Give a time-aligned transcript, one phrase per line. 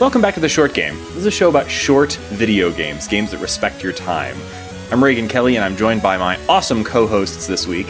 [0.00, 0.96] Welcome back to The Short Game.
[0.96, 4.36] This is a show about short video games, games that respect your time.
[4.92, 7.88] I'm Reagan Kelly, and I'm joined by my awesome co hosts this week.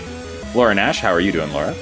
[0.54, 1.74] Laura Nash, how are you doing, Laura?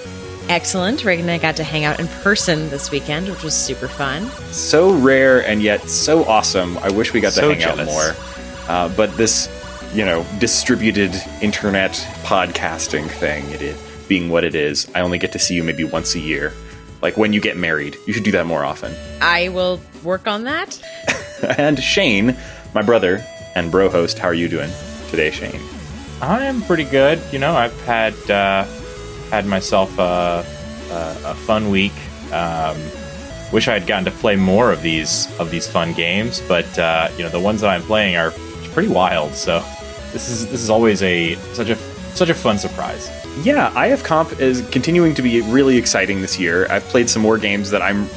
[0.49, 1.04] Excellent.
[1.04, 4.25] Reagan and I got to hang out in person this weekend, which was super fun.
[4.50, 6.77] So rare and yet so awesome.
[6.79, 7.86] I wish we got to So hang out jealous.
[7.89, 8.68] more.
[8.68, 9.49] Uh, but this,
[9.95, 11.93] you know, distributed internet
[12.25, 15.85] podcasting thing, it is being what it is, I only get to see you maybe
[15.85, 16.53] once a year.
[17.03, 18.95] Like when you get married, you should do that more often.
[19.21, 20.81] I will work on that.
[21.59, 22.37] and Shane,
[22.75, 24.71] my brother and bro host, how are you doing
[25.11, 25.61] today, Shane?
[26.21, 27.21] I'm pretty good.
[27.32, 28.64] You know, I've had uh,
[29.31, 30.45] had myself a,
[30.90, 31.93] a, a fun week.
[32.33, 32.77] Um,
[33.53, 37.09] wish I had gotten to play more of these of these fun games, but uh,
[37.17, 38.33] you know, the ones that I'm playing are
[38.73, 39.34] pretty wild.
[39.34, 39.61] So
[40.12, 41.77] this is this is always a such a
[42.15, 43.11] such a fun surprise.
[43.42, 46.67] Yeah, IF Comp is continuing to be really exciting this year.
[46.70, 48.09] I've played some more games that I'm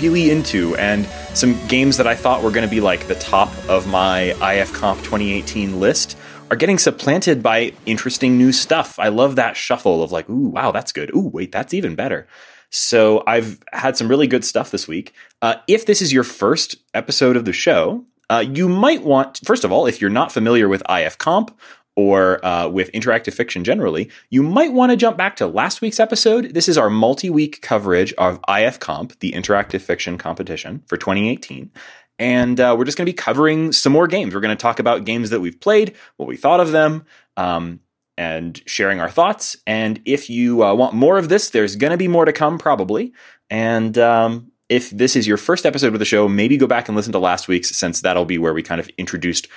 [0.00, 3.50] really into, and some games that I thought were going to be like the top
[3.68, 6.16] of my IF Comp 2018 list
[6.50, 8.98] are getting supplanted by interesting new stuff.
[8.98, 11.14] I love that shuffle of like, ooh, wow, that's good.
[11.14, 12.26] Ooh, wait, that's even better.
[12.70, 15.12] So I've had some really good stuff this week.
[15.42, 19.64] Uh, if this is your first episode of the show, uh, you might want, first
[19.64, 21.56] of all, if you're not familiar with IF Comp
[21.96, 26.00] or uh, with interactive fiction generally, you might want to jump back to last week's
[26.00, 26.54] episode.
[26.54, 31.70] This is our multi week coverage of IF Comp, the interactive fiction competition for 2018.
[32.18, 34.34] And uh, we're just going to be covering some more games.
[34.34, 37.04] We're going to talk about games that we've played, what we thought of them,
[37.36, 37.80] um,
[38.16, 39.56] and sharing our thoughts.
[39.66, 42.58] And if you uh, want more of this, there's going to be more to come
[42.58, 43.12] probably.
[43.50, 46.96] And um, if this is your first episode of the show, maybe go back and
[46.96, 49.48] listen to last week's, since that'll be where we kind of introduced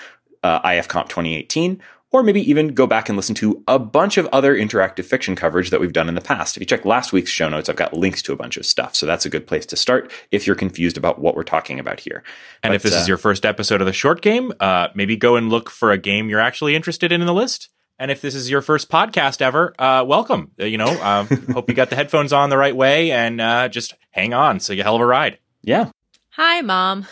[0.44, 1.82] uh, IF Comp 2018
[2.16, 5.70] or maybe even go back and listen to a bunch of other interactive fiction coverage
[5.70, 6.56] that we've done in the past.
[6.56, 8.96] If you check last week's show notes, I've got links to a bunch of stuff.
[8.96, 12.00] So that's a good place to start if you're confused about what we're talking about
[12.00, 12.24] here.
[12.64, 15.18] And But, if this uh, is your first episode of the short game, uh, maybe
[15.18, 17.68] go and look for a game you're actually interested in in the list.
[18.00, 20.52] And if this is your first podcast ever, uh, welcome.
[20.58, 23.68] Uh, you know, uh, hope you got the headphones on the right way and uh,
[23.68, 24.62] just hang on.
[24.62, 25.38] So you hell of a ride.
[25.64, 25.92] Yeah.
[26.32, 27.08] Hi, mom.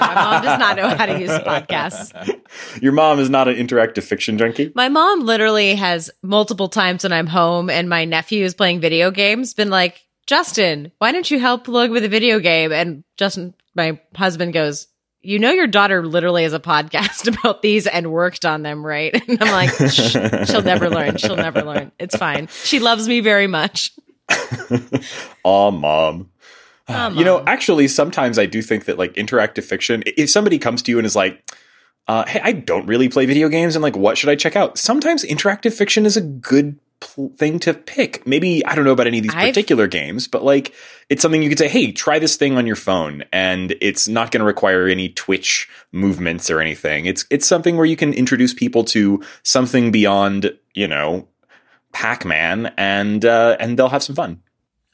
[0.00, 2.40] My mom does not know how to use podcasts.
[2.82, 4.72] Your mom is not an interactive fiction junkie.
[4.74, 9.10] My mom literally has multiple times when I'm home and my nephew is playing video
[9.10, 12.72] games been like, Justin, why don't you help Logan with a video game?
[12.72, 14.86] And Justin, my husband goes,
[15.20, 19.14] you know, your daughter literally has a podcast about these and worked on them, right?
[19.28, 20.12] And I'm like, Shh,
[20.50, 21.16] she'll never learn.
[21.16, 21.92] She'll never learn.
[21.98, 22.48] It's fine.
[22.64, 23.92] She loves me very much.
[25.44, 26.30] Aw, mom.
[26.88, 30.90] You know, actually, sometimes I do think that like interactive fiction, if somebody comes to
[30.90, 31.44] you and is like,
[32.06, 34.78] uh, hey, I don't really play video games and like, what should I check out?
[34.78, 38.26] Sometimes interactive fiction is a good pl- thing to pick.
[38.26, 40.72] Maybe, I don't know about any of these I've- particular games, but like,
[41.10, 44.30] it's something you could say, hey, try this thing on your phone and it's not
[44.30, 47.04] going to require any Twitch movements or anything.
[47.04, 51.28] It's, it's something where you can introduce people to something beyond, you know,
[51.92, 54.40] Pac-Man and, uh, and they'll have some fun.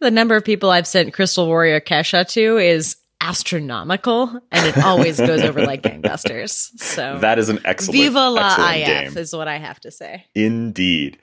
[0.01, 5.19] The number of people I've sent Crystal Warrior Kesha to is astronomical, and it always
[5.19, 6.71] goes over like gangbusters.
[6.79, 9.19] So That is an excellent, Viva la excellent IF game.
[9.19, 10.27] is what I have to say.
[10.35, 11.19] Indeed.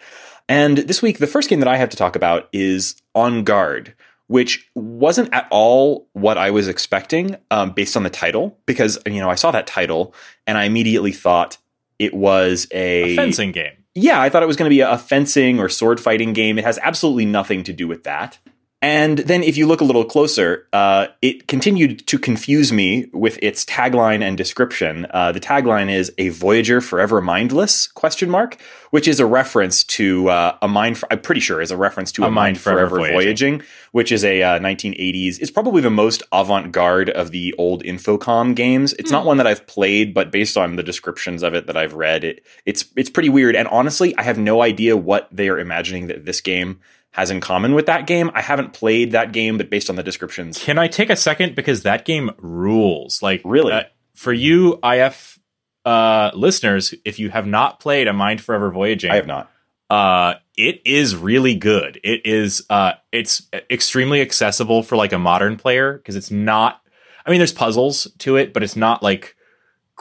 [0.50, 3.94] And this week, the first game that I have to talk about is On Guard,
[4.28, 9.20] which wasn't at all what I was expecting um, based on the title, because, you
[9.20, 10.14] know, I saw that title
[10.48, 11.58] and I immediately thought
[12.00, 13.74] it was a, A fencing game.
[13.94, 16.58] Yeah, I thought it was going to be a fencing or sword fighting game.
[16.58, 18.40] It has absolutely nothing to do with that.
[18.84, 23.38] And then if you look a little closer, uh, it continued to confuse me with
[23.44, 25.06] its tagline and description.
[25.12, 28.59] Uh, the tagline is "A Voyager Forever Mindless?" question mark,
[28.90, 31.00] which is a reference to uh, a mind.
[31.12, 33.62] I'm pretty sure is a reference to a, mind, forever, voyaging.
[33.91, 35.40] which is a uh, 1980s.
[35.40, 38.94] It's probably the most avant-garde of the old Infocom games.
[38.94, 41.94] It's not one that I've played, but based on the descriptions of it that I've
[41.94, 43.55] read, it, it's it's pretty weird.
[43.55, 46.79] And honestly, I have no idea what they are imagining that this game
[47.11, 48.31] has in common with that game.
[48.34, 51.55] I haven't played that game, but based on the descriptions, Can I take a second
[51.55, 53.22] because that game rules?
[53.22, 53.73] Like Really?
[53.73, 53.84] uh,
[54.16, 55.40] for you IF
[55.85, 59.49] uh, listeners, if you have not played a Mind Forever Voyaging, I have not.
[59.90, 61.99] uh, it is really good.
[62.03, 66.81] It is uh, it's extremely accessible for like a modern player because it's not.
[67.25, 69.35] I mean, there's puzzles to it, but it's not like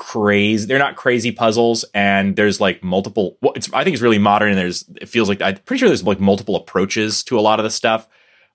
[0.00, 0.66] crazy.
[0.66, 3.36] They're not crazy puzzles, and there's like multiple.
[3.42, 5.88] Well, it's I think it's really modern, and there's it feels like I'm pretty sure
[5.88, 8.08] there's like multiple approaches to a lot of the stuff.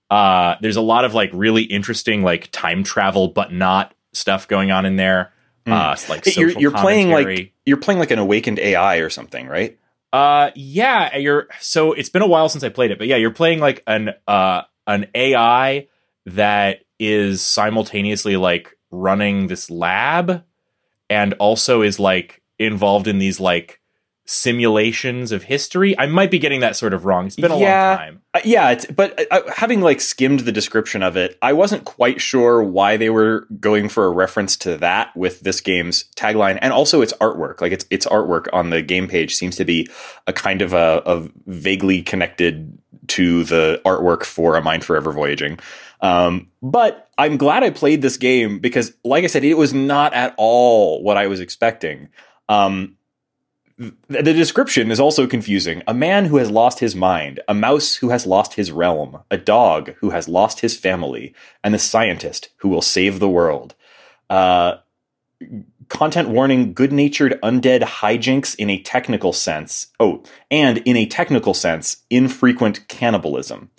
[0.10, 4.72] Uh, there's a lot of like really interesting like time travel, but not stuff going
[4.72, 5.34] on in there.
[5.68, 6.36] Uh, like.
[6.36, 9.78] You're, you're playing like you're playing like an awakened AI or something, right?
[10.12, 11.48] Uh, yeah, you're.
[11.60, 14.14] So it's been a while since I played it, but yeah, you're playing like an
[14.28, 15.88] uh an AI
[16.26, 20.44] that is simultaneously like running this lab
[21.10, 23.80] and also is like involved in these like
[24.28, 25.98] simulations of history.
[26.00, 27.28] I might be getting that sort of wrong.
[27.28, 27.90] It's been a Yeah.
[27.90, 28.22] long time.
[28.34, 32.20] Uh, yeah, it's, but uh, having like skimmed the description of it, I wasn't quite
[32.20, 36.74] sure why they were going for a reference to that with this game's tagline, and
[36.74, 37.62] also its artwork.
[37.62, 39.88] Like its its artwork on the game page seems to be
[40.26, 42.78] a kind of a, a vaguely connected
[43.10, 45.60] to the artwork for a Mind Forever Voyaging.
[46.06, 50.14] Um, but I'm glad I played this game because, like I said, it was not
[50.14, 52.10] at all what I was expecting.
[52.48, 52.98] Um,
[53.78, 55.82] the description is also confusing.
[55.88, 59.38] A man who has lost his mind, a mouse who has lost his realm, a
[59.38, 63.74] dog who has lost his family, and the scientist who will save the world.
[64.30, 64.78] Uh,
[65.90, 69.88] content warning good natured undead hijinks in a technical sense.
[70.00, 73.72] Oh, and in a technical sense, infrequent cannibalism.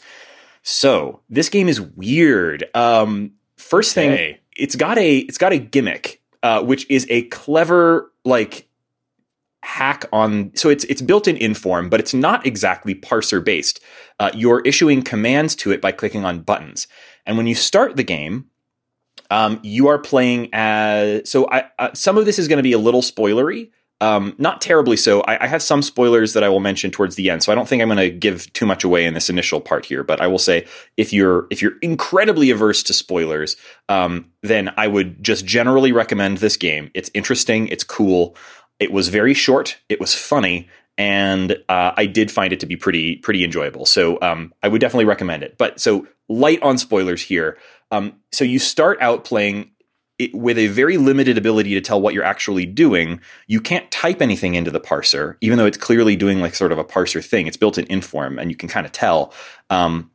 [0.69, 2.65] So this game is weird.
[2.75, 4.41] Um, first thing, Okay.
[4.57, 8.67] it's got a it's got a gimmick, uh, which is a clever like
[9.63, 13.81] hack on so it's it's built in inform but it's not exactly parser based
[14.21, 16.87] uh, you're issuing commands to it by clicking on buttons
[17.27, 18.47] and when you start the game
[19.31, 22.73] um, you are playing as so I, uh, some of this is going to be
[22.75, 26.61] a little spoilery um, not terribly so I, I have some spoilers that i will
[26.61, 29.05] mention towards the end so i don't think i'm going to give too much away
[29.05, 30.67] in this initial part here but i will say
[30.97, 33.57] if you're if you're incredibly averse to spoilers
[33.89, 38.37] um, then i would just generally recommend this game it's interesting it's cool
[38.79, 39.79] it was very short.
[39.89, 43.87] It was funny, and uh, I did find it to be pretty pretty enjoyable.
[43.87, 45.57] So um, I would definitely recommend it.
[45.59, 47.59] But so light on spoilers here.
[47.91, 49.71] Um, so you start out playing
[50.19, 53.21] it with a very limited ability to tell what you're actually doing.
[53.47, 56.79] You can't type anything into the parser, even though it's clearly doing like sort of
[56.79, 57.47] a parser thing.
[57.47, 59.33] It's built in Inform, and you can kind of tell.
[59.69, 60.11] Um,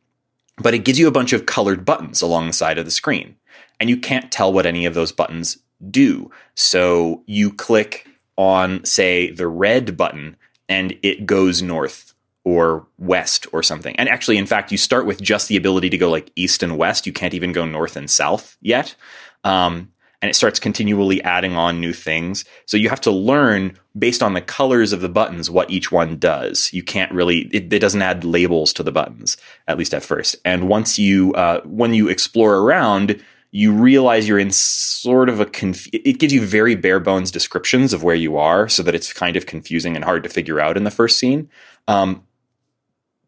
[0.57, 3.35] but it gives you a bunch of colored buttons along the side of the screen,
[3.79, 5.57] and you can't tell what any of those buttons
[5.89, 6.31] do.
[6.55, 8.07] So you click
[8.37, 10.37] on, say, the red button,
[10.67, 12.13] and it goes north
[12.43, 13.95] or west or something.
[13.97, 16.77] And actually, in fact, you start with just the ability to go like east and
[16.77, 17.05] west.
[17.05, 18.95] You can't even go north and south yet.
[19.43, 19.91] Um,
[20.21, 22.45] and it starts continually adding on new things.
[22.67, 26.17] So you have to learn based on the colors of the buttons what each one
[26.17, 26.71] does.
[26.71, 29.35] You can't really, it, it doesn't add labels to the buttons,
[29.67, 30.35] at least at first.
[30.45, 33.19] And once you, uh, when you explore around,
[33.51, 37.91] you realize you're in sort of a conf- it gives you very bare bones descriptions
[37.91, 40.77] of where you are so that it's kind of confusing and hard to figure out
[40.77, 41.49] in the first scene
[41.89, 42.23] um,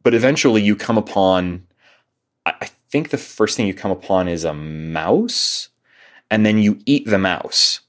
[0.01, 1.67] but eventually you come upon
[2.45, 5.69] I, I think the first thing you come upon is a mouse
[6.33, 7.81] and then you eat the mouse.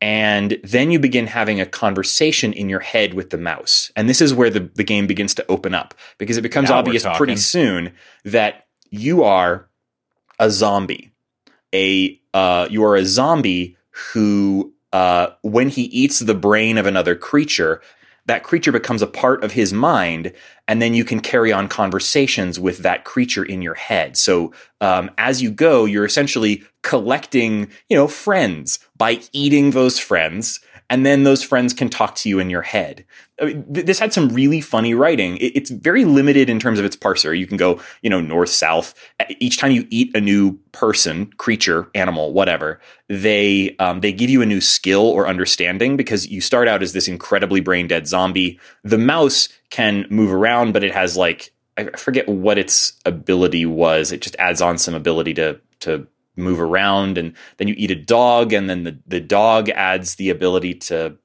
[0.00, 3.90] And then you begin having a conversation in your head with the mouse.
[3.96, 6.78] And this is where the, the game begins to open up because it becomes Now
[6.78, 7.94] obvious pretty soon
[8.24, 9.68] that you are
[10.38, 11.10] a zombie.
[11.74, 13.76] A uh, you are a zombie
[14.12, 17.82] who, uh, when he eats the brain of another creature,
[18.26, 20.32] that creature becomes a part of his mind,
[20.66, 24.16] and then you can carry on conversations with that creature in your head.
[24.16, 30.60] So um, as you go, you're essentially collecting, you know, friends by eating those friends,
[30.88, 33.04] and then those friends can talk to you in your head.
[33.40, 35.36] I mean, th- this had some really funny writing.
[35.38, 37.36] It- it's very limited in terms of its parser.
[37.36, 38.94] You can go, you know, north, south.
[39.40, 44.40] Each time you eat a new person, creature, animal, whatever, they um, they give you
[44.42, 48.58] a new skill or understanding because you start out as this incredibly brain dead zombie.
[48.84, 54.12] The mouse can move around, but it has like I forget what its ability was.
[54.12, 57.96] It just adds on some ability to to move around, and then you eat a
[57.96, 61.16] dog, and then the the dog adds the ability to.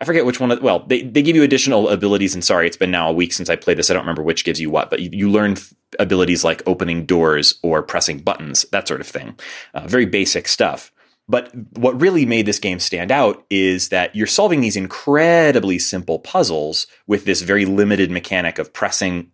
[0.00, 0.50] I forget which one.
[0.50, 3.32] Of, well, they, they give you additional abilities, and sorry, it's been now a week
[3.32, 3.90] since I played this.
[3.90, 5.56] I don't remember which gives you what, but you, you learn
[5.98, 9.38] abilities like opening doors or pressing buttons, that sort of thing.
[9.74, 10.90] Uh, very basic stuff.
[11.28, 16.18] But what really made this game stand out is that you're solving these incredibly simple
[16.18, 19.30] puzzles with this very limited mechanic of pressing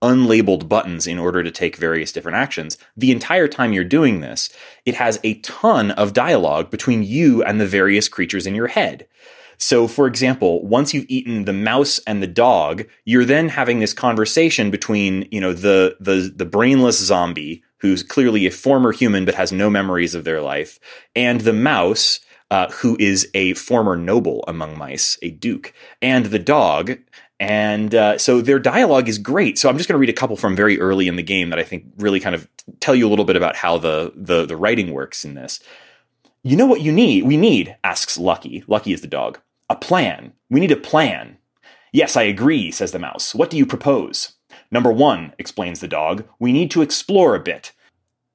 [0.00, 2.76] unlabeled buttons in order to take various different actions.
[2.96, 4.50] The entire time you're doing this,
[4.84, 9.08] it has a ton of dialogue between you and the various creatures in your head.
[9.58, 13.92] So, for example, once you've eaten the mouse and the dog, you're then having this
[13.92, 19.34] conversation between, you know, the the the brainless zombie who's clearly a former human but
[19.34, 20.78] has no memories of their life,
[21.14, 22.20] and the mouse
[22.50, 26.98] uh, who is a former noble among mice, a duke, and the dog.
[27.40, 29.58] And uh, so their dialogue is great.
[29.58, 31.58] So I'm just going to read a couple from very early in the game that
[31.58, 32.48] I think really kind of
[32.80, 35.60] tell you a little bit about how the the, the writing works in this.
[36.46, 37.24] You know what you need?
[37.24, 38.64] We need, asks Lucky.
[38.66, 39.40] Lucky is the dog.
[39.70, 40.34] A plan.
[40.50, 41.38] We need a plan.
[41.90, 43.34] Yes, I agree, says the mouse.
[43.34, 44.34] What do you propose?
[44.70, 47.72] Number one, explains the dog, we need to explore a bit.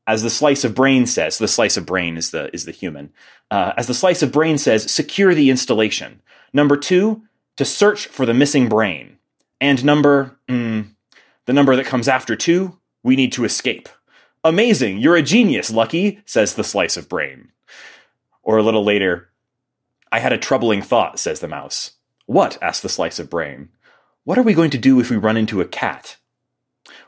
[0.07, 3.13] As the slice of brain says, the slice of brain is the is the human.
[3.51, 6.23] Uh, as the slice of brain says, secure the installation.
[6.51, 7.21] Number two,
[7.57, 9.19] to search for the missing brain.
[9.61, 10.87] And number, mm,
[11.45, 13.87] the number that comes after two, we need to escape.
[14.43, 17.51] Amazing, you're a genius, Lucky, says the slice of brain.
[18.43, 19.29] Or a little later,
[20.11, 21.91] I had a troubling thought, says the mouse.
[22.25, 22.57] What?
[22.61, 23.69] asks the slice of brain.
[24.23, 26.17] What are we going to do if we run into a cat?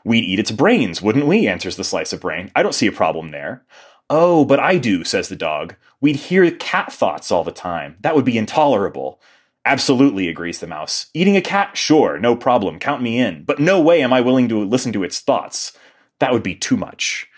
[0.04, 1.46] We'd eat its brains, wouldn't we?
[1.46, 2.50] answers the slice of brain.
[2.54, 3.64] I don't see a problem there.
[4.10, 5.76] Oh, but I do, says the dog.
[6.00, 7.96] We'd hear cat thoughts all the time.
[8.00, 9.20] That would be intolerable.
[9.64, 11.06] Absolutely, agrees the mouse.
[11.14, 11.76] Eating a cat?
[11.76, 12.78] Sure, no problem.
[12.78, 13.44] Count me in.
[13.44, 15.72] But no way am I willing to listen to its thoughts.
[16.18, 17.28] That would be too much.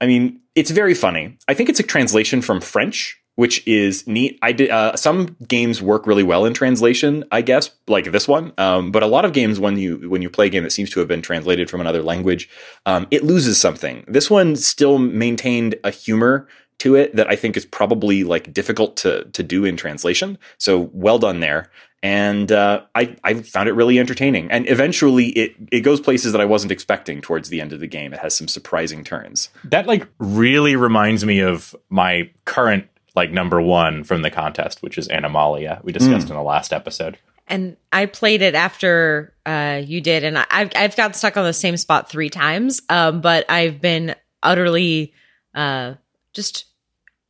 [0.00, 1.38] I mean, it's very funny.
[1.46, 4.36] I think it's a translation from French, which is neat.
[4.42, 8.52] I did uh, some games work really well in translation, I guess, like this one.
[8.58, 10.90] Um, but a lot of games, when you when you play a game that seems
[10.90, 12.50] to have been translated from another language,
[12.86, 14.04] um, it loses something.
[14.08, 16.48] This one still maintained a humor
[16.78, 20.38] to it that I think is probably like difficult to to do in translation.
[20.58, 21.70] So well done there.
[22.02, 24.50] And uh, I I found it really entertaining.
[24.50, 27.88] And eventually, it it goes places that I wasn't expecting towards the end of the
[27.88, 28.12] game.
[28.12, 29.48] It has some surprising turns.
[29.64, 32.86] That like really reminds me of my current
[33.16, 35.80] like number one from the contest, which is Animalia.
[35.82, 36.30] We discussed mm.
[36.30, 37.18] in the last episode.
[37.48, 41.52] And I played it after uh, you did, and I've I've got stuck on the
[41.52, 42.80] same spot three times.
[42.88, 45.14] Um, but I've been utterly
[45.54, 45.94] uh,
[46.32, 46.66] just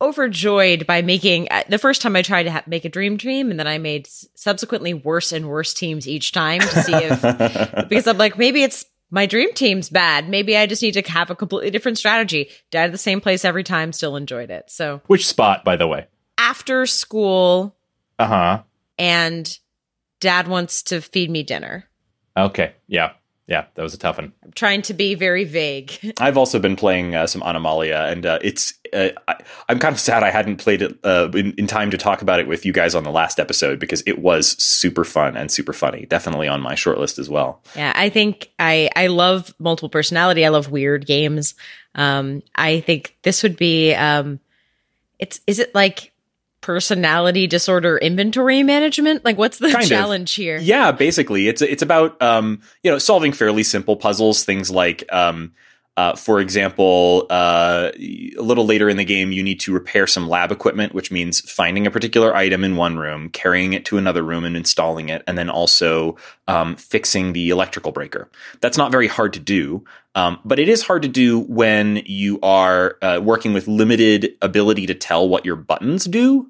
[0.01, 3.51] overjoyed by making uh, the first time I tried to ha- make a dream team,
[3.51, 7.21] and then I made subsequently worse and worse teams each time to see if
[7.89, 10.29] because I'm like maybe it's my dream team's bad.
[10.29, 12.49] Maybe I just need to have a completely different strategy.
[12.71, 14.69] Died at the same place every time, still enjoyed it.
[14.69, 16.07] So, which spot, by the way?
[16.37, 17.75] After school.
[18.17, 18.63] Uh huh.
[18.97, 19.57] And
[20.19, 21.89] dad wants to feed me dinner.
[22.35, 22.73] Okay.
[22.87, 23.13] Yeah.
[23.49, 24.31] Yeah, that was a tough one.
[24.43, 26.13] I'm trying to be very vague.
[26.19, 29.37] I've also been playing uh, some Animalia, and uh, it's uh, I,
[29.67, 32.39] am kind of sad I hadn't played it uh, in, in, time to talk about
[32.39, 35.73] it with you guys on the last episode because it was super fun and super
[35.73, 36.05] funny.
[36.05, 37.63] Definitely on my short list as well.
[37.75, 40.45] Yeah, I think I I love multiple personality.
[40.45, 41.55] I love weird games.
[41.95, 44.39] Um, I think this would be um,
[45.17, 46.13] it's is it like
[46.61, 49.23] personality disorder inventory management?
[49.25, 50.35] Like, what's the kind challenge of.
[50.35, 50.57] here?
[50.57, 54.43] Yeah, basically, it's it's about um, you know solving fairly simple puzzles.
[54.43, 55.53] Things like, um,
[55.99, 60.29] uh, for example, uh, a little later in the game, you need to repair some
[60.29, 64.23] lab equipment, which means finding a particular item in one room, carrying it to another
[64.23, 66.15] room, and installing it, and then also
[66.47, 68.29] um, fixing the electrical breaker.
[68.61, 69.83] That's not very hard to do.
[70.15, 74.85] Um, but it is hard to do when you are uh, working with limited ability
[74.85, 76.49] to tell what your buttons do.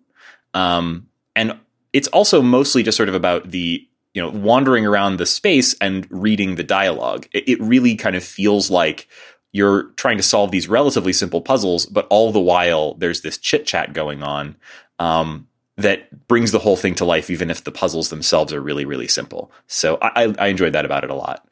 [0.54, 1.58] Um, and
[1.92, 6.08] it's also mostly just sort of about the you know wandering around the space and
[6.10, 7.28] reading the dialogue.
[7.32, 9.08] It, it really kind of feels like
[9.52, 13.66] you're trying to solve these relatively simple puzzles, but all the while there's this chit
[13.66, 14.56] chat going on
[15.00, 18.86] um, that brings the whole thing to life, even if the puzzles themselves are really,
[18.86, 19.52] really simple.
[19.68, 21.48] So I, I enjoyed that about it a lot.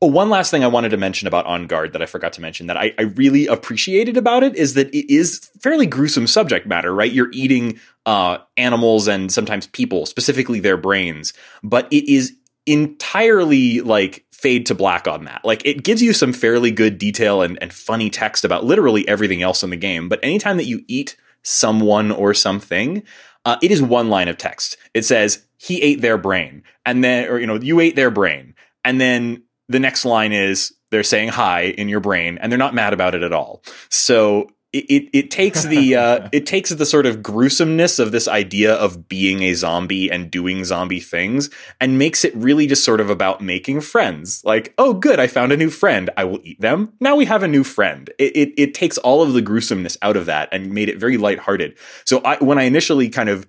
[0.00, 2.40] Oh, one last thing I wanted to mention about On Guard that I forgot to
[2.40, 6.68] mention that I, I, really appreciated about it is that it is fairly gruesome subject
[6.68, 7.10] matter, right?
[7.10, 11.32] You're eating uh, animals and sometimes people, specifically their brains,
[11.64, 12.32] but it is
[12.68, 15.44] entirely like fade to black on that.
[15.44, 19.42] Like it gives you some fairly good detail and, and funny text about literally everything
[19.42, 20.08] else in the game.
[20.08, 23.02] But anytime that you eat someone or something,
[23.44, 24.76] uh, it is one line of text.
[24.94, 26.62] It says, he ate their brain.
[26.86, 28.54] And then, or, you know, you ate their brain.
[28.84, 32.74] And then the next line is they're saying hi in your brain and they're not
[32.74, 33.62] mad about it at all.
[33.90, 38.28] So it, it, it takes the uh, it takes the sort of gruesomeness of this
[38.28, 43.00] idea of being a zombie and doing zombie things and makes it really just sort
[43.00, 44.42] of about making friends.
[44.44, 46.10] Like, oh, good, I found a new friend.
[46.16, 46.92] I will eat them.
[47.00, 48.10] Now we have a new friend.
[48.18, 51.16] It, it, it takes all of the gruesomeness out of that and made it very
[51.16, 51.76] lighthearted.
[52.04, 53.46] So I, when I initially kind of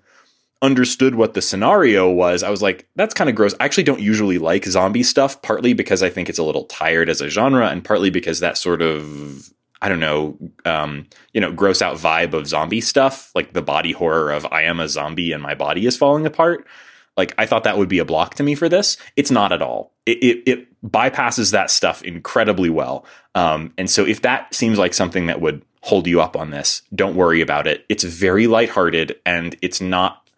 [0.61, 3.55] understood what the scenario was, I was like, that's kind of gross.
[3.59, 7.09] I actually don't usually like zombie stuff, partly because I think it's a little tired
[7.09, 9.49] as a genre, and partly because that sort of
[9.81, 13.91] I don't know, um, you know, gross out vibe of zombie stuff, like the body
[13.91, 16.67] horror of I am a zombie and my body is falling apart.
[17.15, 18.97] Like I thought that would be a block to me for this.
[19.15, 19.93] It's not at all.
[20.05, 23.05] It it, it bypasses that stuff incredibly well.
[23.35, 26.81] Um, and so if that seems like something that would hold you up on this,
[26.93, 27.85] don't worry about it.
[27.89, 30.29] It's very lighthearted and it's not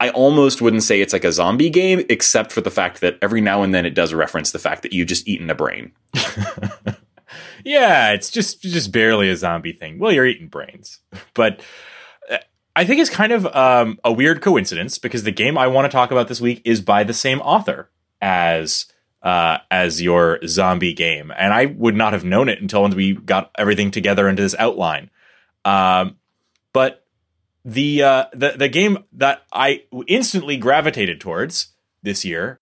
[0.00, 3.42] I almost wouldn't say it's like a zombie game, except for the fact that every
[3.42, 5.92] now and then it does reference the fact that you've just eaten a brain.
[7.64, 9.98] yeah, it's just just barely a zombie thing.
[9.98, 11.00] Well, you're eating brains,
[11.34, 11.60] but
[12.30, 12.38] uh,
[12.76, 15.94] I think it's kind of um, a weird coincidence because the game I want to
[15.94, 17.90] talk about this week is by the same author
[18.20, 18.86] as
[19.22, 23.50] uh, as your zombie game, and I would not have known it until we got
[23.58, 25.10] everything together into this outline.
[25.64, 26.16] Um,
[26.72, 27.04] but
[27.64, 31.68] the uh, the the game that I instantly gravitated towards
[32.02, 32.60] this year.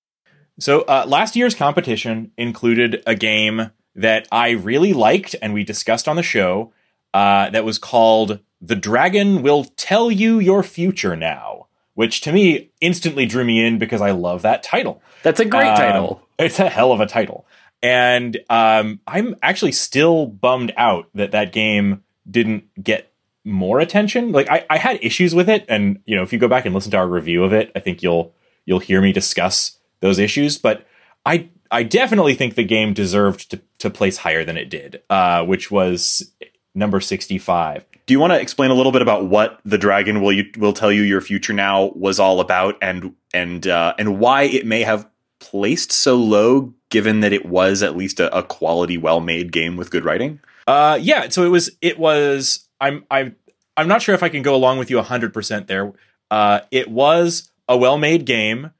[0.59, 6.09] So uh, last year's competition included a game that I really liked and we discussed
[6.09, 6.73] on the show.
[7.15, 12.71] Uh, that was called "The Dragon Will Tell You Your Future Now," which to me
[12.81, 15.03] instantly drew me in because I love that title.
[15.23, 16.23] That's a great Um, title.
[16.39, 17.47] It's a hell of a title.
[17.83, 23.13] And um, I'm actually still bummed out that that game didn't get
[23.45, 24.33] more attention.
[24.33, 26.75] Like I, I had issues with it, and you know, if you go back and
[26.75, 28.35] listen to our review of it, I think you'll
[28.67, 30.59] you'll hear me discuss those issues.
[30.59, 30.87] But
[31.25, 35.45] I I definitely think the game deserved to to place higher than it did, uh,
[35.45, 36.33] which was
[36.75, 37.85] number sixty five.
[38.07, 40.73] Do you want to explain a little bit about what the dragon will you will
[40.73, 44.83] tell you your future now was all about, and and uh, and why it may
[44.83, 45.09] have
[45.41, 49.77] placed so low, given that it was at least a, a quality, well made game
[49.77, 50.41] with good writing?
[50.67, 51.29] Uh, yeah.
[51.29, 51.71] So it was.
[51.81, 52.69] It was.
[52.81, 53.05] I'm.
[53.11, 53.37] I'm.
[53.77, 55.93] I'm not sure if I can go along with you hundred percent there.
[56.31, 58.71] Uh, it was a well-made game,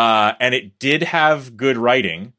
[0.00, 2.32] uh, and it did have good writing,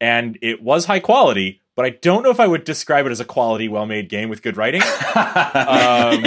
[0.00, 1.60] and it was high quality.
[1.76, 4.42] But I don't know if I would describe it as a quality, well-made game with
[4.42, 4.82] good writing.
[5.14, 6.24] um,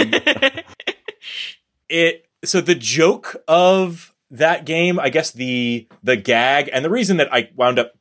[1.90, 7.18] it so the joke of that game, I guess the the gag and the reason
[7.18, 7.92] that I wound up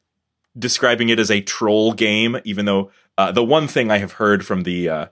[0.58, 4.46] describing it as a troll game, even though uh, the one thing I have heard
[4.46, 5.06] from the uh,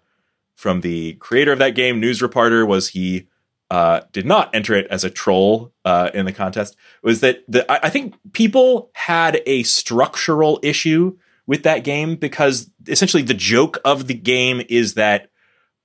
[0.56, 3.28] from the creator of that game, News Reporter, was he
[3.72, 6.76] uh, did not enter it as a troll uh, in the contest.
[7.02, 11.18] Was that the I, I think people had a structural issue
[11.48, 15.30] with that game because essentially the joke of the game is that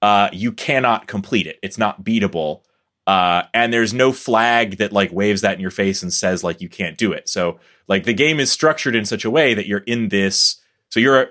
[0.02, 2.62] uh, you cannot complete it; it's not beatable.
[3.06, 6.60] Uh, and there's no flag that like waves that in your face and says like
[6.60, 7.28] you can't do it.
[7.28, 7.58] So
[7.88, 10.60] like the game is structured in such a way that you're in this.
[10.90, 11.30] So you're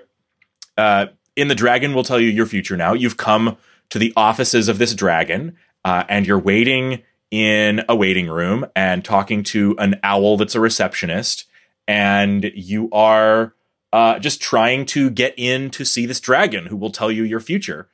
[0.76, 2.92] uh, in the dragon will tell you your future now.
[2.92, 3.56] You've come
[3.90, 9.04] to the offices of this dragon, uh, and you're waiting in a waiting room and
[9.04, 11.44] talking to an owl that's a receptionist,
[11.86, 13.54] and you are
[13.92, 17.40] uh, just trying to get in to see this dragon who will tell you your
[17.40, 17.88] future.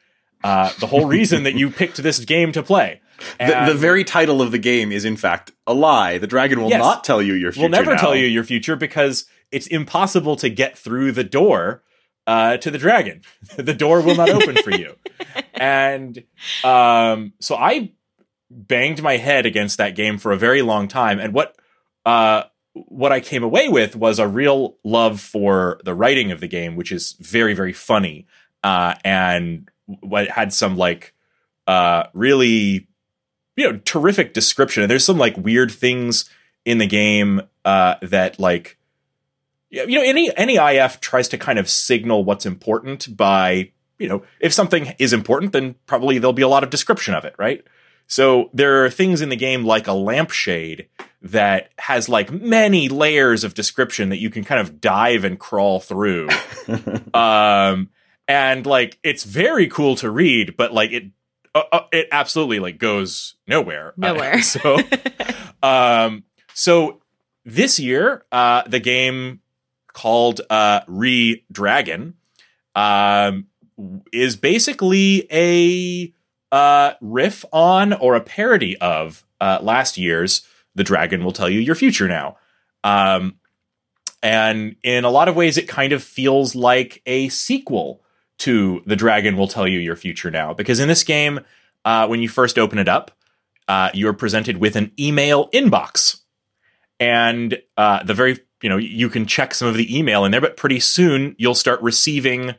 [0.45, 3.01] Uh, the whole reason that you picked this game to play.
[3.41, 6.19] The, the very title of the game is, in fact, a lie.
[6.19, 6.81] The dragon will Yes.
[6.83, 7.63] not tell you your future.
[7.65, 8.01] will never now.
[8.01, 11.83] tell you your future because it's impossible to get through the door
[12.27, 13.23] uh, to the dragon.
[13.57, 14.97] the door will not open for you.
[15.59, 16.23] And
[16.65, 17.93] um, so I
[18.51, 21.19] banged my head against that game for a very long time.
[21.19, 21.57] And what
[22.05, 22.43] uh,
[22.75, 26.77] what I came away with was a real love for the writing of the game,
[26.77, 28.27] which is very very funny
[28.63, 31.15] uh, and what had some like
[31.67, 32.87] uh, really
[33.57, 34.83] you know terrific description.
[34.83, 36.29] And there's some like weird things
[36.65, 38.77] in the game uh, that like
[39.85, 44.23] you know any any IF tries to kind of signal what's important by you know
[44.41, 47.65] if something is important then probably there'll be a lot of description of it right?
[48.09, 50.89] So there are things in the game like a lampshade
[51.23, 55.81] that has like many layers of description that you can kind of dive and crawl
[55.81, 56.29] through.
[57.15, 57.91] Um
[58.29, 61.05] and like it's very cool to read but like it
[61.55, 63.95] uh, uh, it absolutely like goes nowhere.
[64.03, 64.43] Uh, Nowhere.
[64.55, 64.79] so
[65.63, 67.01] um so
[67.45, 69.41] this year uh the game
[69.97, 72.15] called uh re dragon
[72.75, 73.47] um
[74.13, 76.13] is basically a
[76.53, 81.61] uh riff on or a parody of uh last year's the dragon will tell you
[81.61, 82.37] your future now.
[82.85, 83.37] Um
[84.23, 88.03] and in a lot of ways it kind of feels like a sequel
[88.39, 91.41] to the dragon will tell you your future now because in this game
[91.87, 93.13] uh, when you first open it up
[93.69, 96.21] uh, you're presented with an email inbox.
[96.99, 100.41] And uh, the very you know you can check some of the email in there
[100.41, 102.55] but pretty soon you'll start receiving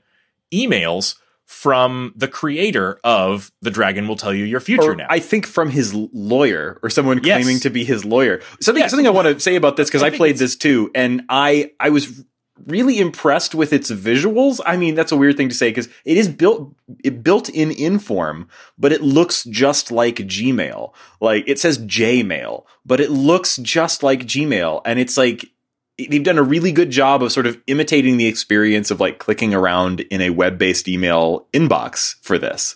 [0.54, 5.20] emails from the creator of the dragon will tell you your future Or now I
[5.20, 7.42] think from his lawyer or someone Yes.
[7.42, 8.42] claiming to be his lawyer.
[8.62, 8.88] Something Yeah.
[8.88, 11.72] something I want to say about this because I I, played this too, and I
[11.80, 12.26] I was
[12.66, 14.60] really impressed with its visuals.
[14.66, 17.72] I mean, that's a weird thing to say because it is built it built in
[17.72, 20.92] Inform, but it looks just like Gmail.
[21.22, 25.50] Like it says Jmail, but it looks just like Gmail, and it's like
[25.98, 29.54] they've done a really good job of sort of imitating the experience of like clicking
[29.54, 32.76] around in a web-based email inbox for this.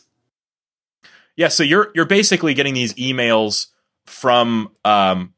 [1.37, 3.67] Yeah, so you're you're basically getting these emails
[4.05, 5.33] from um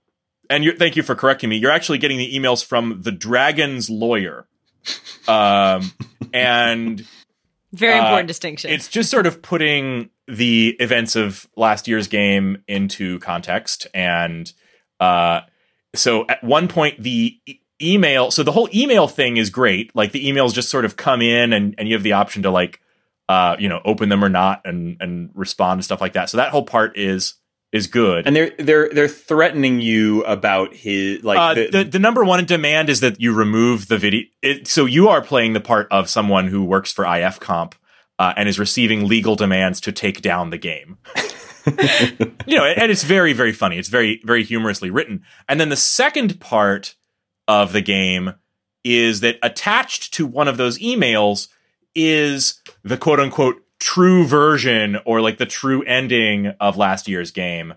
[0.49, 1.57] and you're, thank you for correcting me.
[1.57, 4.47] You're actually getting the emails from the dragon's lawyer.
[5.27, 5.91] Um
[6.33, 7.05] and
[7.73, 8.71] Very Uh, important distinction.
[8.71, 14.51] it's just sort of putting the events of last year's game into context and
[14.99, 15.41] uh
[15.95, 17.37] so at one point the
[17.81, 18.31] email.
[18.31, 19.95] So the whole email thing is great.
[19.95, 22.49] Like the emails just sort of come in, and and you have the option to
[22.51, 22.81] like,
[23.29, 26.29] uh, you know, open them or not, and and respond and stuff like that.
[26.29, 27.35] So that whole part is
[27.73, 28.27] is good.
[28.27, 32.45] And they're they're they're threatening you about his like uh, the, the, the number one
[32.45, 34.21] demand is that you remove the video.
[34.41, 37.75] It, so you are playing the part of someone who works for IF Comp
[38.19, 40.99] uh, and is receiving legal demands to take down the game.
[42.45, 43.79] you know, and it's very very funny.
[43.79, 45.23] It's very very humorously written.
[45.49, 46.95] And then the second part
[47.47, 48.33] of the game
[48.83, 51.47] is that attached to one of those emails
[51.95, 57.73] is the quote unquote true version or like the true ending of last year's game,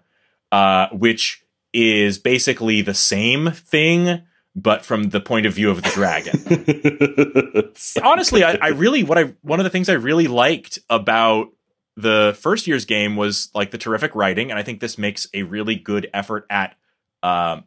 [0.52, 4.22] uh, which is basically the same thing,
[4.54, 7.72] but from the point of view of the dragon.
[8.02, 11.48] Honestly, I, I really what I one of the things I really liked about
[11.96, 15.42] the first year's game was like the terrific writing, and I think this makes a
[15.42, 16.76] really good effort at
[17.22, 17.64] um,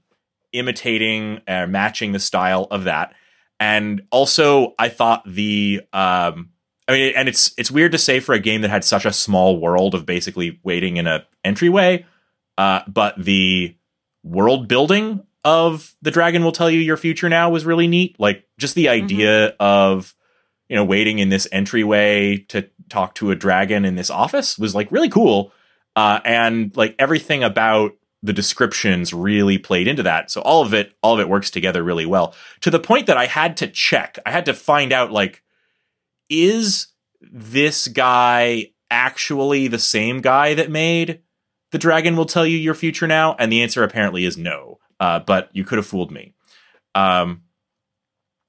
[0.53, 3.13] imitating or matching the style of that.
[3.59, 6.51] And also, I thought the um,
[6.89, 9.13] I mean, and it's it's weird to say for a game that had such a
[9.13, 12.05] small world of basically waiting in a entryway,
[12.57, 13.75] uh, but the
[14.23, 18.19] world building of the dragon will tell you your future now was really neat.
[18.19, 19.55] Like just the idea mm-hmm.
[19.59, 20.15] of
[20.67, 24.73] you know waiting in this entryway to talk to a dragon in this office was
[24.73, 25.51] like really cool,
[25.95, 30.29] uh, and like everything about the descriptions really played into that.
[30.29, 32.35] So all of it, all of it works together really well.
[32.61, 34.19] To the point that I had to check.
[34.25, 35.43] I had to find out like
[36.29, 36.87] is
[37.21, 41.21] this guy actually the same guy that made
[41.71, 43.35] the dragon will tell you your future now?
[43.39, 44.79] And the answer apparently is no.
[44.99, 46.33] Uh, but you could have fooled me.
[46.93, 47.43] Um,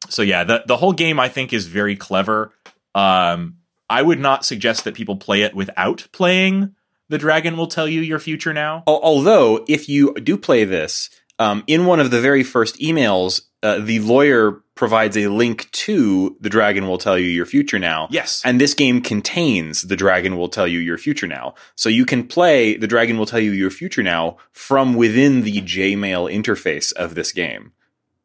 [0.09, 2.53] so yeah the, the whole game i think is very clever.
[2.95, 6.75] Um, i would not suggest that people play it without playing
[7.11, 11.65] the dragon will tell you your future now although if you do play this um,
[11.67, 16.49] in one of the very first emails uh, the lawyer provides a link to the
[16.49, 18.09] dragon will tell you your future now.
[18.11, 18.41] Yes.
[18.45, 21.55] And this game contains the dragon will tell you your future now.
[21.77, 25.61] So you can play the dragon will tell you your future now from within the
[25.61, 27.73] Jmail interface of this game,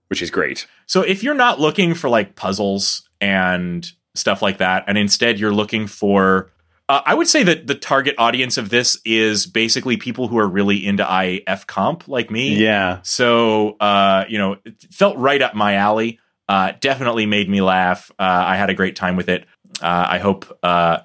[0.08, 0.66] which is great.
[0.86, 5.54] So if you're not looking for like puzzles and stuff like that, and instead you're
[5.54, 6.54] looking for
[6.88, 10.48] uh, I would say that the target audience of this is basically people who are
[10.48, 12.56] really into IF comp like me.
[12.56, 13.00] Yeah.
[13.02, 16.20] So, uh, you know, it felt right up my alley.
[16.48, 18.12] Uh, definitely made me laugh.
[18.20, 19.48] Uh, I had a great time with it.
[19.82, 21.00] Uh, I hope uh,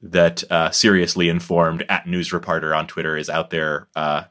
[0.00, 3.88] that seriously informed at News Reporter on Twitter is out there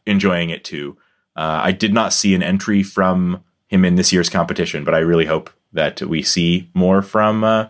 [0.08, 0.98] enjoying it too.
[1.36, 5.26] I did not see an entry from him in this year's competition, but I really
[5.26, 7.70] hope that we see more from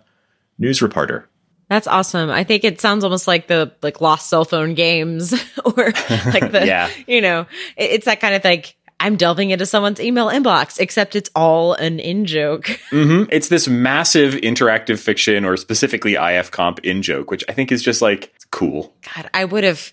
[0.58, 1.28] News Reporter.
[1.68, 2.30] That's awesome.
[2.30, 5.34] I think it sounds almost like the like lost cell phone games
[5.66, 6.90] or like the yeah.
[7.08, 11.30] you know, it's that kind of like I'm delving into someone's email inbox, except it's
[11.36, 12.80] all an in joke.
[12.96, 13.30] Mm-hmm.
[13.30, 17.84] It's this massive interactive fiction or specifically IF comp in joke, which I think is
[17.84, 18.94] just like cool.
[19.14, 19.92] God, I would have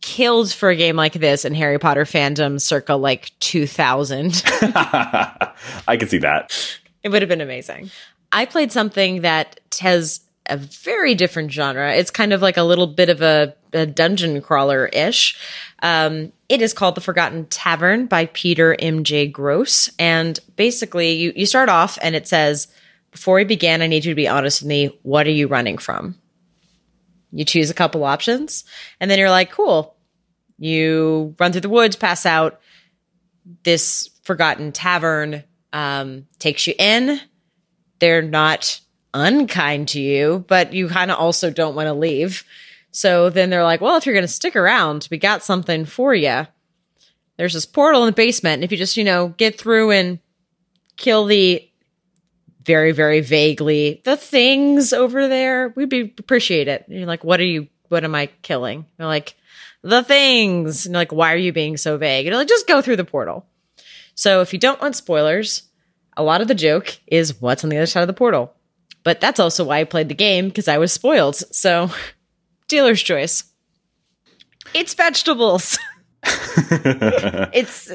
[0.00, 4.42] killed for a game like this in Harry Potter fandom circa like 2000.
[4.62, 6.78] I can see that.
[7.02, 7.90] It would have been amazing.
[8.32, 11.94] I played something that has a very different genre.
[11.94, 15.38] It's kind of like a little bit of a, a dungeon crawler ish.
[15.82, 19.28] Um, it is called The Forgotten Tavern by Peter M.J.
[19.28, 19.90] Gross.
[19.98, 22.68] And basically, you, you start off and it says,
[23.10, 24.98] Before we begin, I need you to be honest with me.
[25.02, 26.16] What are you running from?
[27.32, 28.64] You choose a couple options,
[29.00, 29.96] and then you're like, Cool.
[30.58, 32.60] You run through the woods, pass out.
[33.64, 37.20] This forgotten tavern um, takes you in.
[37.98, 38.80] They're not
[39.14, 42.44] unkind to you, but you kind of also don't want to leave.
[42.90, 46.14] So then they're like, well, if you're going to stick around, we got something for
[46.14, 46.46] you.
[47.36, 48.54] There's this portal in the basement.
[48.54, 50.18] And if you just, you know, get through and
[50.96, 51.68] kill the
[52.62, 56.84] very, very vaguely the things over there, we'd be appreciate it.
[56.86, 58.86] And you're like, what are you, what am I killing?
[58.96, 59.34] They're like,
[59.82, 60.86] the things.
[60.86, 62.26] And like, why are you being so vague?
[62.26, 63.46] And like, just go through the portal.
[64.14, 65.64] So if you don't want spoilers,
[66.16, 68.54] a lot of the joke is what's on the other side of the portal.
[69.04, 71.36] But that's also why I played the game because I was spoiled.
[71.36, 71.90] So,
[72.68, 73.44] dealer's choice.
[74.74, 75.78] It's vegetables.
[76.24, 77.92] it's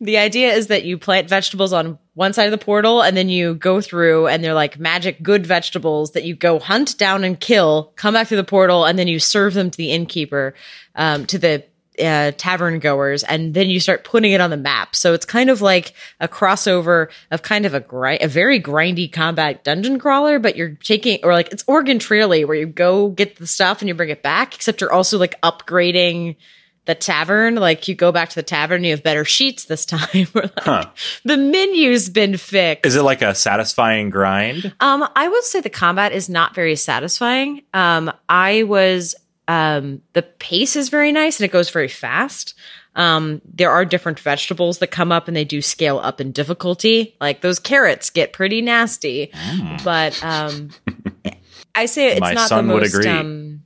[0.00, 3.28] the idea is that you plant vegetables on one side of the portal and then
[3.28, 7.40] you go through and they're like magic good vegetables that you go hunt down and
[7.40, 10.54] kill, come back through the portal, and then you serve them to the innkeeper,
[10.96, 11.64] um, to the
[11.98, 14.94] uh, tavern goers, and then you start putting it on the map.
[14.96, 19.10] So it's kind of like a crossover of kind of a grind, a very grindy
[19.10, 23.36] combat dungeon crawler, but you're taking or like it's Oregon Traily where you go get
[23.36, 26.36] the stuff and you bring it back, except you're also like upgrading
[26.84, 27.56] the tavern.
[27.56, 30.28] Like you go back to the tavern, you have better sheets this time.
[30.34, 30.84] or like Huh.
[31.24, 32.86] the menu's been fixed.
[32.86, 34.72] Is it like a satisfying grind?
[34.80, 37.62] Um, I would say the combat is not very satisfying.
[37.74, 39.16] Um, I was
[39.48, 42.54] um, the pace is very nice and it goes very fast.
[42.94, 47.14] Um, there are different vegetables that come up and they do scale up in difficulty.
[47.20, 49.30] Like those carrots get pretty nasty,
[49.84, 50.70] but um,
[51.74, 52.94] I say it's My not the most.
[52.94, 53.08] agree.
[53.08, 53.62] Um,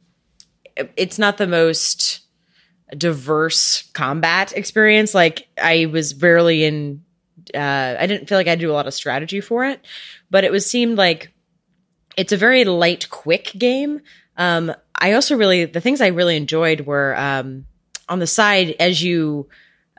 [0.97, 2.21] it's not the most
[2.97, 5.15] diverse combat experience.
[5.15, 7.05] Like I was rarely in.
[7.55, 9.85] Uh, I didn't feel like I do a lot of strategy for it,
[10.31, 11.31] but it was seemed like
[12.17, 14.01] it's a very light, quick game.
[14.37, 17.67] Um, I also really the things I really enjoyed were um,
[18.09, 19.49] on the side as you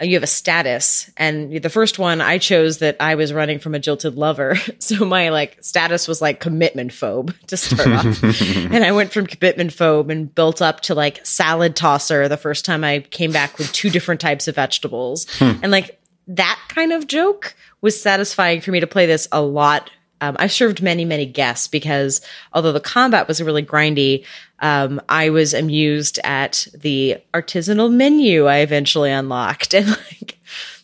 [0.01, 3.59] uh, you have a status, and the first one I chose that I was running
[3.59, 8.23] from a jilted lover, so my like status was like commitment phobe to start off,
[8.73, 12.65] and I went from commitment phobe and built up to like salad tosser the first
[12.65, 17.07] time I came back with two different types of vegetables, and like that kind of
[17.07, 19.89] joke was satisfying for me to play this a lot
[20.21, 22.21] um, I served many, many guests because
[22.53, 24.23] although the combat was really grindy,
[24.59, 30.37] um, I was amused at the artisanal menu I eventually unlocked and like,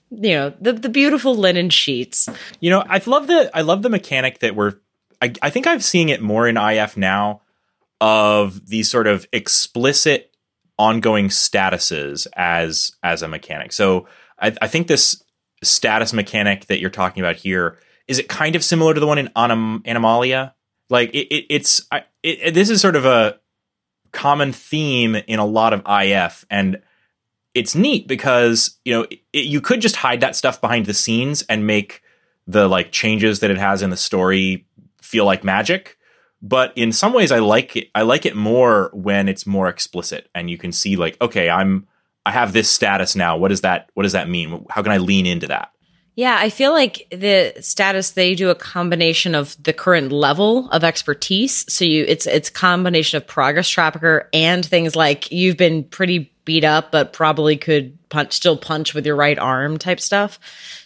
[0.10, 2.28] you know, the, the beautiful linen sheets.
[2.60, 4.74] You know, I love the I love the mechanic that we're.
[5.22, 7.42] I, I think I'm seeing it more in IF now
[8.00, 10.36] of these sort of explicit
[10.80, 13.74] ongoing statuses as as a mechanic.
[13.74, 14.08] So
[14.40, 15.24] I, I think this
[15.64, 19.18] status mechanic that you're talking about here is it kind of similar to the one
[19.18, 20.54] in Anim- Animalia?
[20.90, 23.40] Like it, it it's I, it, this is sort of a
[24.12, 26.82] common theme in a lot of IF and
[27.54, 31.44] it's neat because you know it, you could just hide that stuff behind the scenes
[31.44, 32.02] and make
[32.48, 34.66] the like changes that it has in the story
[35.02, 35.98] feel like magic
[36.42, 40.30] but in some ways i like it i like it more when it's more explicit
[40.34, 41.86] and you can see like okay i'm
[42.28, 43.38] i have this status now.
[43.38, 44.66] What does that what does that mean?
[44.70, 45.72] How can i lean into that
[46.18, 50.84] Yeah, I feel like the status they do a combination of the current level of
[50.84, 51.72] expertise.
[51.72, 56.64] So you it's it's combination of progress tracker and things like you've been pretty beat
[56.64, 60.40] up but probably could punch still punch with your right arm type stuff.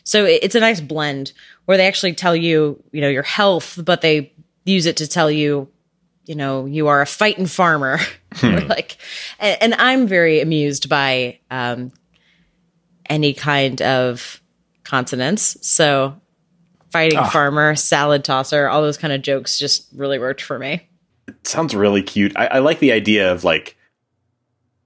[0.03, 1.31] So it- it's a nice blend
[1.63, 4.33] where they actually tell you, you know, your health, but they
[4.65, 5.69] use it to tell you
[6.25, 7.99] you know, you are a fighting farmer.
[8.43, 8.97] Or like,
[9.39, 11.91] and, and I'm very amused by um,
[13.09, 14.40] any kind of
[14.91, 15.55] consonants.
[15.65, 16.19] So,
[16.91, 17.29] fighting Ah.
[17.29, 20.89] farmer, salad tosser, all those kind of jokes just really worked for me.
[21.43, 22.33] Sounds really cute.
[22.35, 23.77] I, I like the idea of like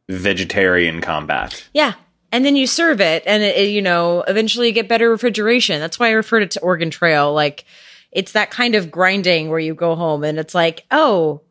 [0.07, 1.67] vegetarian combat.
[1.73, 1.93] Yeah.
[2.31, 5.79] And then you serve it, and it, it, you know, eventually you get better refrigeration.
[5.79, 7.33] That's why I referred it to Oregon Trail.
[7.33, 7.65] Like,
[8.11, 11.41] it's that kind of grinding where you go home and it's like, oh,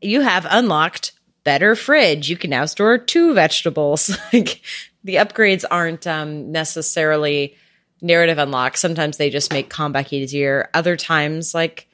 [0.00, 2.28] you have unlocked better fridge.
[2.30, 4.16] You can now store two vegetables.
[4.32, 4.60] like,
[5.02, 7.56] the upgrades aren't um, necessarily
[8.00, 8.80] narrative unlocks.
[8.80, 10.68] Sometimes they just make combat easier.
[10.74, 11.88] Other times, like,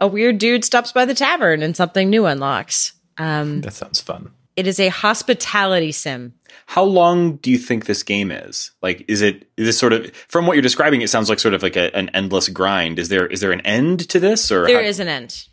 [0.00, 2.92] a weird dude stops by the tavern and something new unlocks.
[3.18, 6.34] Um, that sounds fun it is a hospitality sim.
[6.66, 8.70] How long do you think this game is?
[8.82, 11.00] Like, is it is this sort of from what you're describing?
[11.02, 12.98] It sounds like sort of like a, an endless grind.
[12.98, 15.46] Is there is there an end to this or There how- is an end.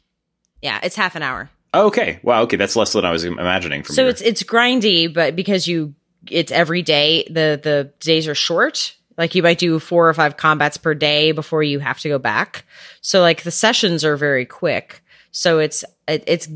[0.62, 1.50] Yeah, it's half an hour.
[1.74, 3.84] Oh, okay, wow, okay, that's less than I was imagining.
[3.84, 5.94] From So your- it's it's grindy, but because you
[6.30, 8.96] it's every day, the the days are short.
[9.20, 12.18] Like you might do four or five combats per day before you have to go
[12.18, 12.64] back.
[13.02, 15.04] So like the sessions are very quick.
[15.32, 16.48] So it's it, it's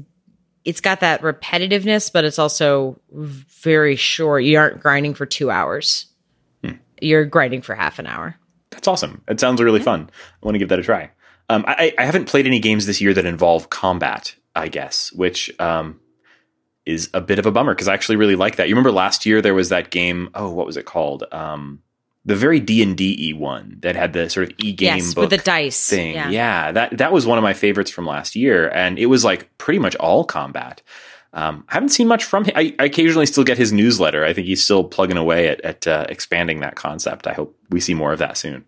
[0.64, 4.46] it's got that repetitiveness, but it's also very short.
[4.46, 6.06] You aren't grinding for two hours.
[7.02, 8.38] You're grinding for half an hour.
[8.70, 9.22] That's awesome.
[9.28, 10.10] It sounds really fun.
[10.42, 11.12] I want to give that a try.
[11.50, 14.36] Um, I, I haven't played any games this year that involve combat.
[14.56, 16.00] I guess, which um,
[16.86, 18.70] is a bit of a bummer because I actually really like that.
[18.70, 20.30] You remember last year there was that game.
[20.34, 21.26] Oh, what was it called?
[21.32, 21.82] Um,
[22.26, 25.30] the very D and D one that had the sort of e game yes, book
[25.30, 26.14] with the dice thing.
[26.16, 26.30] Yeah.
[26.30, 26.72] Yeah.
[26.72, 29.80] that that was one of my favorites from last year, and it was like pretty
[29.80, 30.82] much all combat.
[31.34, 32.54] Um, I haven't seen much from him.
[32.56, 34.24] I, I occasionally still get his newsletter.
[34.24, 37.26] I think he's still plugging away at, at uh, expanding that concept.
[37.26, 38.66] I hope we see more of that soon.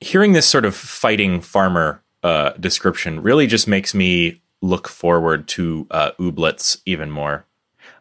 [0.00, 5.86] hearing this sort of fighting farmer uh, description really just makes me look forward to
[5.90, 7.46] uh, Ooblets even more.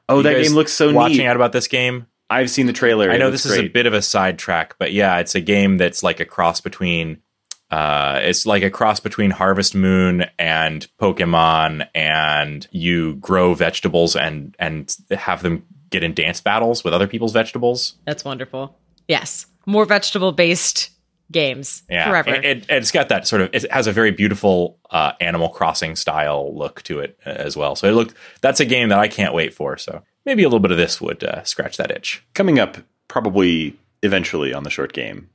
[0.09, 1.27] Oh, You that guys game looks so watching neat.
[1.27, 2.05] out about this game.
[2.31, 3.11] I've seen the trailer.
[3.11, 5.77] I know looks this is a bit of a sidetrack, but yeah, it's a game
[5.77, 7.21] that's like a cross between.
[7.69, 14.55] Uh, it's like a cross between Harvest Moon and Pokemon, and you grow vegetables and
[14.59, 17.95] and have them get in dance battles with other people's vegetables.
[18.05, 18.77] That's wonderful.
[19.07, 19.45] Yes.
[19.65, 20.89] More vegetable based
[21.31, 22.31] games Yeah, forever.
[22.31, 23.49] and, and it's got that sort of.
[23.53, 27.75] It has a very beautiful uh, Animal Crossing style look to it uh, as well.
[27.75, 28.15] So it looked.
[28.41, 29.77] That's a game that I can't wait for.
[29.77, 32.23] So maybe a little bit of this would uh, scratch that itch.
[32.34, 35.29] Coming up, probably eventually on the short game.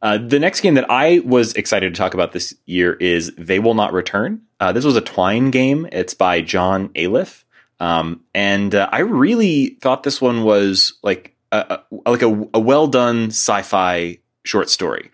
[0.00, 3.58] Uh, the next game that I was excited to talk about this year is They
[3.58, 4.42] Will Not Return.
[4.60, 5.88] Uh, this was a Twine game.
[5.90, 7.44] It's by John Aliff.
[7.80, 12.60] Um, and uh, I really thought this one was like a, a like a, a
[12.60, 15.10] well done sci-fi short story.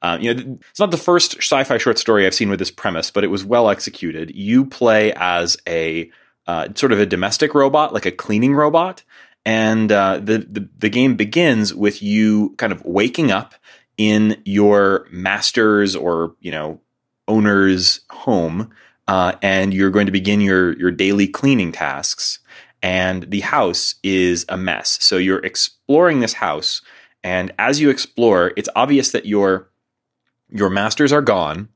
[0.00, 3.10] Uh, you know, it's not the first sci-fi short story I've seen with this premise,
[3.10, 4.34] but it was well executed.
[4.34, 6.10] You play as a
[6.48, 9.04] uh, sort of a domestic robot, like a cleaning robot,
[9.44, 13.54] and uh, the, the the game begins with you kind of waking up
[13.98, 16.80] in your master's or you know
[17.28, 18.70] owner's home,
[19.06, 22.38] uh, and you're going to begin your your daily cleaning tasks.
[22.80, 24.98] And the house is a mess.
[25.02, 26.80] So you're exploring this house,
[27.22, 29.68] and as you explore, it's obvious that your
[30.48, 31.68] your masters are gone,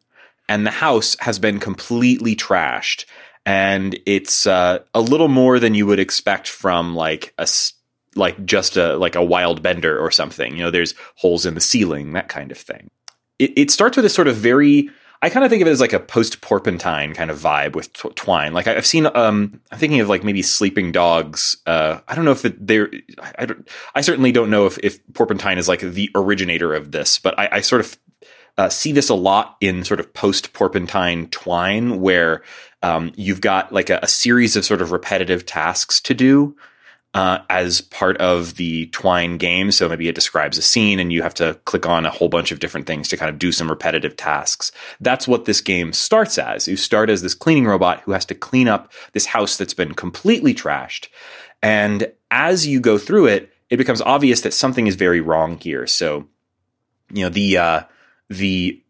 [0.49, 3.05] and the house has been completely trashed.
[3.44, 7.46] And it's uh, a little more than you would expect from like a
[8.14, 10.57] like just a like a wild bender or something.
[10.57, 12.90] You know, there's holes in the ceiling, that kind of thing.
[13.38, 14.90] It, it starts with this sort of very.
[15.24, 17.92] I kind of think of it as like a post Porpentine kind of vibe with
[17.92, 18.52] tw- Twine.
[18.52, 21.59] Like I've seen, um, I'm thinking of like maybe Sleeping Dogs.
[21.64, 22.90] Uh, I don't know if it, they're.
[23.38, 27.20] I, don't, I certainly don't know if, if Porpentine is like the originator of this,
[27.20, 27.98] but I, I sort of
[28.59, 32.42] uh, see this a lot in sort of post Porpentine Twine, where
[32.83, 36.57] um, you've got like a, a, series of sort of repetitive tasks to do
[37.14, 39.71] uh, as part of the Twine game.
[39.71, 42.51] So maybe it describes a scene and you have to click on a whole bunch
[42.53, 44.73] of different things to kind of do some repetitive tasks.
[45.01, 46.66] That's what this game starts as.
[46.66, 49.95] You start as this cleaning robot who has to clean up this house that's been
[49.95, 51.09] completely trashed.
[51.62, 55.87] And as you go through it, it becomes obvious that something is very wrong here.
[55.87, 56.29] So,
[57.12, 57.83] you know, the, uh,
[58.29, 58.83] the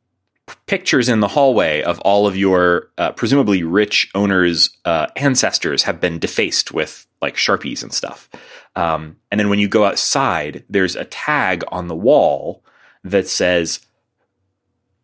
[0.66, 6.00] pictures in the hallway of all of your uh, presumably rich owners' uh, ancestors have
[6.00, 8.28] been defaced with like sharpies and stuff.
[8.74, 12.64] Um, and then when you go outside, there's a tag on the wall
[13.05, 13.81] that says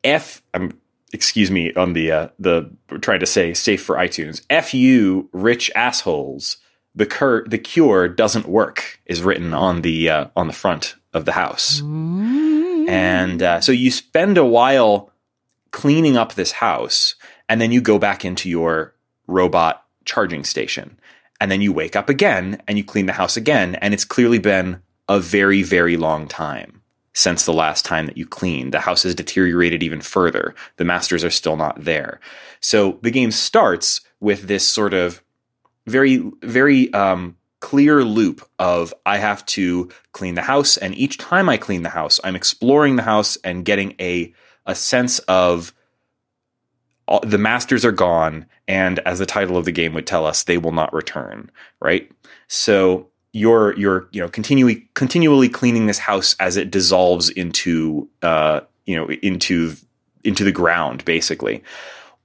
[0.03, 0.79] "F." Um,
[1.12, 2.70] excuse me on the uh, the
[3.01, 4.42] trying to say safe for iTunes.
[4.51, 6.59] "F you, rich assholes."
[6.94, 11.27] The cur- the cure doesn't work is written on the uh, on the front of
[11.27, 12.88] the house, mm-hmm.
[12.88, 15.12] and uh, so you spend a while
[15.70, 17.14] cleaning up this house,
[17.48, 18.94] and then you go back into your
[19.26, 20.98] robot charging station.
[21.40, 23.76] And then you wake up again and you clean the house again.
[23.76, 26.83] And it's clearly been a very, very long time
[27.14, 28.72] since the last time that you cleaned.
[28.72, 30.54] The house has deteriorated even further.
[30.76, 32.20] The masters are still not there.
[32.61, 35.22] So the game starts with this sort of
[35.87, 40.76] very, very um, clear loop of I have to clean the house.
[40.76, 44.35] And each time I clean the house, I'm exploring the house and getting a
[44.68, 45.74] a sense of
[47.09, 50.44] all, the masters are gone, and as the title of the game would tell us,
[50.44, 51.50] they will not return.
[51.81, 52.11] Right.
[52.46, 58.61] So you're you're you know continually continually cleaning this house as it dissolves into uh
[58.87, 59.74] you know into
[60.22, 61.62] into the ground basically.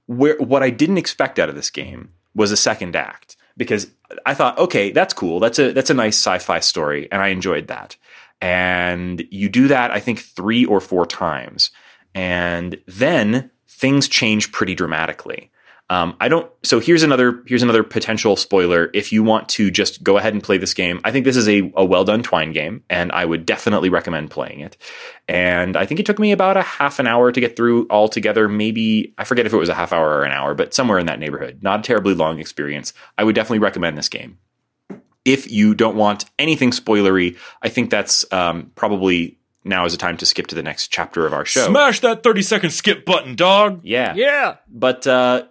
[0.06, 3.90] Where what I didn't expect out of this game was a second act because
[4.26, 5.40] I thought, okay, that's cool.
[5.40, 7.96] That's a that's a nice sci-fi story, and I enjoyed that.
[8.40, 11.70] And you do that, I think, three or four times.
[12.14, 15.50] And then things change pretty dramatically.
[15.90, 16.50] Um, I don't.
[16.62, 18.90] So here's another here's another potential spoiler.
[18.94, 21.46] If you want to just go ahead and play this game, I think this is
[21.46, 24.78] a, a well done Twine game, and I would definitely recommend playing it.
[25.28, 28.08] And I think it took me about a half an hour to get through all
[28.08, 28.48] together.
[28.48, 31.06] Maybe I forget if it was a half hour or an hour, but somewhere in
[31.06, 31.62] that neighborhood.
[31.62, 32.94] Not a terribly long experience.
[33.18, 34.38] I would definitely recommend this game.
[35.26, 40.16] If you don't want anything spoilery, I think that's um, probably now is the time
[40.18, 41.66] to skip to the next chapter of our show.
[41.66, 43.80] Smash that 30 second skip button, dog.
[43.82, 44.14] Yeah.
[44.14, 44.56] Yeah.
[44.68, 45.44] But uh,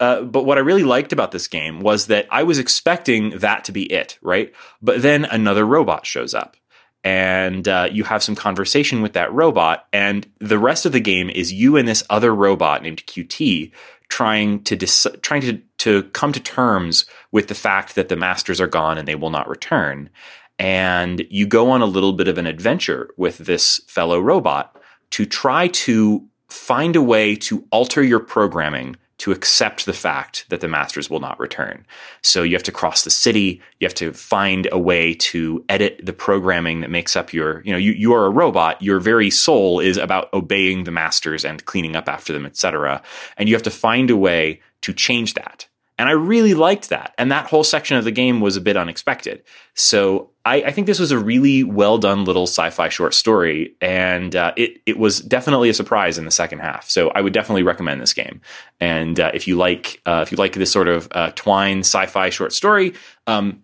[0.00, 3.64] uh, but what I really liked about this game was that I was expecting that
[3.64, 4.52] to be it, right?
[4.82, 6.56] But then another robot shows up,
[7.04, 11.30] and uh, you have some conversation with that robot, and the rest of the game
[11.30, 13.70] is you and this other robot named QT
[14.08, 18.60] trying to dis- trying to to come to terms with the fact that the masters
[18.60, 20.10] are gone and they will not return
[20.58, 24.76] and you go on a little bit of an adventure with this fellow robot
[25.10, 30.60] to try to find a way to alter your programming to accept the fact that
[30.60, 31.86] the masters will not return.
[32.22, 36.00] So you have to cross the city, you have to find a way to edit
[36.02, 39.30] the programming that makes up your, you know, you, you are a robot, your very
[39.30, 43.02] soul is about obeying the masters and cleaning up after them, etc.
[43.36, 45.68] And you have to find a way to change that.
[45.96, 47.14] And I really liked that.
[47.18, 49.44] And that whole section of the game was a bit unexpected.
[49.74, 53.76] So I, I think this was a really well done little sci fi short story.
[53.80, 56.90] And uh, it, it was definitely a surprise in the second half.
[56.90, 58.40] So I would definitely recommend this game.
[58.80, 62.06] And uh, if you like, uh, if you like this sort of uh, twine sci
[62.06, 62.94] fi short story,
[63.28, 63.62] um,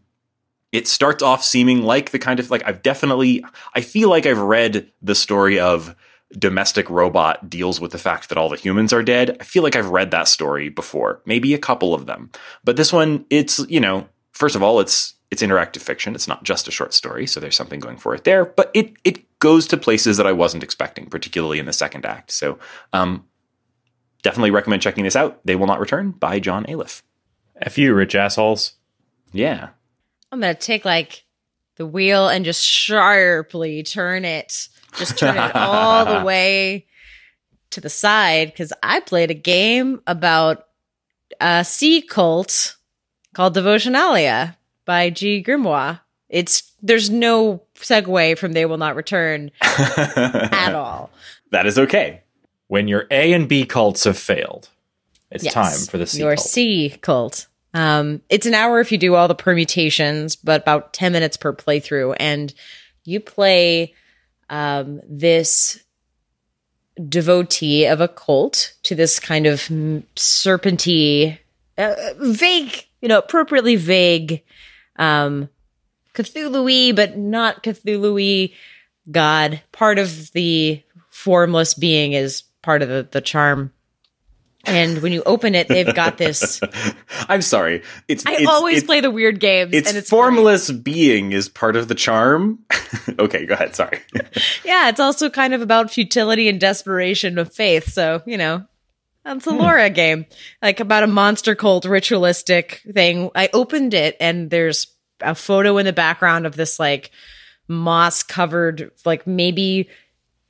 [0.73, 4.39] it starts off seeming like the kind of like I've definitely I feel like I've
[4.39, 5.97] read the story of
[6.39, 9.37] domestic robot deals with the fact that all the humans are dead.
[9.41, 12.31] I feel like I've read that story before, maybe a couple of them.
[12.63, 16.15] But this one it's, you know, first of all it's it's interactive fiction.
[16.15, 18.95] It's not just a short story, so there's something going for it there, but it
[19.05, 22.31] it goes to places that I wasn't expecting, particularly in the second act.
[22.31, 22.59] So,
[22.93, 23.25] um
[24.23, 25.41] definitely recommend checking this out.
[25.45, 27.03] They Will Not Return by John Aliff.
[27.63, 28.75] A few rich assholes.
[29.33, 29.71] Yeah.
[30.31, 31.25] I'm gonna take like
[31.77, 36.87] the wheel and just sharply turn it, just turn it all the way
[37.71, 40.67] to the side because I played a game about
[41.41, 42.77] a sea cult
[43.35, 45.43] called Devotionalia by G.
[45.43, 46.01] Grimoire.
[46.29, 51.11] It's there's no segue from They Will Not Return at all.
[51.51, 52.23] That is okay.
[52.69, 54.69] When your A and B cults have failed,
[55.31, 55.55] it's Yes.
[55.55, 56.47] time for the C Your cult.
[56.47, 57.47] C cult.
[57.75, 61.53] Um, it's an hour if you do all the permutations, but about 10 minutes per
[61.53, 62.17] playthrough.
[62.19, 62.53] And
[63.05, 63.95] you play
[64.51, 65.81] um, this
[67.09, 69.61] devotee of a cult to this kind of
[70.17, 71.39] serpenty,
[71.79, 74.43] uh, vague, you know, appropriately vague,
[74.97, 75.49] um,
[76.15, 78.53] Cthulhu but not Cthulhu
[79.11, 79.63] god.
[79.73, 83.73] Part of the formless being is part of the, the charm.
[84.65, 86.61] And when you open it, they've got this.
[87.29, 87.83] I'm sorry.
[88.09, 91.49] It's I it's, always it's, play the weird games, It's, and it's formless being is
[91.49, 92.59] part of the charm.
[93.19, 93.75] okay, go ahead.
[93.75, 94.01] Sorry.
[94.65, 97.91] Yeah, it's also kind of about futility and desperation of faith.
[97.91, 98.65] So you know,
[99.25, 99.59] that's a hmm.
[99.59, 100.27] Laura game,
[100.63, 103.31] like about a monster cult ritualistic thing.
[103.35, 104.87] I opened it, and there's
[105.21, 107.11] a photo in the background of this like
[107.69, 109.89] moss covered, like maybe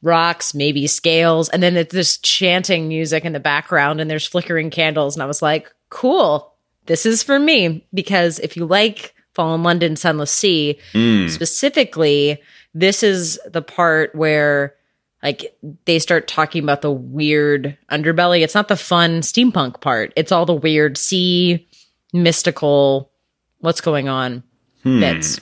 [0.02, 4.70] rocks, maybe scales, and then it's this chanting music in the background, and there's flickering
[4.70, 6.54] candles, and I was like, cool.
[6.86, 11.28] This is for me because if you like Fallen London, Sunless Sea, Mm.
[11.30, 12.40] specifically,
[12.74, 14.74] this is the part where
[15.22, 18.40] like they start talking about the weird underbelly.
[18.40, 20.12] It's not the fun steampunk part.
[20.16, 21.68] It's all the weird sea
[22.14, 23.10] mystical
[23.58, 24.42] what's going on
[24.82, 25.38] bits.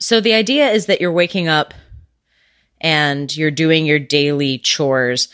[0.00, 1.74] So the idea is that you're waking up
[2.80, 5.28] and you're doing your daily chores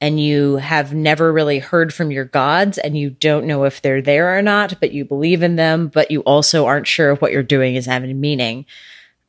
[0.00, 4.02] and you have never really heard from your gods and you don't know if they're
[4.02, 7.30] there or not, but you believe in them, but you also aren't sure if what
[7.30, 8.66] you're doing is having meaning.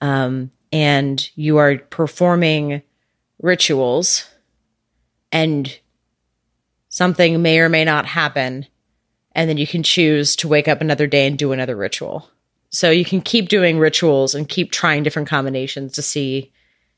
[0.01, 2.81] Um, and you are performing
[3.39, 4.27] rituals
[5.31, 5.79] and
[6.89, 8.65] something may or may not happen.
[9.33, 12.27] And then you can choose to wake up another day and do another ritual.
[12.71, 16.51] So you can keep doing rituals and keep trying different combinations to see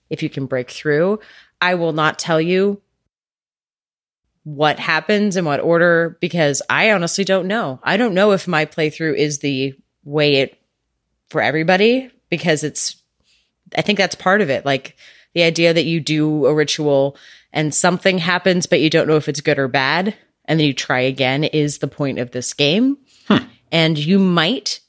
[0.10, 1.20] if you can break through.
[1.62, 2.82] I will not tell you
[4.44, 7.80] what happens in what order because I honestly don't know.
[7.84, 10.62] I don't know if my playthrough is the way it
[11.30, 13.02] for everybody because it's
[13.76, 14.64] I think that's part of it.
[14.64, 14.96] Like
[15.34, 17.18] the idea that you do a ritual
[17.52, 20.74] and something happens but you don't know if it's good or bad and then you
[20.74, 22.98] try again is the point of this game.
[23.28, 23.46] Hmm.
[23.72, 24.80] And you might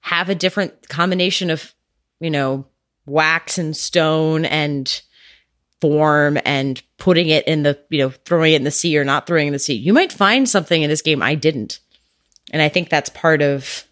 [0.00, 1.74] have a different combination of,
[2.20, 2.66] you know,
[3.06, 5.02] wax and stone and
[5.80, 9.26] form and putting it in the, you know, throwing it in the sea or not
[9.26, 9.74] throwing in the sea.
[9.74, 11.80] You might find something in this game I didn't.
[12.52, 13.84] And I think that's part of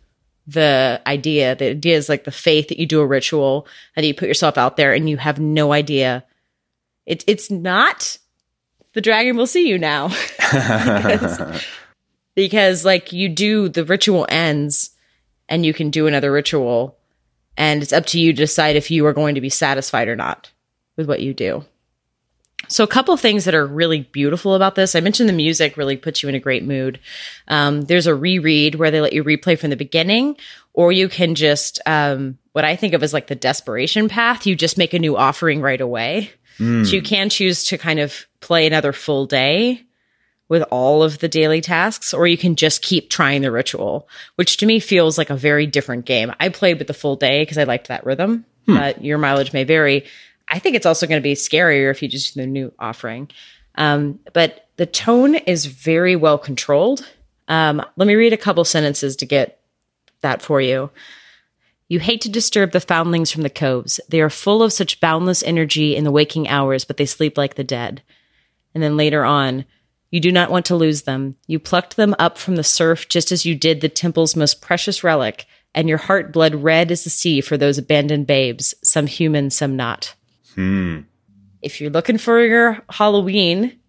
[0.47, 1.55] the idea.
[1.55, 4.59] The idea is like the faith that you do a ritual and you put yourself
[4.59, 6.25] out there and you have no idea.
[7.07, 8.19] It, it's not
[8.95, 10.09] the dragon will see you now
[10.39, 11.65] because,
[12.35, 14.91] because like you do the ritual ends
[15.49, 16.99] and you can do another ritual
[17.57, 20.17] and it's up to you to decide if you are going to be satisfied or
[20.17, 20.51] not
[20.97, 21.65] with what you do.
[22.69, 24.95] So, a couple things that are really beautiful about this.
[24.95, 27.01] I mentioned the music really puts you in a great mood.
[27.49, 30.37] Um, there's a reread where they let you replay from the beginning,
[30.73, 34.55] or you can just, um, what I think of as like the desperation path, you
[34.55, 36.31] just make a new offering right away.
[36.85, 39.85] So, you can choose to kind of play another full day
[40.53, 44.59] with all of the daily tasks, or you can just keep trying the ritual, which
[44.59, 46.31] to me feels like a very different game.
[46.39, 49.65] I played with the full day because I liked that rhythm, but your mileage may
[49.65, 50.05] vary.
[50.47, 53.31] I think it's also going to be scarier if you just do the new offering.
[53.77, 57.11] Um, but the tone is very well controlled.
[57.49, 59.59] Um, let me read a couple sentences to get
[60.21, 60.91] that for you.
[61.89, 64.01] You hate to disturb the foundlings from the coves.
[64.11, 67.55] They are full of such boundless energy in the waking hours, but they sleep like
[67.55, 68.03] the dead.
[68.75, 69.65] And then later on,
[70.13, 71.37] you do not want to lose them.
[71.47, 75.03] You plucked them up from the surf just as you did the temple's most precious
[75.03, 79.49] relic, and your heart bled red as the sea for those abandoned babes, some human,
[79.49, 80.15] some not.
[80.55, 81.01] Hmm.
[81.63, 83.81] If you're looking for your Halloween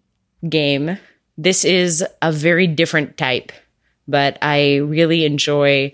[0.48, 0.98] game,
[1.36, 3.52] this is a very different type,
[4.08, 5.92] but I really enjoy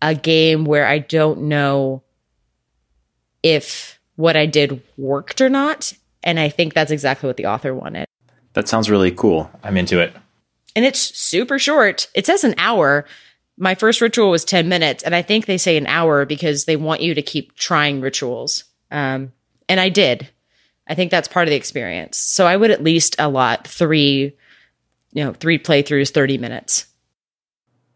[0.00, 2.02] a game where I don't know
[3.42, 5.92] if what I did worked or not.
[6.22, 8.07] And I think that's exactly what the author wanted.
[8.54, 9.50] That sounds really cool.
[9.62, 10.14] I'm into it.
[10.74, 12.08] And it's super short.
[12.14, 13.04] It says an hour.
[13.56, 15.02] My first ritual was 10 minutes.
[15.02, 18.64] And I think they say an hour because they want you to keep trying rituals.
[18.90, 19.32] Um,
[19.68, 20.28] and I did.
[20.86, 22.16] I think that's part of the experience.
[22.16, 24.36] So I would at least allot three,
[25.12, 26.86] you know, three playthroughs, 30 minutes.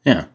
[0.05, 0.27] Yeah.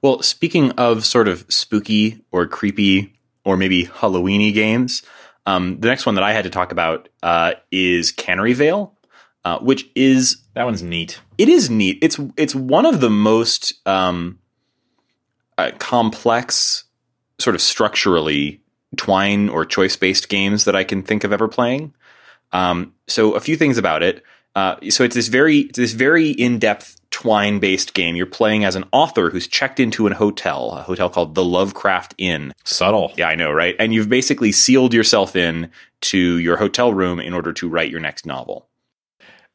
[0.00, 5.02] Well, speaking of sort of spooky or creepy or maybe Halloweeny games,
[5.44, 8.95] um, the next one that I had to talk about uh, is Cannery Vale,
[9.46, 11.20] uh, which is That one's neat.
[11.38, 11.98] it is neat.
[12.02, 14.38] It's it's one of the most um,
[15.56, 16.84] uh, complex,
[17.38, 18.60] sort of structurally
[18.96, 21.94] twine or choice based games that I can think of ever playing.
[22.52, 24.22] Um, so a few things about it.
[24.54, 28.16] Uh, so it's this very it's this very in depth twine based game.
[28.16, 32.14] You're playing as an author who's checked into an hotel, a hotel called the Lovecraft
[32.18, 32.52] Inn.
[32.64, 33.12] Subtle.
[33.16, 33.76] Yeah, I know, right?
[33.78, 35.70] And you've basically sealed yourself in
[36.02, 38.66] to your hotel room in order to write your next novel.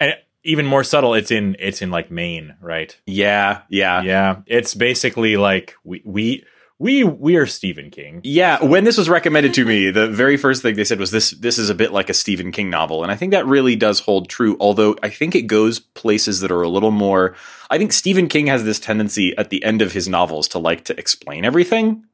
[0.02, 3.00] And even more subtle, it's in it's in like Maine, right?
[3.06, 4.42] Yeah, yeah, Yeah.
[4.48, 6.44] It's basically like we we
[6.80, 8.22] we we are Stephen King.
[8.24, 11.30] Yeah, when this was recommended to me, the very first thing they said was this
[11.32, 14.00] this is a bit like a Stephen King novel, and I think that really does
[14.00, 17.36] hold true, although I think it goes places that are a little more
[17.70, 20.84] I think Stephen King has this tendency at the end of his novels to like
[20.86, 22.06] to explain everything.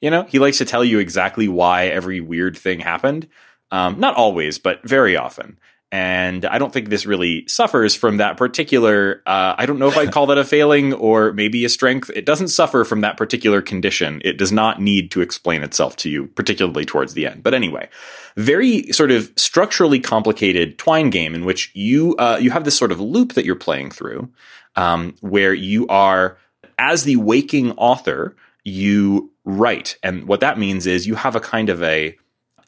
[0.00, 3.28] You know, he likes to tell you exactly why every weird thing happened.
[3.72, 5.58] Um, not always, but very often.
[5.94, 9.22] And I don't think this really suffers from that particular.
[9.26, 12.10] Uh, I don't know if I'd call that a failing or maybe a strength.
[12.16, 14.20] It doesn't suffer from that particular condition.
[14.24, 17.44] It does not need to explain itself to you, particularly towards the end.
[17.44, 17.88] But anyway,
[18.36, 22.90] very sort of structurally complicated twine game in which you uh, you have this sort
[22.90, 24.28] of loop that you're playing through,
[24.74, 26.36] um, where you are
[26.76, 28.34] as the waking author,
[28.64, 32.18] you write, and what that means is you have a kind of a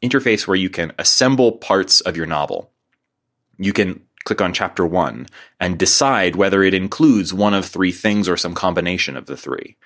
[0.01, 2.71] interface where you can assemble parts of your novel
[3.59, 5.27] you can click on chapter one
[5.61, 9.77] and decide whether it includes one of three things or some combination of the three.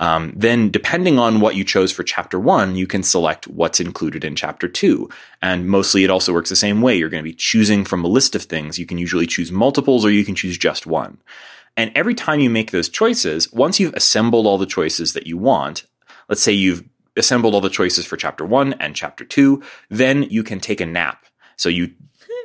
[0.00, 4.24] Um, then, depending on what you chose for chapter one, you can select what's included
[4.24, 5.08] in chapter two.
[5.40, 6.96] And mostly it also works the same way.
[6.96, 8.78] You're going to be choosing from a list of things.
[8.78, 11.18] You can usually choose multiples or you can choose just one.
[11.76, 15.36] And every time you make those choices, once you've assembled all the choices that you
[15.36, 15.86] want,
[16.28, 16.84] let's say you've
[17.16, 20.86] assembled all the choices for chapter one and chapter two, then you can take a
[20.86, 21.24] nap.
[21.56, 21.92] So you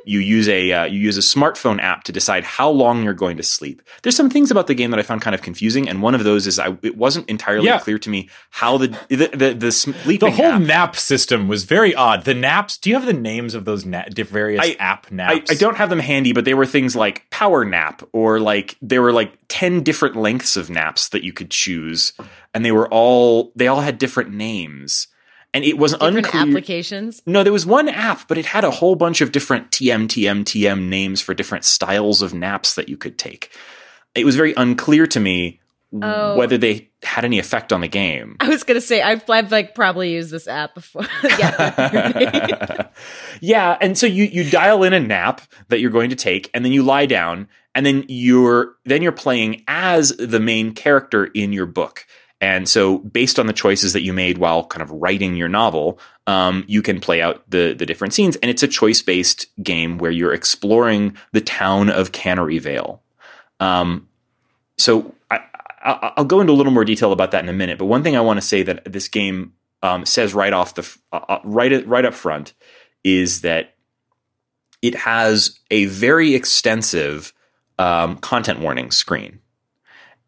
[0.04, 3.36] you use a uh, you use a smartphone app to decide how long you're going
[3.36, 3.82] to sleep.
[4.02, 6.24] There's some things about the game that I found kind of confusing, and one of
[6.24, 7.78] those is I it wasn't entirely Yeah.
[7.78, 11.64] clear to me how the the the, the sleeping The whole app, nap system was
[11.64, 12.24] very odd.
[12.24, 12.78] The naps.
[12.78, 15.50] Do you have the names of those na- various I- app I, naps?
[15.50, 19.02] I don't have them handy, but they were things like power nap, or like there
[19.02, 22.12] were like ten different lengths of naps that you could choose,
[22.54, 25.06] and they were all they all had different names,
[25.52, 26.42] and it was Different unclear.
[26.42, 27.22] applications.
[27.26, 30.44] No, there was one app, but it had a whole bunch of different TM, TM,
[30.44, 33.50] TM names for different styles of naps that you could take.
[34.14, 35.58] It was very unclear to me
[35.92, 36.36] Oh.
[36.36, 38.36] whether they had any effect on the game.
[38.38, 41.02] I was gonna say I've, I've like probably used this app before.
[41.24, 42.88] yeah,
[43.40, 46.64] yeah, and so you you dial in a nap that you're going to take, and
[46.64, 51.52] then you lie down, and then you're then you're playing as the main character in
[51.52, 52.06] your book.
[52.40, 55.98] And so, based on the choices that you made while kind of writing your novel,
[56.26, 58.36] um, you can play out the the different scenes.
[58.36, 63.02] And it's a choice based game where you're exploring the town of Cannery Vale.
[63.60, 64.08] Um,
[64.78, 65.40] so I,
[65.82, 67.78] I, I'll go into a little more detail about that in a minute.
[67.78, 70.96] But one thing I want to say that this game um, says right off the
[71.12, 72.54] uh, uh, right right up front
[73.04, 73.74] is that
[74.82, 77.32] it has a very extensive
[77.78, 79.40] um, content warning screen.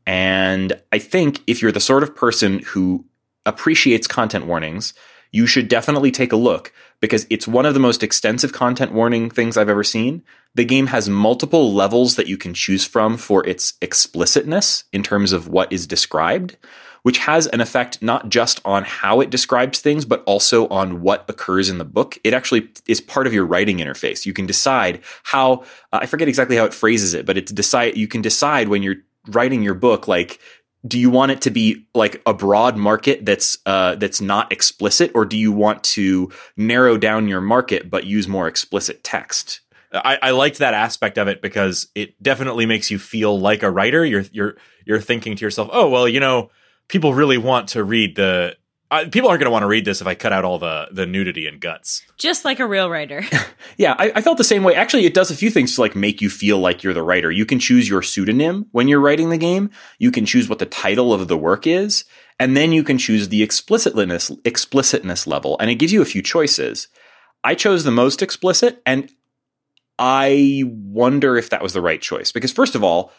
[0.06, 3.04] And I think if you're the sort of person who
[3.46, 4.94] appreciates content warnings,
[5.32, 9.30] you should definitely take a look because it's one of the most extensive content warning
[9.30, 10.22] things I've ever seen.
[10.54, 15.32] The game has multiple levels that you can choose from for its explicitness in terms
[15.32, 16.58] of what is described,
[17.02, 21.24] which has an effect not just on how it describes things, but also on what
[21.28, 22.18] occurs in the book.
[22.22, 24.26] It actually is part of your writing interface.
[24.26, 27.96] You can decide how, uh, I forget exactly how it phrases it, but it's decide,
[27.96, 28.96] you can decide when you're
[29.28, 30.40] writing your book, like,
[30.86, 35.12] do you want it to be like a broad market that's uh, that's not explicit,
[35.14, 39.60] or do you want to narrow down your market but use more explicit text?
[39.92, 43.70] I, I liked that aspect of it because it definitely makes you feel like a
[43.70, 44.04] writer.
[44.04, 46.50] You're you're you're thinking to yourself, oh well, you know,
[46.88, 48.56] people really want to read the
[48.92, 50.86] uh, people aren't going to want to read this if I cut out all the
[50.92, 52.02] the nudity and guts.
[52.18, 53.24] Just like a real writer.
[53.78, 54.74] Yeah, I, I felt the same way.
[54.74, 57.30] Actually, it does a few things to like make you feel like you're the writer.
[57.30, 59.70] You can choose your pseudonym when you're writing the game.
[59.98, 62.04] You can choose what the title of the work is,
[62.38, 66.22] and then you can choose the explicitness explicitness level, and it gives you a few
[66.22, 66.88] choices.
[67.42, 69.10] I chose the most explicit, and
[69.98, 73.10] I wonder if that was the right choice because first of all,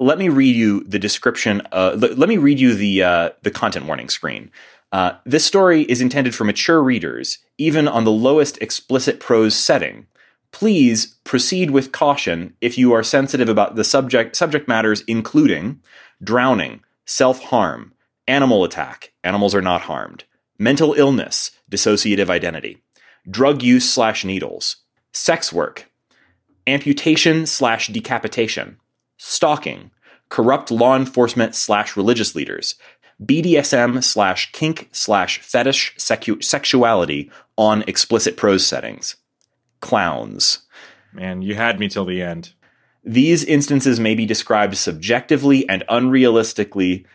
[0.00, 1.60] let me read you the description.
[1.70, 4.50] Uh, let, let me read you the uh, the content warning screen.
[4.90, 10.06] Uh, this story is intended for mature readers, even on the lowest explicit prose setting.
[10.50, 15.80] Please proceed with caution if you are sensitive about the subject subject matters, including
[16.22, 17.92] drowning, self harm,
[18.26, 19.12] animal attack.
[19.22, 20.24] Animals are not harmed.
[20.58, 22.82] Mental illness, dissociative identity,
[23.30, 24.76] drug use slash needles,
[25.12, 25.90] sex work,
[26.66, 28.78] amputation slash decapitation,
[29.18, 29.90] stalking,
[30.28, 32.74] corrupt law enforcement slash religious leaders,
[33.22, 39.16] BDSM slash kink slash fetish secu- sexuality on explicit prose settings,
[39.80, 40.60] clowns.
[41.12, 42.52] Man, you had me till the end.
[43.04, 47.06] These instances may be described subjectively and unrealistically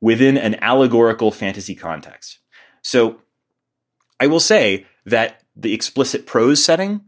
[0.00, 2.38] within an allegorical fantasy context.
[2.82, 3.20] So,
[4.20, 7.02] I will say that the explicit prose setting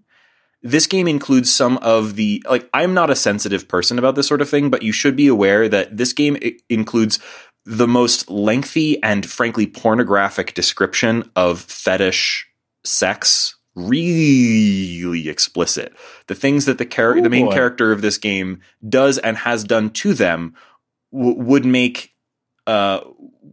[0.64, 4.41] this game includes some of the like i'm not a sensitive person about this sort
[4.41, 6.37] of thing but you should be aware that this game
[6.68, 7.18] includes
[7.67, 12.47] the most lengthy and frankly pornographic description of fetish
[12.85, 15.93] sex really explicit
[16.27, 17.53] the things that the char- Oh, the main boy.
[17.53, 20.55] character of this game does and has done to them
[21.12, 22.15] w- would make
[22.67, 23.01] uh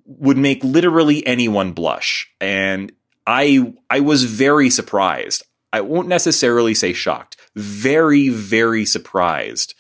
[0.06, 2.92] would make literally anyone blush and
[3.26, 5.44] i i was very surprised
[5.74, 7.38] I won't necessarily say shocked.
[7.56, 9.74] Very, very surprised.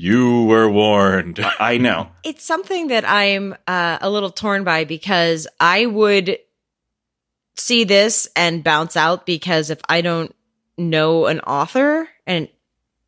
[0.00, 1.40] You were warned.
[1.58, 2.08] I know.
[2.22, 6.38] it's something that I'm uh, a little torn by because I would
[7.56, 10.32] see this and bounce out because if I don't
[10.76, 12.48] know an author and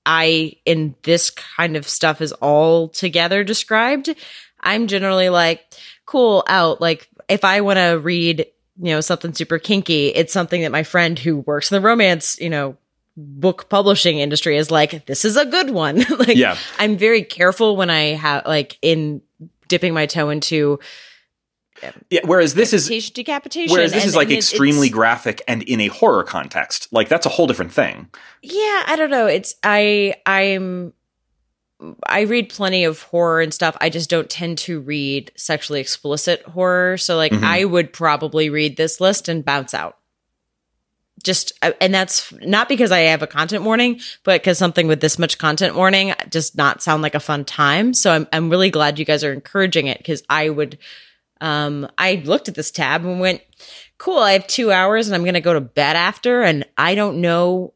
[0.04, 4.12] I in this kind of stuff is all together described,
[4.58, 5.64] I'm generally like,
[6.06, 6.80] cool, out.
[6.80, 8.46] Like if I want to read,
[8.80, 12.36] you know, something super kinky, it's something that my friend who works in the romance,
[12.40, 12.76] you know,
[13.16, 15.98] book publishing industry is like, this is a good one.
[16.18, 16.56] like Yeah.
[16.78, 19.22] I'm very careful when I have like in
[19.68, 20.78] dipping my toe into
[22.10, 22.20] Yeah.
[22.24, 23.72] Whereas this is decapitation.
[23.72, 26.88] whereas this and- is like it- extremely graphic and in a horror context.
[26.92, 28.08] Like that's a whole different thing.
[28.42, 30.92] yeah i don't know it's i i'm
[32.06, 36.42] i read plenty of horror and stuff i just don't tend to read sexually explicit
[36.44, 37.42] horror so like Mhm.
[37.42, 39.96] i would probably read this list and bounce out
[41.22, 45.00] just uh, and that's not because i have a content warning but because something with
[45.00, 47.94] this much content warning does not sound like a fun time.
[47.94, 50.78] So i'm, I'm really glad you guys are encouraging it because i would
[51.40, 53.42] um i looked at this tab and went
[53.98, 57.20] cool i have two hours and i'm gonna go to bed after and i don't
[57.20, 57.74] know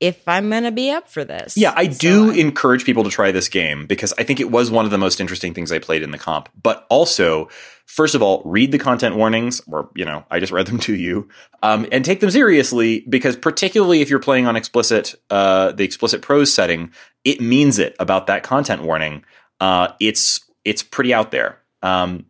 [0.00, 3.10] if i'm gonna be up for this Yeah, I So do I'm- encourage people to
[3.10, 5.78] try this game because I think it was one of the most interesting things I
[5.78, 6.48] played in the comp.
[6.60, 7.48] But also,
[7.86, 10.94] first of all, read the content warnings, or you know, I just read them to
[10.94, 11.28] you,
[11.62, 16.22] um, and take them seriously because particularly if you're playing on explicit, uh, the explicit
[16.22, 16.90] prose setting,
[17.24, 19.24] it means it about that content warning.
[19.60, 21.60] Uh, it's it's pretty out there.
[21.82, 22.26] Um,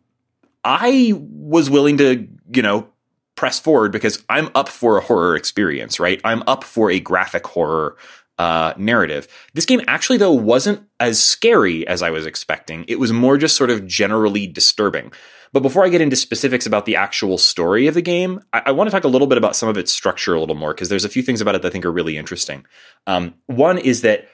[0.63, 2.87] I was willing to, you know,
[3.35, 6.21] press forward because I'm up for a horror experience, right?
[6.23, 7.97] I'm up for a graphic horror
[8.37, 9.27] uh, narrative.
[9.53, 12.85] This game actually, though, wasn't as scary as I was expecting.
[12.87, 15.11] It was more just sort of generally disturbing.
[15.53, 18.71] But before I get into specifics about the actual story of the game, I, I
[18.71, 20.89] want to talk a little bit about some of its structure a little more because
[20.89, 22.65] there's a few things about it that I think are really interesting.
[23.07, 24.27] Um, one is that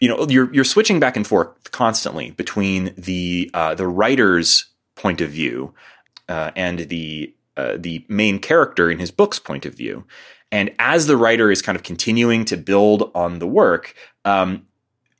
[0.00, 5.20] you know you're you're switching back and forth constantly between the uh, the writer's point
[5.20, 5.74] of view
[6.28, 10.04] uh, and the uh, the main character in his book's point of view.
[10.52, 13.94] And as the writer is kind of continuing to build on the work,
[14.24, 14.66] um,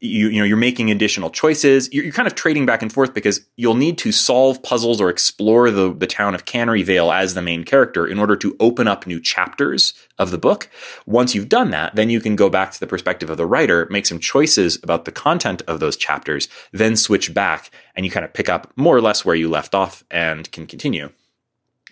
[0.00, 1.92] you you know you're making additional choices.
[1.92, 5.08] You're, you're kind of trading back and forth because you'll need to solve puzzles or
[5.08, 8.86] explore the the town of Cannery Vale as the main character in order to open
[8.86, 10.68] up new chapters of the book.
[11.06, 13.86] Once you've done that, then you can go back to the perspective of the writer,
[13.90, 18.24] make some choices about the content of those chapters, then switch back and you kind
[18.24, 21.10] of pick up more or less where you left off and can continue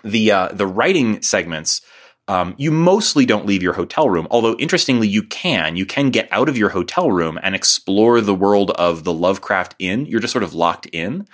[0.05, 1.81] the uh, the writing segments,
[2.29, 4.27] um, you mostly don't leave your hotel room.
[4.31, 5.77] Although interestingly, you can.
[5.77, 9.75] You can get out of your hotel room and explore the world of the Lovecraft
[9.79, 10.07] Inn.
[10.07, 11.27] You're just sort of locked in.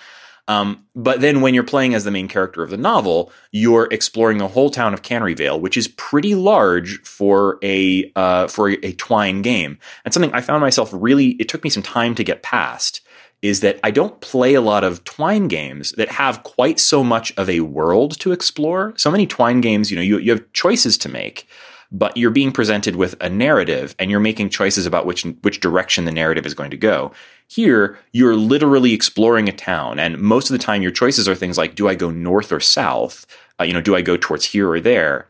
[0.49, 4.39] Um, but then when you're playing as the main character of the novel, you're exploring
[4.39, 8.93] the whole town of Cannery Vale, which is pretty large for a uh, for a
[8.95, 9.79] Twine game.
[10.05, 11.37] And something I found myself really.
[11.39, 13.01] It took me some time to get past.
[13.43, 17.33] Is that I don't play a lot of Twine games that have quite so much
[17.37, 18.93] of a world to explore.
[18.97, 21.49] So many Twine games, you know, you, you have choices to make,
[21.91, 26.05] but you're being presented with a narrative and you're making choices about which which direction
[26.05, 27.13] the narrative is going to go.
[27.49, 31.59] Here, you're literally exploring a town, and most of the time, your choices are things
[31.59, 33.27] like: Do I go north or south?
[33.59, 35.29] Uh, you know, do I go towards here or there?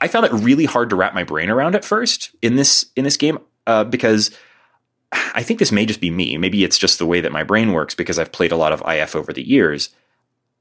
[0.00, 3.04] I found it really hard to wrap my brain around at first in this in
[3.04, 4.30] this game uh, because
[5.12, 6.36] I think this may just be me.
[6.36, 8.82] Maybe it's just the way that my brain works because I've played a lot of
[8.86, 9.90] IF over the years.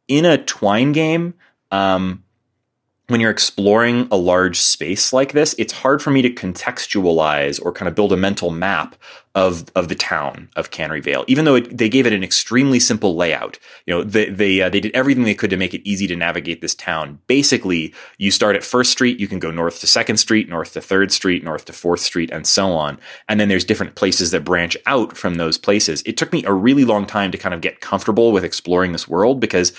[0.07, 1.33] In a Twine game,
[1.71, 2.23] um,
[3.07, 7.71] when you're exploring a large space like this, it's hard for me to contextualize or
[7.71, 8.95] kind of build a mental map
[9.33, 11.23] of of the town of Cannery Vale.
[11.27, 14.69] Even though it, they gave it an extremely simple layout, you know, they they uh,
[14.69, 17.19] they did everything they could to make it easy to navigate this town.
[17.27, 20.81] Basically, you start at First Street, you can go north to Second Street, north to
[20.81, 22.99] Third Street, north to Fourth Street, and so on.
[23.29, 26.03] And then there's different places that branch out from those places.
[26.05, 29.07] It took me a really long time to kind of get comfortable with exploring this
[29.07, 29.71] world because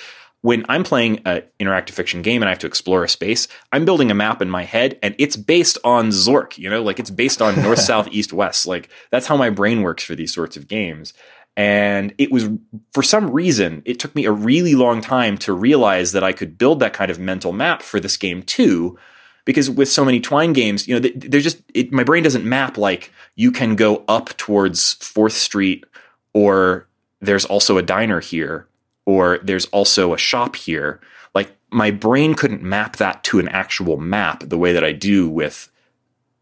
[0.42, 3.84] when I'm playing an interactive fiction game and I have to explore a space, I'm
[3.84, 7.10] building a map in my head and it's based on Zork, you know, like it's
[7.10, 8.66] based on north, south, east, west.
[8.66, 11.12] Like that's how my brain works for these sorts of games.
[11.56, 12.48] And it was,
[12.92, 16.56] for some reason, it took me a really long time to realize that I could
[16.56, 18.96] build that kind of mental map for this game too.
[19.44, 22.78] Because with so many Twine games, you know, they're just, it, my brain doesn't map
[22.78, 25.84] like you can go up towards 4th Street
[26.32, 26.86] or
[27.20, 28.68] there's also a diner here
[29.08, 31.00] or there's also a shop here.
[31.34, 35.30] Like my brain couldn't map that to an actual map the way that I do
[35.30, 35.72] with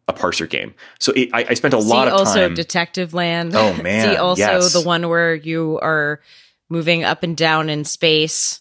[0.09, 0.75] a parser game.
[0.99, 2.19] So it, I, I, spent a See lot of time.
[2.19, 2.55] also time.
[2.55, 3.55] Detective Land.
[3.55, 4.11] Oh man!
[4.11, 4.73] See also yes.
[4.73, 6.21] the one where you are
[6.69, 8.61] moving up and down in space.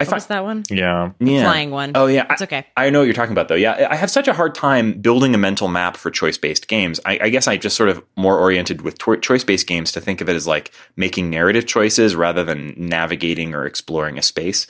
[0.00, 0.62] I What find, was that one?
[0.70, 1.10] Yeah.
[1.20, 1.42] yeah.
[1.42, 1.92] Flying one.
[1.94, 2.66] Oh yeah, It's I- okay.
[2.76, 3.54] I know what you're talking about though.
[3.54, 6.98] Yeah, I have such a hard time building a mental map for choice-based games.
[7.04, 10.20] I, I guess I just sort of more oriented with to- choice-based games to think
[10.20, 14.66] of it as like making narrative choices rather than navigating or exploring a space.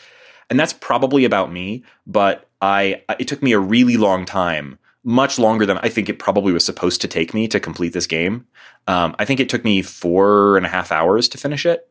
[0.50, 1.84] And that's probably about me.
[2.06, 6.18] But I it took me a really long time, much longer than I think it
[6.18, 8.46] probably was supposed to take me to complete this game.
[8.86, 11.88] Um, I think it took me four and a half hours to finish it,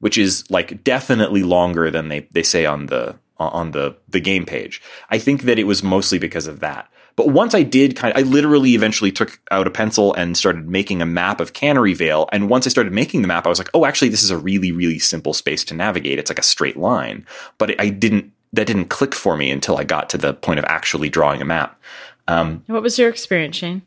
[0.00, 4.44] which is like definitely longer than they they say on the on the the game
[4.44, 4.82] page.
[5.08, 6.90] I think that it was mostly because of that.
[7.16, 10.68] But once I did kind of, I literally eventually took out a pencil and started
[10.68, 12.28] making a map of Cannery Vale.
[12.32, 14.38] And once I started making the map, I was like, oh, actually, this is a
[14.38, 16.18] really, really simple space to navigate.
[16.18, 17.26] It's like a straight line.
[17.58, 20.64] But I didn't, that didn't click for me until I got to the point of
[20.66, 21.78] actually drawing a map.
[22.26, 23.82] Um, What was your experience, Shane?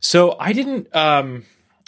[0.00, 0.94] So I didn't.
[0.94, 1.44] Um,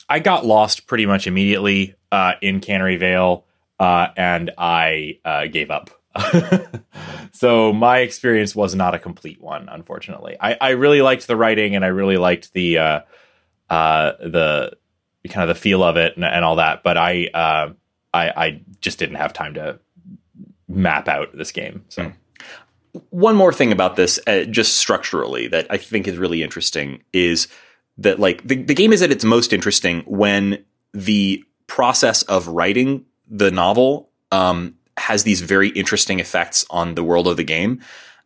[0.09, 3.45] I got lost pretty much immediately uh, in Cannery Vale,
[3.79, 5.91] uh, and I uh, gave up.
[7.33, 10.37] so my experience was not a complete one, unfortunately.
[10.41, 13.01] I, I really liked the writing, and I really liked the uh,
[13.71, 14.73] uh, the
[15.29, 16.83] kind of the feel of it and, and all that.
[16.83, 17.73] But I, uh,
[18.13, 19.79] I I just didn't have time to
[20.69, 21.85] map out this game.
[21.89, 22.13] So
[23.11, 27.49] one more thing about this, uh, just structurally, that I think is really interesting is
[27.99, 33.05] that like the, the game is at its most interesting when the process of writing
[33.29, 37.81] the novel um, has these very interesting effects on the world of the game.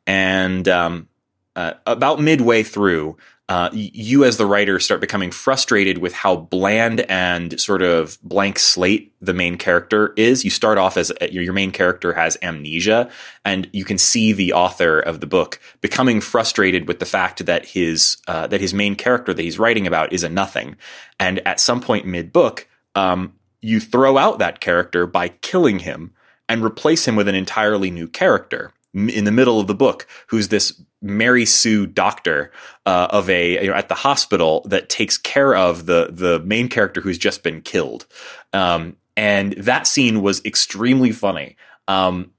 [0.07, 1.09] And um,
[1.55, 3.18] uh, about midway through,
[3.49, 8.59] uh, you as the writer start becoming frustrated with how bland and sort of blank
[8.59, 10.45] slate the main character is.
[10.45, 13.11] You start off as uh, your main character has amnesia,
[13.45, 17.66] and you can see the author of the book becoming frustrated with the fact that
[17.66, 20.76] his uh, that his main character that he's writing about is a nothing.
[21.20, 26.12] And at some point mid book, um, you throw out that character by killing him
[26.49, 30.49] and replace him with an entirely new character in the middle of the book, who's
[30.49, 32.53] this Mary Sue doctor
[32.84, 36.68] uh, of a you know, at the hospital that takes care of the the main
[36.68, 38.07] character who's just been killed.
[38.53, 41.57] Um, and that scene was extremely funny.
[41.88, 42.32] Um,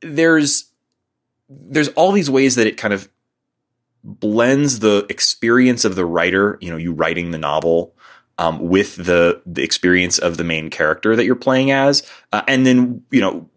[0.00, 0.70] there's
[1.48, 3.08] there's all these ways that it kind of
[4.04, 7.94] blends the experience of the writer, you know, you writing the novel,
[8.38, 12.02] um, with the the experience of the main character that you're playing as,
[12.32, 13.48] uh, and then you know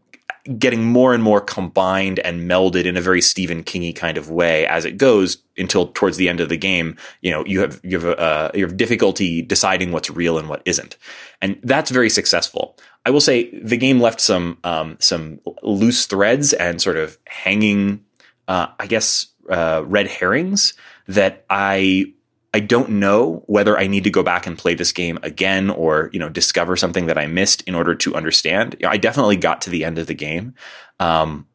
[0.60, 4.68] getting more and more combined and melded in a very Stephen Kingy kind of way
[4.68, 6.96] as it goes until towards the end of the game.
[7.22, 10.62] You know, you have you have uh, you have difficulty deciding what's real and what
[10.66, 10.98] isn't,
[11.42, 12.78] and that's very successful.
[13.06, 18.04] I will say the game left some um, some loose threads and sort of hanging,
[18.48, 20.74] uh, I guess, uh, red herrings
[21.08, 22.14] that I
[22.56, 26.10] I don't know whether I need to go back and play this game again or
[26.14, 28.76] you know discover something that I missed in order to understand.
[28.80, 30.54] You know, I definitely got to the end of the game,
[31.00, 31.48] um,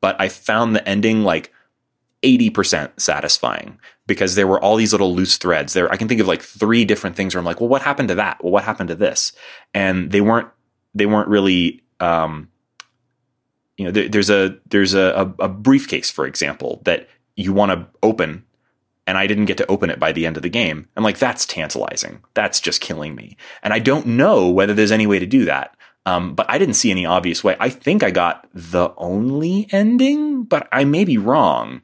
[0.00, 1.52] but I found the ending like
[2.22, 3.78] eighty percent satisfying.
[4.06, 5.90] because there were all these little loose threads there.
[5.92, 8.16] I can think of like three different things where I'm like, well, what happened to
[8.16, 8.42] that?
[8.42, 9.32] Well, what happened to this?
[9.74, 10.48] And they weren't,
[10.94, 12.50] they weren't really, um,
[13.76, 17.86] you know, there, there's a, there's a, a briefcase, for example, that you want to
[18.02, 18.44] open
[19.06, 20.88] and I didn't get to open it by the end of the game.
[20.96, 22.22] I'm like, that's tantalizing.
[22.34, 23.36] That's just killing me.
[23.62, 25.76] And I don't know whether there's any way to do that.
[26.04, 27.56] Um, but I didn't see any obvious way.
[27.60, 31.82] I think I got the only ending, but I may be wrong.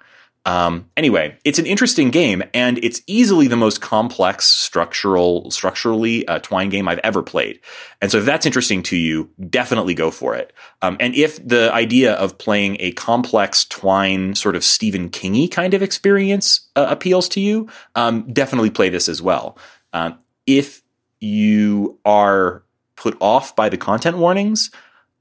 [0.49, 6.39] Um, anyway, it's an interesting game, and it's easily the most complex structural, structurally uh,
[6.39, 7.61] Twine game I've ever played.
[8.01, 10.55] And so, if that's interesting to you, definitely go for it.
[10.81, 15.75] Um, and if the idea of playing a complex Twine, sort of Stephen Kingy kind
[15.75, 19.59] of experience uh, appeals to you, um, definitely play this as well.
[19.93, 20.81] Um, if
[21.21, 22.63] you are
[22.97, 24.71] put off by the content warnings,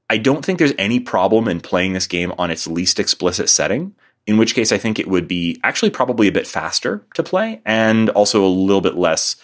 [0.08, 3.94] I don't think there's any problem in playing this game on its least explicit setting
[4.28, 7.62] in which case I think it would be actually probably a bit faster to play
[7.64, 9.36] and also a little bit less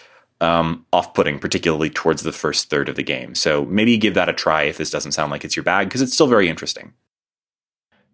[0.43, 3.35] um, off putting, particularly towards the first third of the game.
[3.35, 6.03] So maybe give that a try if this doesn't sound like it's your bag, because
[6.03, 6.93] it's still very interesting.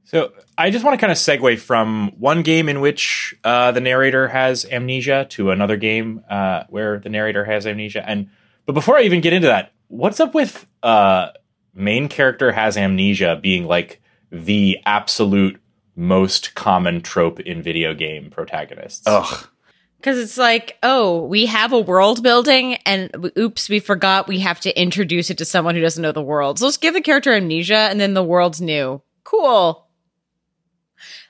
[0.05, 3.81] So I just want to kind of segue from one game in which uh, the
[3.81, 8.09] narrator has amnesia to another game uh, where the narrator has amnesia.
[8.09, 8.31] And
[8.65, 11.31] but before I even get into that, what's up with uh,
[11.75, 14.01] main character has amnesia being like
[14.31, 15.61] the absolute
[15.97, 19.07] most common trope in video game protagonists.
[19.07, 19.49] Ugh.
[19.97, 24.59] Because it's like, oh, we have a world building, and oops, we forgot we have
[24.61, 26.59] to introduce it to someone who doesn't know the world.
[26.59, 29.03] So let's give the character amnesia, and then the world's new.
[29.25, 29.87] Cool.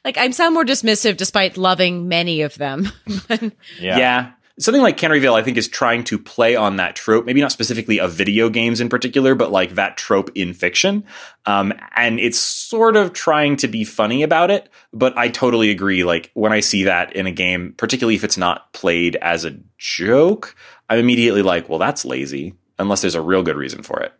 [0.04, 2.92] Like, I'm sound more dismissive despite loving many of them.
[3.28, 3.50] yeah.
[3.98, 7.40] yeah something like Cannery Vale, I think, is trying to play on that trope, maybe
[7.40, 11.04] not specifically of video games in particular, but like that trope in fiction.
[11.46, 14.68] Um, and it's sort of trying to be funny about it.
[14.92, 16.04] But I totally agree.
[16.04, 19.58] Like when I see that in a game, particularly if it's not played as a
[19.78, 20.56] joke,
[20.88, 24.12] I'm immediately like, well, that's lazy, unless there's a real good reason for it.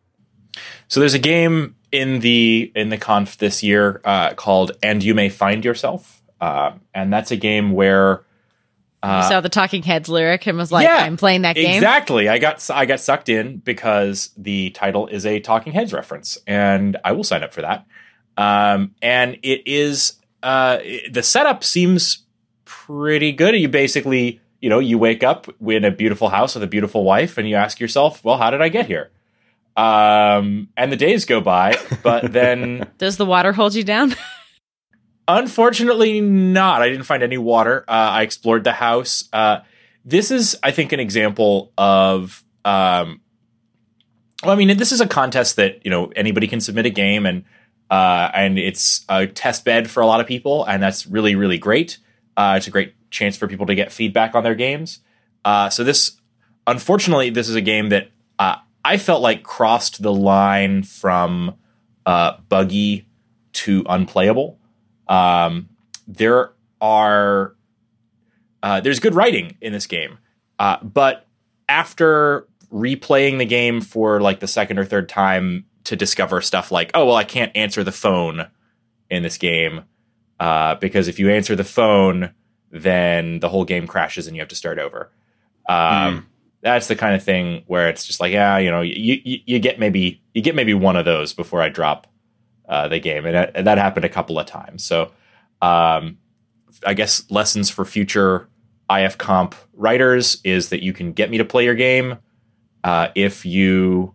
[0.88, 5.14] So there's a game in the in the comp this year uh, called "And You
[5.14, 8.24] May Find Yourself," uh, and that's a game where
[9.02, 11.74] uh, you saw the Talking Heads lyric and was like, yeah, "I'm playing that game."
[11.74, 12.28] Exactly.
[12.28, 16.96] I got I got sucked in because the title is a Talking Heads reference, and
[17.04, 17.86] I will sign up for that.
[18.36, 20.78] Um, and it is uh,
[21.10, 22.24] the setup seems
[22.64, 23.54] pretty good.
[23.54, 27.38] You basically, you know, you wake up in a beautiful house with a beautiful wife,
[27.38, 29.10] and you ask yourself, "Well, how did I get here?"
[29.76, 34.14] Um, and the days go by, but then does the water hold you down?
[35.36, 36.82] Unfortunately, not.
[36.82, 37.84] I didn't find any water.
[37.86, 39.28] Uh, I explored the house.
[39.32, 39.60] Uh,
[40.04, 42.44] this is, I think, an example of.
[42.64, 43.20] Um,
[44.42, 47.26] well, I mean, this is a contest that you know anybody can submit a game,
[47.26, 47.44] and
[47.90, 51.58] uh, and it's a test bed for a lot of people, and that's really, really
[51.58, 51.98] great.
[52.36, 54.98] Uh, it's a great chance for people to get feedback on their games.
[55.44, 56.20] Uh, so this,
[56.66, 58.08] unfortunately, this is a game that
[58.40, 61.54] uh, I felt like crossed the line from
[62.04, 63.06] buggy
[63.52, 64.59] to unplayable.
[65.10, 65.68] Um,
[66.08, 67.54] there are
[68.62, 70.18] uh, there's good writing in this game,
[70.58, 71.26] uh, but
[71.68, 76.90] after replaying the game for like the second or third time to discover stuff like,
[76.94, 78.46] oh well, I can't answer the phone
[79.10, 79.82] in this game
[80.38, 82.32] uh, because if you answer the phone,
[82.70, 85.10] then the whole game crashes and you have to start over.
[85.68, 86.24] Um, mm.
[86.62, 89.58] That's the kind of thing where it's just like, yeah, you know, you, you, you
[89.58, 92.06] get maybe you get maybe one of those before I drop
[92.70, 94.84] uh, the game, and, and, that happened a couple of times.
[94.84, 95.10] So,
[95.60, 96.18] um,
[96.86, 98.48] I guess lessons for future
[98.90, 102.18] IF comp writers is that you can get me to play your game
[102.84, 104.14] uh, if you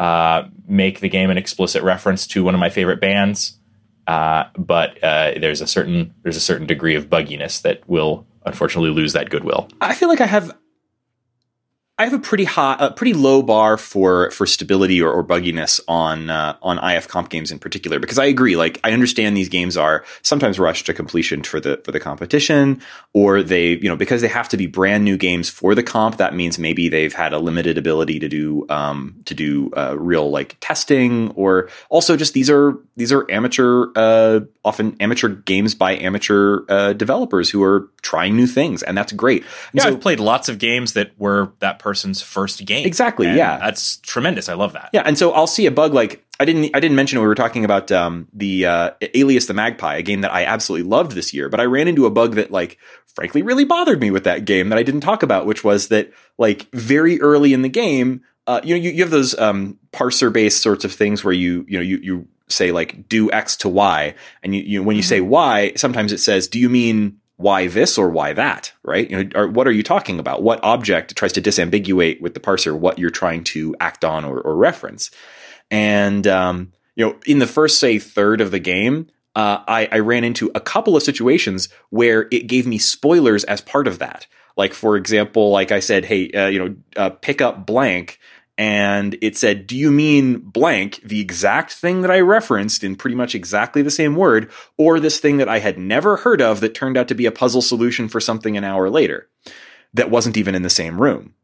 [0.00, 3.58] uh, make the game an explicit reference to one of my favorite bands.
[4.06, 8.90] Uh, but uh, there's a certain there's a certain degree of bugginess that will unfortunately
[8.90, 9.68] lose that goodwill.
[9.80, 10.56] I feel like I have
[11.98, 15.80] I have a pretty high, a pretty low bar for for stability or, or bugginess
[15.88, 18.54] on uh, on IF comp games in particular because I agree.
[18.54, 22.82] Like I understand these games are sometimes rushed to completion for the for the competition,
[23.14, 26.18] or they you know because they have to be brand new games for the comp.
[26.18, 30.30] That means maybe they've had a limited ability to do um, to do uh, real
[30.30, 35.96] like testing, or also just these are these are amateur, uh, often amateur games by
[35.96, 39.42] amateur uh, developers who are trying new things, and that's great.
[39.42, 42.84] And yeah, so, I've played lots of games that were that person's first game.
[42.84, 43.28] Exactly.
[43.28, 44.48] yeah, that's tremendous.
[44.48, 44.90] I love that.
[44.92, 47.36] Yeah, and so I'll see a bug like I didn't I didn't mention we were
[47.36, 51.32] talking about um, the uh, Alias the Magpie, a game that I absolutely loved this
[51.32, 54.44] year, but I ran into a bug that like frankly really bothered me with that
[54.44, 58.22] game that I didn't talk about, which was that like very early in the game.
[58.48, 61.64] Uh, you know, you, you have those um, parser based sorts of things where you,
[61.68, 65.02] you know, you, you say like do X to Y, and you, you when you
[65.02, 65.08] mm-hmm.
[65.08, 69.10] say Y, sometimes it says, do you mean why this or why that, right?
[69.10, 70.42] You know, or what are you talking about?
[70.42, 74.40] What object tries to disambiguate with the parser what you're trying to act on or,
[74.40, 75.10] or reference?
[75.70, 79.98] And um, you know, in the first say third of the game, uh, I, I
[79.98, 84.26] ran into a couple of situations where it gave me spoilers as part of that.
[84.56, 88.18] Like for example, like I said, hey, uh, you know, uh, pick up blank,
[88.58, 93.16] and it said, "Do you mean blank, the exact thing that I referenced in pretty
[93.16, 96.74] much exactly the same word, or this thing that I had never heard of that
[96.74, 99.28] turned out to be a puzzle solution for something an hour later
[99.94, 101.34] that wasn't even in the same room?"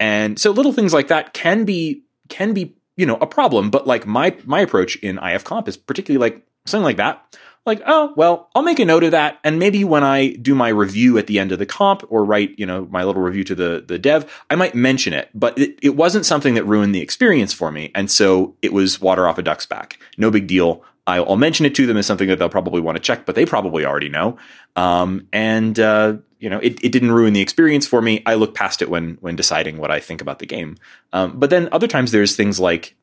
[0.00, 3.70] And so little things like that can be can be you know a problem.
[3.70, 7.36] But like my my approach in IF Comp is particularly like something like that
[7.68, 9.38] like, oh, well, I'll make a note of that.
[9.44, 12.58] And maybe when I do my review at the end of the comp or write,
[12.58, 15.78] you know, my little review to the, the dev, I might mention it, but it,
[15.80, 17.92] it wasn't something that ruined the experience for me.
[17.94, 20.00] And so it was water off a duck's back.
[20.16, 20.82] No big deal.
[21.06, 23.36] I'll, I'll mention it to them as something that they'll probably want to check, but
[23.36, 24.36] they probably already know.
[24.74, 28.22] Um, and, uh, you know, it, it didn't ruin the experience for me.
[28.26, 30.76] I look past it when, when deciding what I think about the game.
[31.12, 32.94] Um, but then other times there's things like,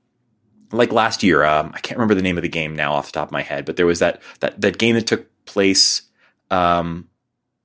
[0.76, 3.14] like last year, um, I can't remember the name of the game now off the
[3.14, 6.04] top of my head, but there was that that that game that took place.
[6.52, 7.10] Um,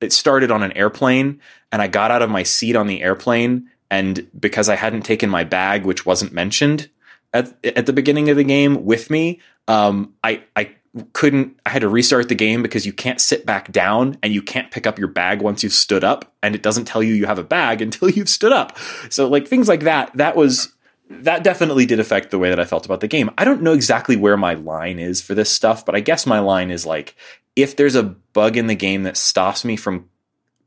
[0.00, 1.40] it started on an airplane,
[1.70, 5.28] and I got out of my seat on the airplane, and because I hadn't taken
[5.28, 6.88] my bag, which wasn't mentioned
[7.32, 10.72] at at the beginning of the game with me, um, I I
[11.12, 11.60] couldn't.
[11.64, 14.70] I had to restart the game because you can't sit back down and you can't
[14.70, 17.38] pick up your bag once you've stood up, and it doesn't tell you you have
[17.38, 18.76] a bag until you've stood up.
[19.08, 20.12] So like things like that.
[20.16, 20.72] That was
[21.10, 23.30] that definitely did affect the way that I felt about the game.
[23.36, 26.38] I don't know exactly where my line is for this stuff, but I guess my
[26.38, 27.16] line is like
[27.56, 30.08] if there's a bug in the game that stops me from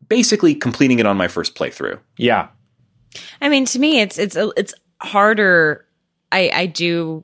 [0.10, 2.00] basically completing it on my first playthrough.
[2.18, 2.50] Yeah.
[3.40, 5.86] I mean, to me, it's it's it's harder.
[6.32, 7.24] I I do.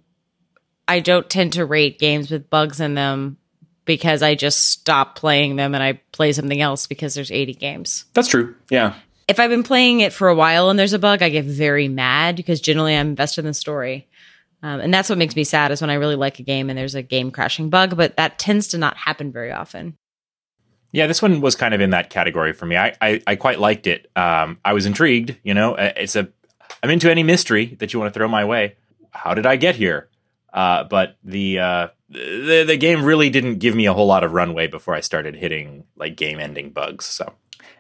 [0.88, 3.38] I don't tend to rate games with bugs in them
[3.84, 8.06] because I just stop playing them and I play something else because there's 80 games.
[8.14, 8.56] That's true.
[8.72, 8.96] Yeah
[9.30, 11.88] if I've been playing it for a while and there's a bug, I get very
[11.88, 14.08] mad because generally I'm invested in the story.
[14.64, 16.78] Um, and that's what makes me sad is when I really like a game and
[16.78, 19.96] there's a game crashing bug, but that tends to not happen very often.
[20.92, 22.76] Yeah, this one was kind of in that category for me.
[22.76, 24.10] I I, I quite liked it.
[24.16, 25.38] Um, I was intrigued.
[25.44, 26.28] You know, uh, it's a
[26.82, 28.76] I'm into any mystery that you want to throw my way.
[29.12, 30.10] How did I get here?
[30.52, 34.34] Uh, but the uh, the the game really didn't give me a whole lot of
[34.34, 37.06] runway before I started hitting like game ending bugs.
[37.06, 37.34] So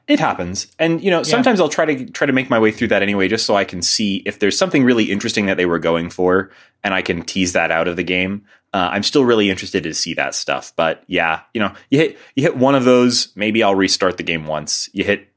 [0.09, 1.63] it happens, and you know sometimes yeah.
[1.63, 3.83] I'll try to try to make my way through that anyway, just so I can
[3.83, 6.49] see if there's something really interesting that they were going for,
[6.83, 8.43] and I can tease that out of the game.
[8.73, 12.17] Uh, I'm still really interested to see that stuff, but yeah, you know, you hit
[12.35, 14.89] you hit one of those, maybe I'll restart the game once.
[14.93, 15.29] You hit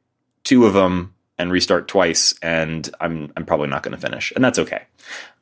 [0.42, 4.42] two of them and restart twice, and I'm I'm probably not going to finish, and
[4.42, 4.84] that's okay.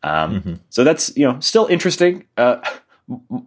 [0.02, 0.54] Um, mm-hmm.
[0.70, 2.26] So that's you know still interesting.
[2.36, 2.60] Uh,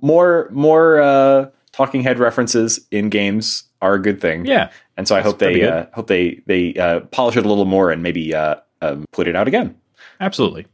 [0.01, 4.45] more more uh, talking head references in games are a good thing.
[4.45, 7.65] Yeah, and so I hope they uh, hope they they uh, polish it a little
[7.65, 9.75] more and maybe uh, um, put it out again.
[10.19, 10.65] Absolutely.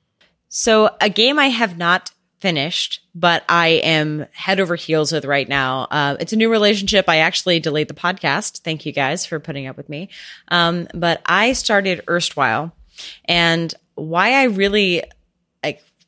[0.48, 5.50] So a game I have not finished, but I am head over heels with right
[5.50, 5.88] now.
[5.92, 7.10] Uh, it's a new relationship.
[7.10, 8.60] I actually delayed the podcast.
[8.60, 10.10] Thank you guys for putting up with me.
[10.50, 12.74] Um, but I started Erstwhile,
[13.26, 15.12] and why I really like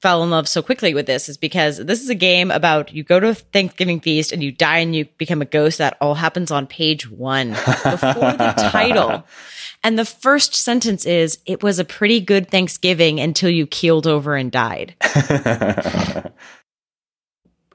[0.01, 3.03] fell in love so quickly with this is because this is a game about you
[3.03, 5.77] go to a Thanksgiving feast and you die and you become a ghost.
[5.77, 9.23] That all happens on page one before the title.
[9.83, 14.35] And the first sentence is, it was a pretty good Thanksgiving until you keeled over
[14.35, 14.95] and died.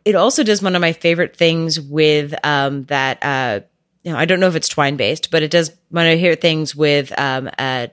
[0.04, 3.22] it also does one of my favorite things with um, that.
[3.22, 3.60] Uh,
[4.02, 6.16] you know, I don't know if it's Twine based, but it does one of my
[6.16, 7.90] favorite things with um, a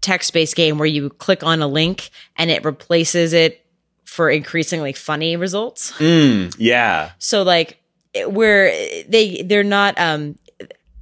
[0.00, 3.64] text based game where you click on a link and it replaces it
[4.04, 5.92] for increasingly funny results.
[5.92, 7.12] Mm, yeah.
[7.18, 7.78] So like
[8.26, 8.70] where
[9.08, 10.36] they they're not um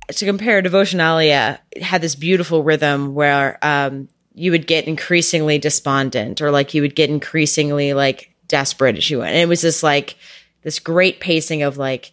[0.09, 6.51] to compare devotionalia had this beautiful rhythm where um you would get increasingly despondent or
[6.51, 9.31] like you would get increasingly like desperate as you went.
[9.31, 10.17] And it was this like
[10.63, 12.13] this great pacing of like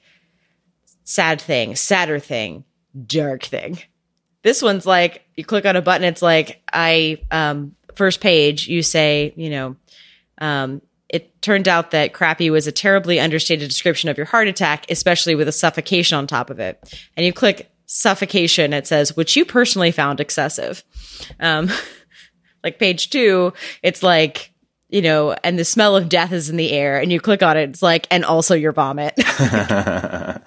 [1.04, 2.64] sad thing, sadder thing,
[3.08, 3.80] dark thing.
[4.44, 8.84] This one's like you click on a button, it's like I um first page, you
[8.84, 9.76] say, you know,
[10.38, 14.86] um, it turned out that crappy was a terribly understated description of your heart attack,
[14.92, 16.96] especially with a suffocation on top of it.
[17.18, 20.84] And you click suffocation, it says, which you personally found excessive.
[21.40, 21.72] Um,
[22.64, 24.54] like page two, it's like,
[24.90, 27.58] you know, and the smell of death is in the air, and you click on
[27.58, 29.16] it, it's like, and also your vomit.
[29.40, 30.42] and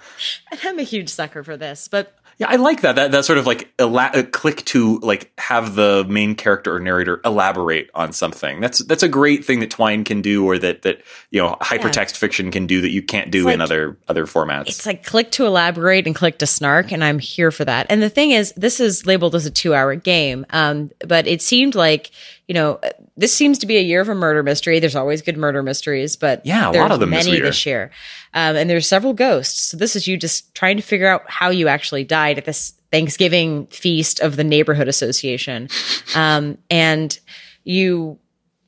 [0.63, 2.97] I'm a huge sucker for this, but Yeah, I like that.
[2.97, 6.81] That that sort of like ela- a click to like have the main character or
[6.81, 8.61] narrator elaborate on something.
[8.61, 12.17] That's that's a great thing that Twine can do, or that that you know hypertext
[12.17, 14.69] fiction can do that you can't do in other other formats.
[14.69, 17.87] It's like click to elaborate and click to snark, and I'm here for that.
[17.89, 21.41] And the thing is, this is labeled as a two hour game, um, but it
[21.41, 22.11] seemed like,
[22.49, 22.81] you know,
[23.17, 24.81] this seems to be a year of a murder mystery.
[24.81, 27.43] There's always good murder mysteries, but Yeah, a lot of them this year.
[27.43, 27.91] this year.
[28.33, 29.61] Um, and there's several ghosts.
[29.63, 32.73] So this is you just trying to figure out how you actually died at this
[32.91, 35.69] Thanksgiving feast of the neighborhood association.
[36.15, 37.17] Um, and
[37.65, 38.19] you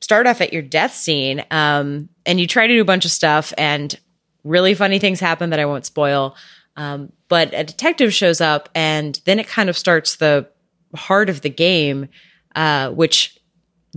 [0.01, 3.11] start off at your death scene um, and you try to do a bunch of
[3.11, 3.99] stuff and
[4.43, 6.33] really funny things happen that i won't spoil
[6.77, 10.47] um, but a detective shows up and then it kind of starts the
[10.95, 12.07] heart of the game
[12.55, 13.36] uh, which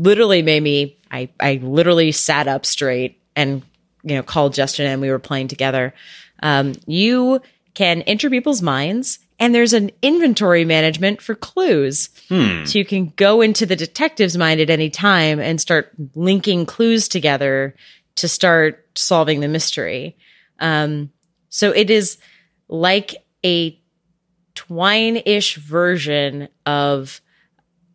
[0.03, 3.63] literally made me I, I literally sat up straight and
[4.03, 5.95] you know called justin and we were playing together.
[6.43, 7.41] Um, you
[7.75, 12.11] can enter people's minds and there's an inventory management for clues.
[12.67, 17.09] So you can go into the detective's mind at any time and start linking clues
[17.09, 17.75] together
[18.17, 20.17] to start solving the mystery.
[20.59, 21.11] Um,
[21.49, 22.19] so it is
[22.69, 23.81] like a
[24.55, 27.21] twine-ish version of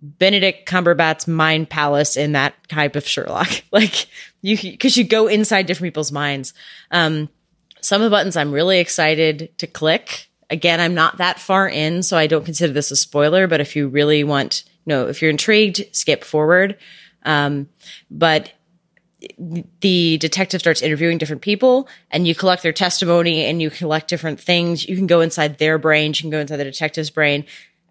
[0.06, 3.50] Benedict Cumberbatch's mind palace in that type of Sherlock.
[3.72, 4.08] Like
[4.42, 6.54] you, because you go inside different people's minds.
[6.92, 7.30] Um,
[7.82, 10.30] some of the buttons I'm really excited to click.
[10.50, 13.48] Again, I'm not that far in, so I don't consider this a spoiler.
[13.48, 16.78] But if you really want, you know, if you're intrigued, skip forward.
[17.24, 17.68] Um,
[18.10, 18.54] but
[19.82, 24.40] the detective starts interviewing different people and you collect their testimony and you collect different
[24.40, 24.88] things.
[24.88, 27.46] You can go inside their brain, you can go inside the detective's brain.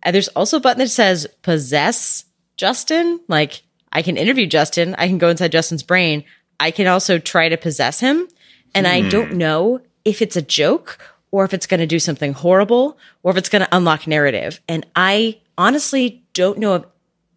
[0.05, 2.25] And there's also a button that says possess
[2.57, 3.21] Justin.
[3.29, 6.25] Like I can interview Justin, I can go inside Justin's brain.
[6.61, 8.29] I can also try to possess him.
[8.75, 10.99] And I don't know if it's a joke
[11.31, 14.61] or if it's going to do something horrible or if it's going to unlock narrative.
[14.69, 16.87] And I honestly don't know of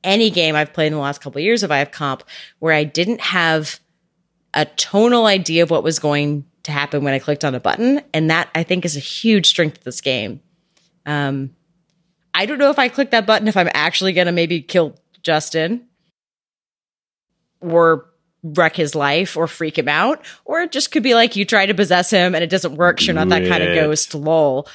[0.04, 2.24] any game I've played in the last couple of years of IF Comp
[2.60, 3.80] where I didn't have
[4.54, 8.02] a tonal idea of what was going to happen when I clicked on a button.
[8.14, 10.42] And that I think is a huge strength of this game.
[11.06, 11.56] Um,
[12.38, 14.96] I don't know if I click that button if I'm actually going to maybe kill
[15.24, 15.88] Justin
[17.62, 18.06] or
[18.44, 20.24] wreck his life or freak him out.
[20.46, 23.04] Or it just could be like you try to possess him and it doesn't work.
[23.04, 24.68] You're not that kind of ghost, lol.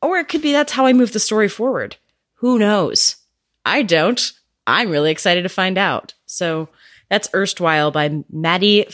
[0.00, 1.96] Or it could be that's how I move the story forward.
[2.36, 3.16] Who knows?
[3.66, 4.32] I don't.
[4.66, 6.14] I'm really excited to find out.
[6.24, 6.70] So
[7.10, 8.86] that's Erstwhile by Maddie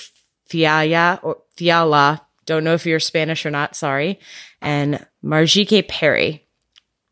[0.46, 2.26] Fiala or Fiala.
[2.46, 4.18] Don't know if you're Spanish or not, sorry.
[4.60, 6.45] And Marijke Perry.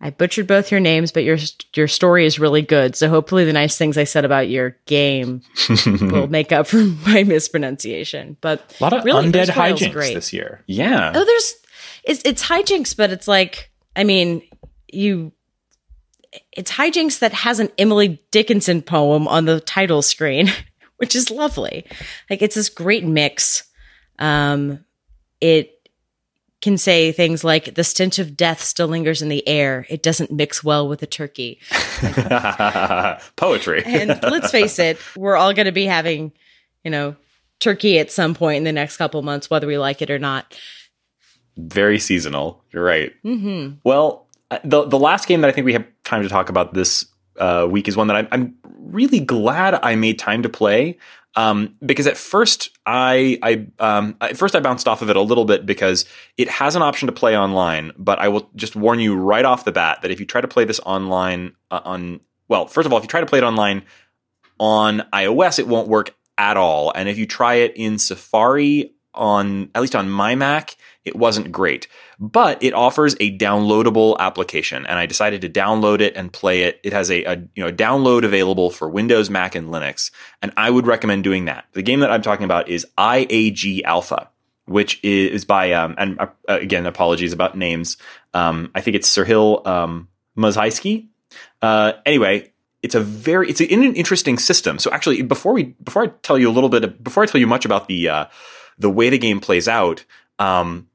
[0.06, 1.38] I butchered both your names, but your
[1.74, 2.94] your story is really good.
[2.94, 5.40] So hopefully the nice things I said about your game
[5.86, 6.76] will make up for
[7.06, 8.36] my mispronunciation.
[8.42, 10.12] But A lot of really, undead hijinks great.
[10.14, 10.62] this year.
[10.66, 11.10] yeah.
[11.14, 11.54] Oh, there's
[12.04, 14.42] it's it's hijinks, but it's like I mean,
[14.92, 15.32] you
[16.52, 20.50] it's hijinks that has an Emily Dickinson poem on the title screen,
[20.98, 21.86] which is lovely.
[22.28, 23.64] Like it's this great mix.
[24.18, 24.84] Um
[25.40, 25.73] it
[26.64, 29.84] can say things like the stench of death still lingers in the air.
[29.90, 31.60] It doesn't mix well with the turkey.
[33.36, 33.82] Poetry.
[33.84, 36.32] And let's face it, we're all going to be having,
[36.82, 37.16] you know,
[37.60, 40.58] turkey at some point in the next couple months, whether we like it or not.
[41.58, 42.64] Very seasonal.
[42.72, 43.12] You're right.
[43.24, 43.74] Mm-hmm.
[43.84, 46.72] Well, uh, the the last game that I think we have time to talk about
[46.72, 47.04] this
[47.38, 50.96] uh, week is one that I'm, I'm really glad I made time to play.
[51.36, 55.20] Um, because at first I, I, um, at first I bounced off of it a
[55.20, 56.04] little bit because
[56.36, 59.64] it has an option to play online, but I will just warn you right off
[59.64, 62.92] the bat that if you try to play this online uh, on, well, first of
[62.92, 63.82] all, if you try to play it online
[64.60, 66.92] on iOS, it won't work at all.
[66.94, 71.52] And if you try it in Safari on, at least on my Mac, it wasn't
[71.52, 71.88] great.
[72.18, 76.80] But it offers a downloadable application, and I decided to download it and play it.
[76.84, 80.10] It has a, a you know download available for Windows, Mac, and Linux,
[80.40, 81.66] and I would recommend doing that.
[81.72, 84.30] The game that I'm talking about is IAG Alpha,
[84.66, 87.96] which is by um, and uh, again apologies about names.
[88.32, 91.08] Um, I think it's Sirhil um, Mazhaisky.
[91.60, 92.52] Uh, anyway,
[92.82, 94.78] it's a very it's in an interesting system.
[94.78, 97.46] So actually, before we before I tell you a little bit before I tell you
[97.46, 98.24] much about the uh,
[98.78, 100.04] the way the game plays out,
[100.38, 100.88] um,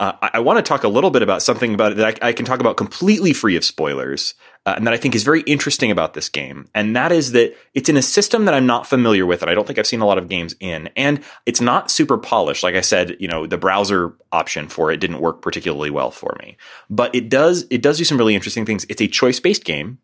[0.00, 2.28] uh, I, I want to talk a little bit about something about it that I,
[2.28, 5.42] I can talk about completely free of spoilers, uh, and that I think is very
[5.42, 6.66] interesting about this game.
[6.74, 9.54] And that is that it's in a system that I'm not familiar with, and I
[9.54, 10.88] don't think I've seen a lot of games in.
[10.96, 12.62] And it's not super polished.
[12.62, 16.34] Like I said, you know, the browser option for it didn't work particularly well for
[16.40, 16.56] me,
[16.88, 18.86] but it does it does do some really interesting things.
[18.88, 19.98] It's a choice based game.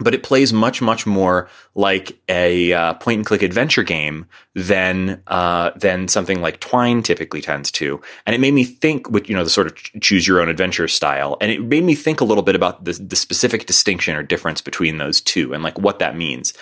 [0.00, 5.22] But it plays much much more like a uh, point and click adventure game than
[5.28, 8.00] uh, than something like Twine typically tends to.
[8.26, 10.88] And it made me think, with you know the sort of choose your own adventure
[10.88, 14.22] style, and it made me think a little bit about the, the specific distinction or
[14.22, 16.54] difference between those two and like what that means.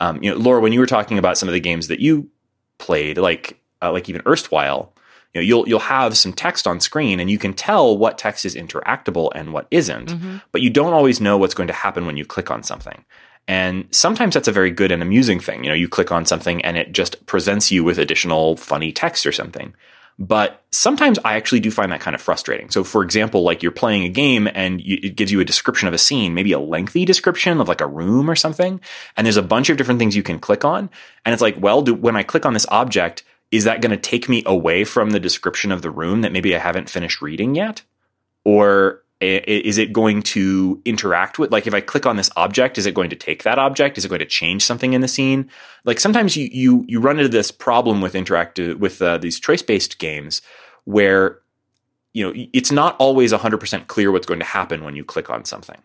[0.00, 2.28] Um, you know, Laura, when you were talking about some of the games that you
[2.78, 4.92] played, like uh, like even erstwhile,
[5.34, 8.44] you know, you'll you'll have some text on screen and you can tell what text
[8.44, 10.38] is interactable and what isn't, mm-hmm.
[10.52, 13.04] but you don't always know what's going to happen when you click on something.
[13.46, 15.64] And sometimes that's a very good and amusing thing.
[15.64, 19.26] You know, you click on something and it just presents you with additional funny text
[19.26, 19.74] or something.
[20.20, 22.68] But sometimes I actually do find that kind of frustrating.
[22.68, 25.88] So, for example, like you're playing a game and you, it gives you a description
[25.88, 28.82] of a scene, maybe a lengthy description of like a room or something,
[29.16, 30.90] and there's a bunch of different things you can click on.
[31.24, 33.96] And it's like, well, do, when I click on this object, is that going to
[33.96, 37.54] take me away from the description of the room that maybe I haven't finished reading
[37.54, 37.82] yet?
[38.44, 42.86] Or is it going to interact with like if I click on this object, is
[42.86, 43.98] it going to take that object?
[43.98, 45.50] Is it going to change something in the scene?
[45.84, 49.60] Like sometimes you you you run into this problem with interactive with uh, these choice
[49.60, 50.40] based games
[50.84, 51.40] where
[52.14, 55.44] you know it's not always 100% clear what's going to happen when you click on
[55.44, 55.80] something.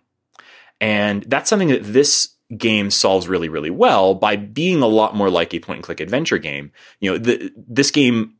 [0.79, 5.29] And that's something that this game solves really, really well by being a lot more
[5.29, 6.71] like a point and click adventure game.
[6.99, 8.35] You know, the, this game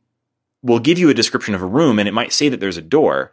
[0.62, 2.82] will give you a description of a room and it might say that there's a
[2.82, 3.32] door.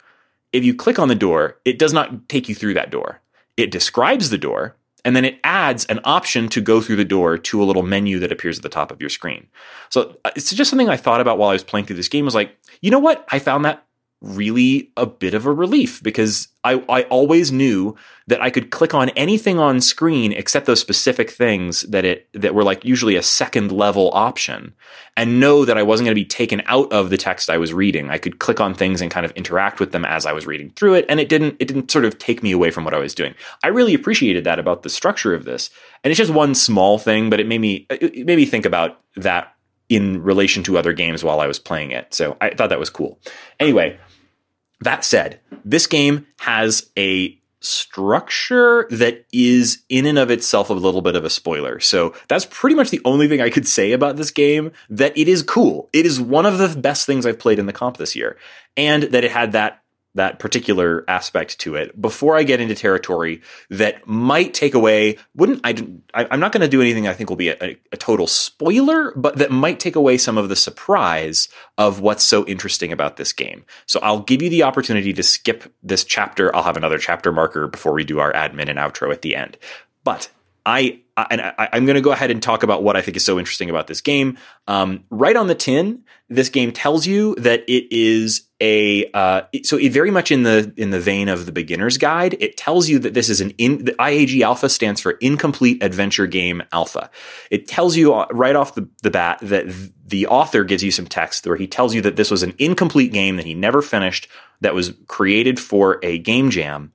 [0.51, 3.21] If you click on the door, it does not take you through that door.
[3.55, 4.75] It describes the door
[5.05, 8.19] and then it adds an option to go through the door to a little menu
[8.19, 9.47] that appears at the top of your screen.
[9.89, 12.25] So uh, it's just something I thought about while I was playing through this game
[12.25, 13.25] was like, you know what?
[13.29, 13.85] I found that
[14.23, 17.95] really a bit of a relief because I, I always knew
[18.27, 22.55] that I could click on anything on screen except those specific things that it that
[22.55, 24.73] were like usually a second level option
[25.17, 27.73] and know that I wasn't going to be taken out of the text I was
[27.73, 28.09] reading.
[28.09, 30.71] I could click on things and kind of interact with them as I was reading
[30.71, 32.99] through it and it didn't it didn't sort of take me away from what I
[32.99, 33.35] was doing.
[33.61, 35.69] I really appreciated that about the structure of this.
[36.01, 39.01] And it's just one small thing, but it made me it made me think about
[39.17, 39.53] that
[39.89, 42.13] in relation to other games while I was playing it.
[42.13, 43.19] So I thought that was cool.
[43.59, 43.99] Anyway,
[44.83, 51.01] that said, this game has a structure that is in and of itself a little
[51.01, 51.79] bit of a spoiler.
[51.79, 55.29] So that's pretty much the only thing I could say about this game that it
[55.29, 55.89] is cool.
[55.93, 58.37] It is one of the best things I've played in the comp this year.
[58.75, 59.82] And that it had that
[60.15, 65.17] that particular aspect to it before I get into territory that might take away.
[65.35, 65.75] Wouldn't I?
[66.13, 69.37] I'm not going to do anything I think will be a, a, total spoiler, but
[69.37, 73.65] that might take away some of the surprise of what's so interesting about this game.
[73.85, 76.55] So I'll give you the opportunity to skip this chapter.
[76.55, 79.57] I'll have another chapter marker before we do our admin and outro at the end.
[80.03, 80.29] But
[80.65, 83.17] I, I and I, am going to go ahead and talk about what I think
[83.17, 84.37] is so interesting about this game.
[84.67, 89.77] Um, right on the tin, this game tells you that it is a uh, so
[89.77, 92.35] it very much in the in the vein of the beginner's guide.
[92.39, 96.25] It tells you that this is an in the IAG Alpha stands for Incomplete Adventure
[96.25, 97.11] Game Alpha.
[97.51, 99.67] It tells you uh, right off the, the bat that
[100.05, 103.13] the author gives you some text where he tells you that this was an incomplete
[103.13, 104.27] game that he never finished
[104.61, 106.93] that was created for a game jam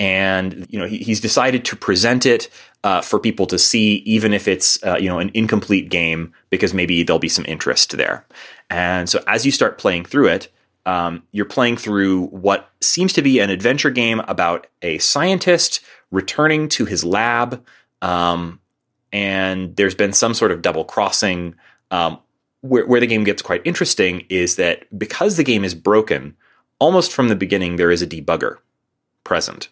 [0.00, 2.48] and you know he, he's decided to present it
[2.82, 6.72] uh, for people to see, even if it's uh, you know an incomplete game, because
[6.72, 8.26] maybe there'll be some interest there.
[8.70, 10.52] And so as you start playing through it,
[10.86, 15.80] um, you're playing through what seems to be an adventure game about a scientist
[16.10, 17.64] returning to his lab,
[18.02, 18.60] um,
[19.12, 21.54] and there's been some sort of double crossing.
[21.90, 22.18] Um,
[22.62, 26.36] where, where the game gets quite interesting is that because the game is broken,
[26.78, 28.58] almost from the beginning, there is a debugger
[29.24, 29.70] present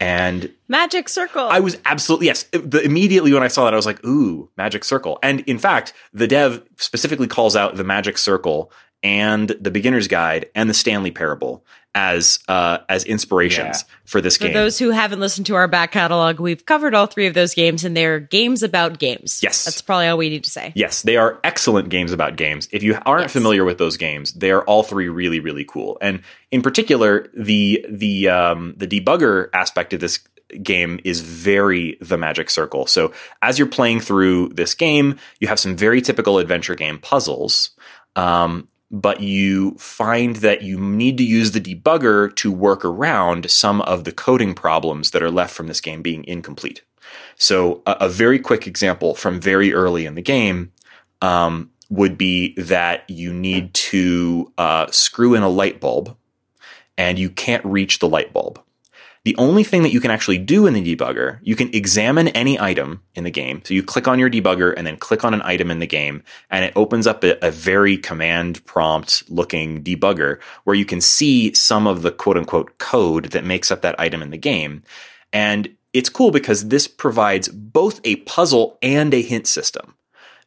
[0.00, 1.46] and magic circle.
[1.48, 2.44] I was absolutely yes.
[2.52, 5.92] The, immediately when I saw that, I was like, "Ooh, magic circle!" And in fact,
[6.12, 8.70] the dev specifically calls out the magic circle
[9.02, 11.64] and the beginner's guide and the Stanley Parable
[11.96, 13.94] as uh, as inspirations yeah.
[14.04, 14.50] for this game.
[14.50, 17.54] For those who haven't listened to our back catalog, we've covered all three of those
[17.54, 19.40] games, and they're games about games.
[19.42, 20.72] Yes, that's probably all we need to say.
[20.76, 22.68] Yes, they are excellent games about games.
[22.70, 23.32] If you aren't yes.
[23.32, 25.96] familiar with those games, they are all three really really cool.
[26.02, 26.20] And
[26.50, 30.20] in particular, the the um, the debugger aspect of this
[30.62, 32.86] game is very the magic circle.
[32.86, 37.70] So as you're playing through this game, you have some very typical adventure game puzzles.
[38.16, 38.68] Um,
[39.00, 44.04] but you find that you need to use the debugger to work around some of
[44.04, 46.82] the coding problems that are left from this game being incomplete.
[47.36, 50.72] So, a, a very quick example from very early in the game
[51.22, 56.16] um, would be that you need to uh, screw in a light bulb
[56.98, 58.60] and you can't reach the light bulb.
[59.26, 62.60] The only thing that you can actually do in the debugger, you can examine any
[62.60, 63.60] item in the game.
[63.64, 66.22] So you click on your debugger and then click on an item in the game,
[66.48, 71.52] and it opens up a, a very command prompt looking debugger where you can see
[71.54, 74.84] some of the quote unquote code that makes up that item in the game.
[75.32, 79.95] And it's cool because this provides both a puzzle and a hint system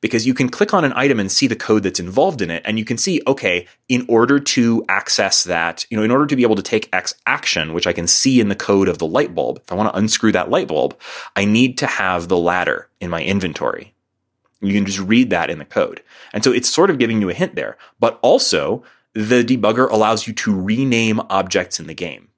[0.01, 2.61] because you can click on an item and see the code that's involved in it
[2.65, 6.35] and you can see okay in order to access that you know in order to
[6.35, 9.07] be able to take x action which i can see in the code of the
[9.07, 10.97] light bulb if i want to unscrew that light bulb
[11.35, 13.93] i need to have the ladder in my inventory.
[14.61, 16.03] You can just read that in the code.
[16.33, 20.27] And so it's sort of giving you a hint there but also the debugger allows
[20.27, 22.28] you to rename objects in the game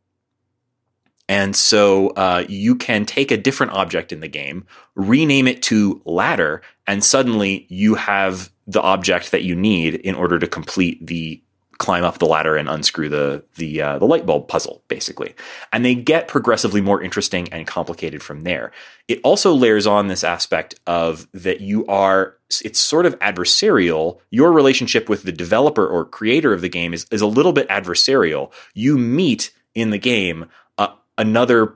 [1.32, 6.02] and so uh, you can take a different object in the game, rename it to
[6.04, 11.42] ladder, and suddenly you have the object that you need in order to complete the
[11.78, 15.34] climb up the ladder and unscrew the the uh, the light bulb puzzle, basically.
[15.72, 18.74] And they get progressively more interesting and complicated from there.
[19.08, 24.20] It also layers on this aspect of that you are it's sort of adversarial.
[24.32, 27.70] Your relationship with the developer or creator of the game is is a little bit
[27.70, 28.52] adversarial.
[28.74, 30.48] You meet in the game
[31.22, 31.76] another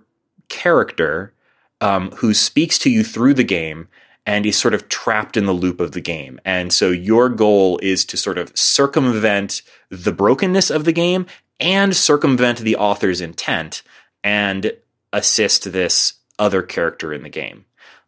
[0.49, 1.33] character
[1.79, 3.87] um, who speaks to you through the game
[4.25, 6.39] and is sort of trapped in the loop of the game.
[6.43, 11.27] And so your goal is to sort of circumvent the brokenness of the game
[11.59, 13.83] and circumvent the author's intent
[14.23, 14.73] and
[15.13, 17.65] assist this other character in the game.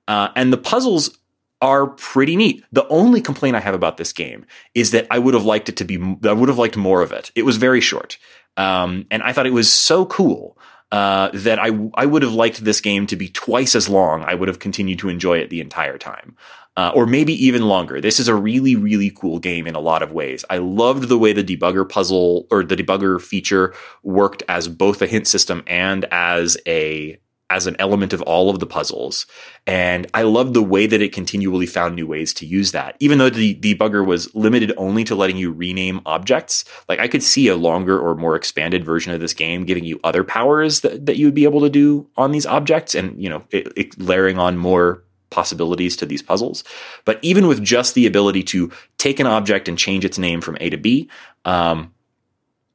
[0.07, 1.19] Uh, and the puzzles
[1.61, 2.63] are pretty neat.
[2.71, 5.77] The only complaint I have about this game is that I would have liked it
[5.77, 5.97] to be,
[6.27, 7.31] I would have liked more of it.
[7.35, 8.17] It was very short.
[8.57, 10.56] Um, and I thought it was so cool
[10.91, 14.23] uh, that I I would have liked this game to be twice as long.
[14.23, 16.35] I would have continued to enjoy it the entire time.
[16.75, 17.99] Uh, or maybe even longer.
[17.99, 20.45] This is a really, really cool game in a lot of ways.
[20.47, 23.73] I loved the way the debugger puzzle or the debugger feature
[24.03, 27.17] worked as both a hint system and as a
[27.49, 29.25] as an element of all of the puzzles.
[29.65, 32.97] And I loved the way that it continually found new ways to use that.
[32.99, 37.23] Even though the debugger was limited only to letting you rename objects, like I could
[37.23, 41.05] see a longer or more expanded version of this game giving you other powers that,
[41.05, 43.99] that you would be able to do on these objects and, you know, it, it
[43.99, 46.63] layering on more possibilities to these puzzles.
[47.05, 50.57] But even with just the ability to take an object and change its name from
[50.59, 51.09] A to B,
[51.45, 51.93] um,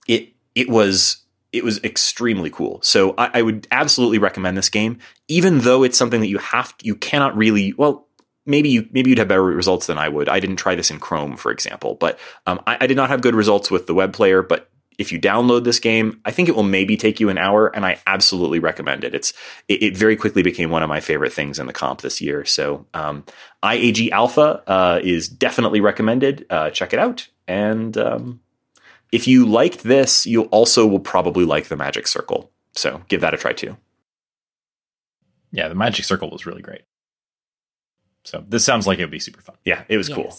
[0.08, 1.21] it, it was
[1.52, 2.80] it was extremely cool.
[2.82, 4.98] So I, I, would absolutely recommend this game,
[5.28, 8.08] even though it's something that you have you cannot really well.
[8.44, 10.28] Maybe you maybe you'd have better results than I would.
[10.28, 13.20] I didn't try this in Chrome, for example, but um, I, I did not have
[13.20, 14.42] good results with the web player.
[14.42, 14.68] But
[14.98, 17.86] if you download this game, I think it will maybe take you an hour, and
[17.86, 19.14] I absolutely recommend it.
[19.14, 19.32] It's
[19.68, 22.44] it, it very quickly became one of my favorite things in the comp this year.
[22.44, 23.24] So um,
[23.62, 26.44] IAG Alpha uh, is definitely recommended.
[26.50, 28.40] Uh, check it out, and um,
[29.12, 32.50] if you liked this, you also will probably like the Magic Circle.
[32.72, 33.76] So give that a try too.
[35.52, 36.82] Yeah, the Magic Circle was really great.
[38.24, 39.56] So this sounds like it would be super fun.
[39.64, 40.16] Yeah, it was yes.
[40.16, 40.34] cool.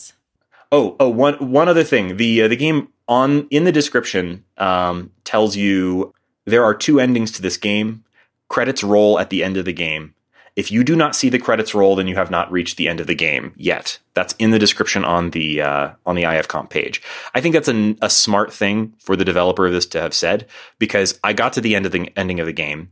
[0.72, 2.18] Oh, oh, one one other thing.
[2.18, 6.14] The uh, the game on in the description um, tells you
[6.46, 8.04] there are two endings to this game.
[8.50, 10.16] Credits roll at the end of the game,
[10.56, 13.00] if you do not see the credits roll, then you have not reached the end
[13.00, 13.98] of the game yet.
[14.14, 17.02] That's in the description on the uh, on the IFComp page.
[17.34, 20.48] I think that's a, a smart thing for the developer of this to have said
[20.78, 22.92] because I got to the end of the ending of the game.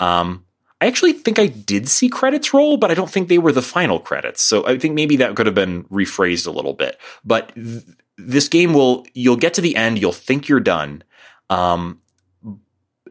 [0.00, 0.44] Um,
[0.80, 3.62] I actually think I did see credits roll, but I don't think they were the
[3.62, 4.42] final credits.
[4.42, 6.98] So I think maybe that could have been rephrased a little bit.
[7.24, 7.84] But th-
[8.18, 11.04] this game will you'll get to the end, you'll think you're done.
[11.48, 12.00] Um,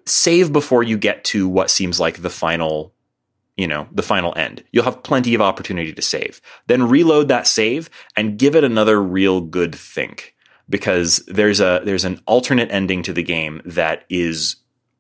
[0.06, 2.94] save before you get to what seems like the final
[3.58, 4.64] you know, the final end.
[4.72, 6.42] You'll have plenty of opportunity to save.
[6.68, 10.36] Then reload that save and give it another real good think
[10.70, 14.58] because there's a there's an alternate ending to the game that is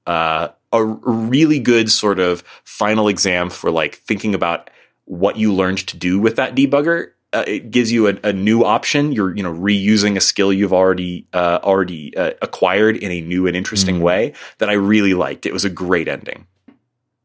[0.07, 4.69] uh, a really good sort of final exam for like thinking about
[5.05, 7.11] what you learned to do with that debugger.
[7.33, 9.11] Uh, it gives you a, a, new option.
[9.11, 13.47] You're you know reusing a skill you've already uh, already uh, acquired in a new
[13.47, 14.03] and interesting mm.
[14.03, 15.45] way that I really liked.
[15.45, 16.47] It was a great ending.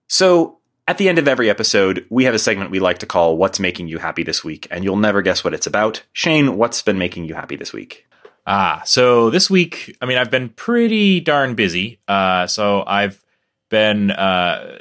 [0.08, 0.59] So
[0.90, 3.60] at the end of every episode, we have a segment we like to call What's
[3.60, 6.02] Making You Happy This Week, and you'll never guess what it's about.
[6.12, 8.06] Shane, what's been making you happy this week?
[8.44, 12.00] Ah, so this week, I mean, I've been pretty darn busy.
[12.08, 13.22] Uh, so I've
[13.68, 14.78] been uh,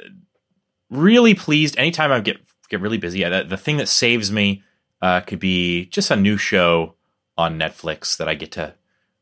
[0.90, 1.78] really pleased.
[1.78, 2.38] Anytime I get
[2.70, 4.64] get really busy, the, the thing that saves me
[5.00, 6.96] uh, could be just a new show
[7.38, 8.74] on Netflix that I get to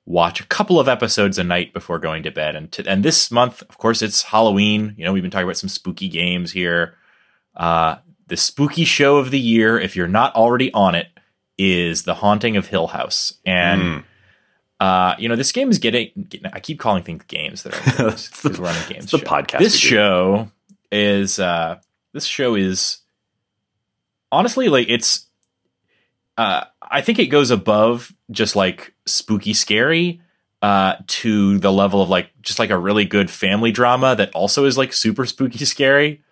[0.09, 2.57] watch a couple of episodes a night before going to bed.
[2.57, 4.95] And to, and this month, of course, it's Halloween.
[4.97, 6.95] You know, we've been talking about some spooky games here.
[7.55, 11.09] Uh, the spooky show of the year, if you're not already on it,
[11.59, 13.35] is The Haunting of Hill House.
[13.45, 14.05] And mm.
[14.81, 18.09] uh, you know, this game is getting, getting I keep calling things games that are
[18.09, 19.05] it's the, running games.
[19.05, 19.59] It's the podcast.
[19.59, 20.51] This show
[20.91, 21.81] is uh,
[22.15, 22.99] this show is
[24.33, 25.27] honestly like it's
[26.39, 30.23] uh, I think it goes above just like spooky scary
[30.63, 34.65] uh, to the level of like just like a really good family drama that also
[34.65, 36.23] is like super spooky scary.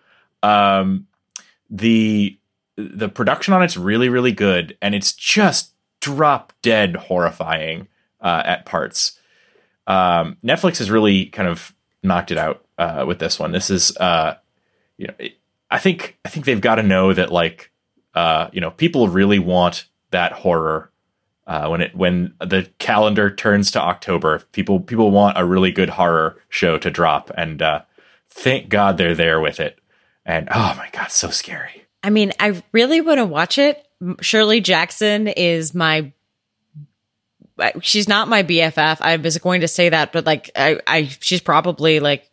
[0.41, 1.07] Um,
[1.69, 2.39] the
[2.77, 7.87] the production on it's really really good, and it's just drop dead horrifying
[8.21, 9.19] uh, at parts.
[9.87, 13.51] Um, Netflix has really kind of knocked it out uh, with this one.
[13.51, 14.35] This is, uh,
[14.97, 15.37] you know, it,
[15.69, 17.71] I think I think they've got to know that like,
[18.15, 20.91] uh, you know, people really want that horror
[21.47, 24.39] uh, when it when the calendar turns to October.
[24.51, 27.81] People people want a really good horror show to drop, and uh,
[28.29, 29.79] thank God they're there with it.
[30.25, 31.85] And oh my God, so scary.
[32.03, 33.85] I mean, I really want to watch it.
[34.21, 36.11] Shirley Jackson is my.
[37.81, 38.97] She's not my BFF.
[39.01, 42.29] I was going to say that, but like, I, I, she's probably like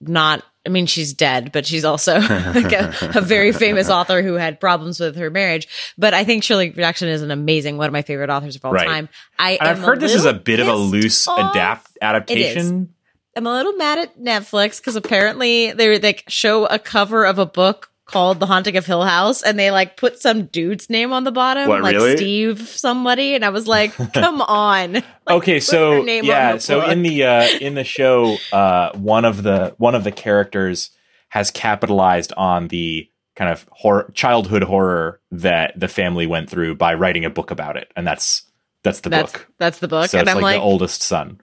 [0.00, 0.44] not.
[0.66, 4.58] I mean, she's dead, but she's also like a, a, very famous author who had
[4.58, 5.68] problems with her marriage.
[5.96, 8.72] But I think Shirley Jackson is an amazing, one of my favorite authors of all
[8.72, 8.86] right.
[8.86, 9.08] time.
[9.38, 12.92] I I've heard this is a bit of a loose adapt adaptation.
[13.36, 17.46] I'm a little mad at Netflix because apparently they like show a cover of a
[17.46, 21.24] book called The Haunting of Hill House and they like put some dude's name on
[21.24, 22.16] the bottom, what, like really?
[22.16, 25.02] Steve somebody, and I was like, come on.
[25.28, 26.92] Like, okay, so yeah, so book.
[26.92, 30.92] in the uh in the show, uh one of the one of the characters
[31.30, 36.94] has capitalized on the kind of horror childhood horror that the family went through by
[36.94, 37.92] writing a book about it.
[37.96, 38.42] And that's
[38.82, 39.48] that's the that's, book.
[39.58, 40.10] That's the book.
[40.10, 41.40] So and it's I'm like, like the oldest son.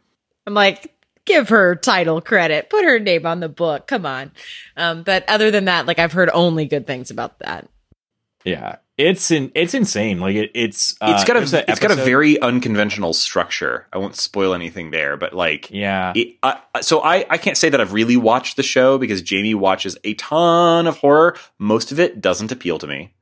[0.47, 0.92] I'm like,
[1.25, 3.87] give her title credit, put her name on the book.
[3.87, 4.31] Come on.
[4.77, 7.67] Um, but other than that, like I've heard only good things about that.
[8.45, 10.19] Yeah, it's in, it's insane.
[10.19, 13.87] Like it, it's uh, it's got a it's got a very unconventional structure.
[13.93, 16.11] I won't spoil anything there, but like yeah.
[16.15, 19.55] It, uh, so I I can't say that I've really watched the show because Jamie
[19.55, 21.37] watches a ton of horror.
[21.57, 23.13] Most of it doesn't appeal to me.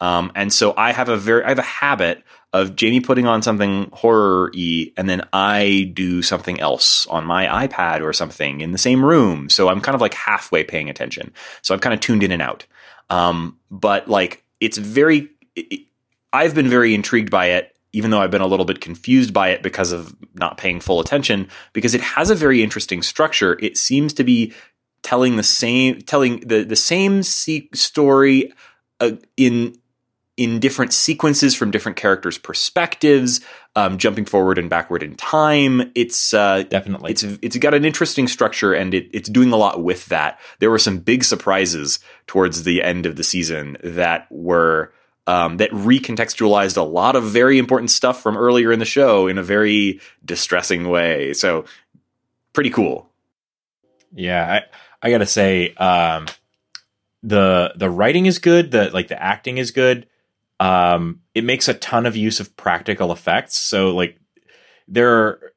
[0.00, 2.22] Um, and so I have a very, I have a habit
[2.52, 7.66] of Jamie putting on something horror y and then I do something else on my
[7.66, 9.48] iPad or something in the same room.
[9.48, 11.32] So I'm kind of like halfway paying attention.
[11.62, 12.66] So I'm kind of tuned in and out.
[13.08, 15.86] Um, but like it's very, it,
[16.32, 19.50] I've been very intrigued by it, even though I've been a little bit confused by
[19.50, 23.58] it because of not paying full attention, because it has a very interesting structure.
[23.60, 24.52] It seems to be
[25.02, 28.52] telling the same, telling the, the same story
[29.00, 29.76] uh, in
[30.40, 33.42] in different sequences from different characters' perspectives,
[33.76, 35.92] um, jumping forward and backward in time.
[35.94, 39.84] It's uh, definitely it's it's got an interesting structure and it, it's doing a lot
[39.84, 40.40] with that.
[40.58, 44.94] There were some big surprises towards the end of the season that were
[45.26, 49.36] um, that recontextualized a lot of very important stuff from earlier in the show in
[49.36, 51.34] a very distressing way.
[51.34, 51.66] So
[52.54, 53.10] pretty cool.
[54.14, 54.62] Yeah,
[55.02, 55.74] I I gotta say.
[55.74, 56.28] Um,
[57.22, 60.06] the the writing is good the like the acting is good
[60.60, 63.58] um, it makes a ton of use of practical effects.
[63.58, 64.20] So like
[64.86, 65.52] there are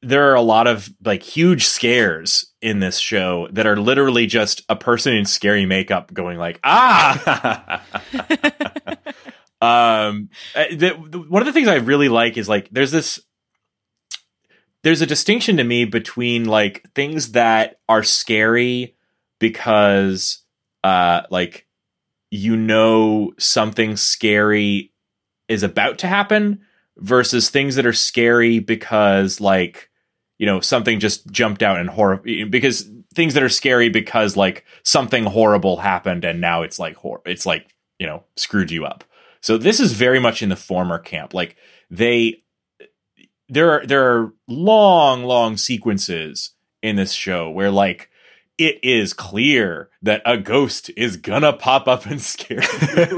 [0.00, 4.62] there are a lot of like huge scares in this show that are literally just
[4.68, 7.84] a person in scary makeup going like ah
[9.60, 13.18] um eh, the, the, one of the things i really like is like there's this
[14.84, 18.94] there's a distinction to me between like things that are scary
[19.40, 20.44] because
[20.84, 21.66] uh like
[22.30, 24.92] you know something scary
[25.48, 26.60] is about to happen
[26.98, 29.90] versus things that are scary because like
[30.38, 34.64] you know something just jumped out and horror because things that are scary because like
[34.82, 39.04] something horrible happened and now it's like hor- it's like you know screwed you up.
[39.40, 41.32] So this is very much in the former camp.
[41.34, 41.56] Like
[41.90, 42.42] they
[43.48, 46.52] there are there are long long sequences
[46.82, 48.07] in this show where like
[48.58, 53.16] it is clear that a ghost is gonna pop up and scare you.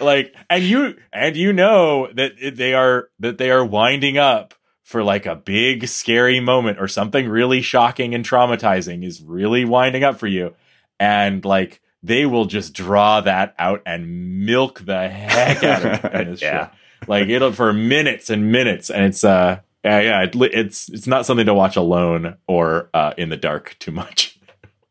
[0.00, 4.54] like, and you and you know that they are that they are winding up
[4.84, 10.04] for like a big scary moment or something really shocking and traumatizing is really winding
[10.04, 10.54] up for you,
[11.00, 16.42] and like they will just draw that out and milk the heck out of it
[16.42, 16.70] yeah.
[17.08, 21.26] Like it'll for minutes and minutes, and it's uh yeah, yeah, it, it's it's not
[21.26, 24.38] something to watch alone or uh, in the dark too much.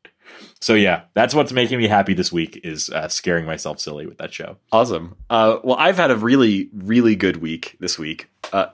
[0.59, 4.17] so yeah, that's what's making me happy this week is uh, scaring myself silly with
[4.17, 4.57] that show.
[4.71, 5.15] Awesome.
[5.29, 8.67] Uh, well, I've had a really really good week this week, uh,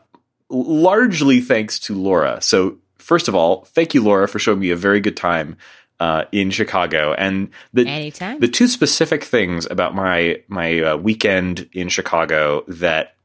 [0.49, 2.41] largely thanks to Laura.
[2.41, 5.55] So first of all, thank you, Laura, for showing me a very good time
[5.99, 7.13] uh, in Chicago.
[7.13, 8.39] And the Anytime.
[8.39, 13.15] the two specific things about my my uh, weekend in Chicago that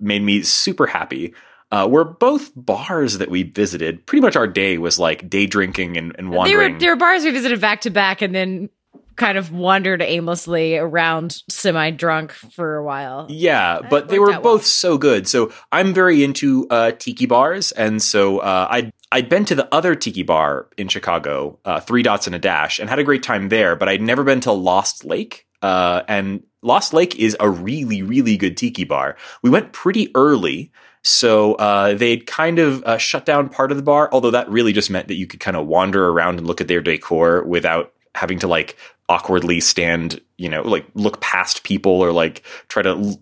[0.00, 1.34] made me super happy
[1.72, 4.06] uh, were both bars that we visited.
[4.06, 6.58] Pretty much our day was like day drinking and, and wandering.
[6.58, 8.68] They were, they were bars we visited back to back, and then
[9.16, 13.26] kind of wandered aimlessly around semi drunk for a while.
[13.28, 14.58] Yeah, That but they were both well.
[14.60, 15.28] so good.
[15.28, 19.72] So I'm very into uh, tiki bars, and so uh, I'd I'd been to the
[19.74, 23.22] other tiki bar in Chicago, uh, Three Dots and a Dash, and had a great
[23.22, 23.76] time there.
[23.76, 28.36] But I'd never been to Lost Lake, uh, and Lost Lake is a really really
[28.36, 29.16] good tiki bar.
[29.42, 30.70] We went pretty early.
[31.02, 34.72] So uh, they'd kind of uh, shut down part of the bar, although that really
[34.72, 37.92] just meant that you could kind of wander around and look at their decor without
[38.14, 38.76] having to like
[39.08, 43.20] awkwardly stand, you know, like look past people or like try to l-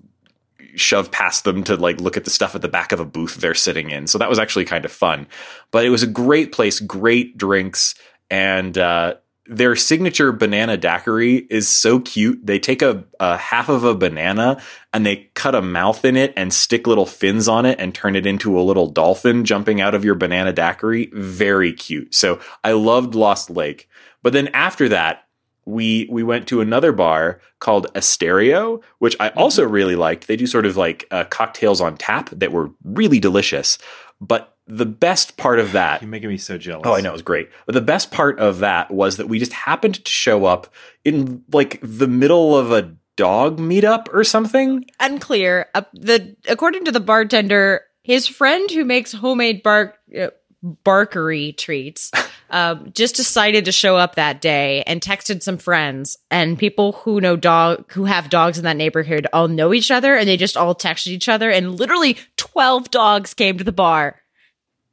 [0.76, 3.36] shove past them to like look at the stuff at the back of a booth
[3.36, 4.06] they're sitting in.
[4.06, 5.26] So that was actually kind of fun.
[5.70, 7.94] But it was a great place, great drinks,
[8.30, 9.14] and uh,
[9.50, 12.46] their signature banana daiquiri is so cute.
[12.46, 14.62] They take a, a half of a banana
[14.92, 18.14] and they cut a mouth in it and stick little fins on it and turn
[18.14, 21.10] it into a little dolphin jumping out of your banana daiquiri.
[21.12, 22.14] Very cute.
[22.14, 23.88] So I loved Lost Lake.
[24.22, 25.26] But then after that,
[25.66, 30.28] we we went to another bar called Estereo, which I also really liked.
[30.28, 33.78] They do sort of like uh, cocktails on tap that were really delicious.
[34.20, 36.86] But the best part of that You're making me so jealous.
[36.86, 37.50] Oh, I know it was great.
[37.66, 40.72] But the best part of that was that we just happened to show up
[41.04, 44.84] in like the middle of a dog meetup or something.
[44.98, 45.66] Unclear.
[45.74, 50.28] Uh, the according to the bartender, his friend who makes homemade bark uh,
[50.84, 52.10] barkery treats
[52.50, 57.20] um, just decided to show up that day and texted some friends and people who
[57.20, 60.56] know dog who have dogs in that neighborhood all know each other and they just
[60.56, 64.20] all texted each other and literally 12 dogs came to the bar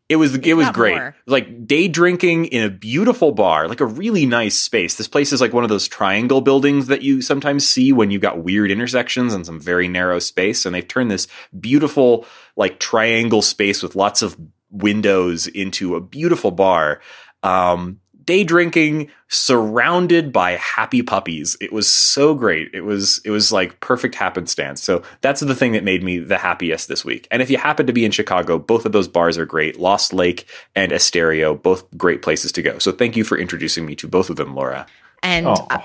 [0.10, 0.96] It was it was not great.
[0.96, 1.16] more.
[1.26, 4.96] Like day drinking in a beautiful bar, like a really nice space.
[4.96, 8.22] This place is like one of those triangle buildings that you sometimes see when you've
[8.22, 10.66] got weird intersections and some very narrow space.
[10.66, 11.28] And they've turned this
[11.60, 12.26] beautiful
[12.56, 14.38] like triangle space with lots of
[14.70, 17.02] windows into a beautiful bar.
[17.44, 21.56] Um, day drinking surrounded by happy puppies.
[21.62, 22.70] It was so great.
[22.74, 24.84] It was it was like perfect happenstance.
[24.84, 27.28] So that's the thing that made me the happiest this week.
[27.32, 29.80] And if you happen to be in Chicago, both of those bars are great.
[29.80, 30.46] Lost Lake
[30.76, 32.80] and Estereo, both great places to go.
[32.80, 34.86] So thank you for introducing me to both of them, Laura.
[35.24, 35.82] and Oh, uh,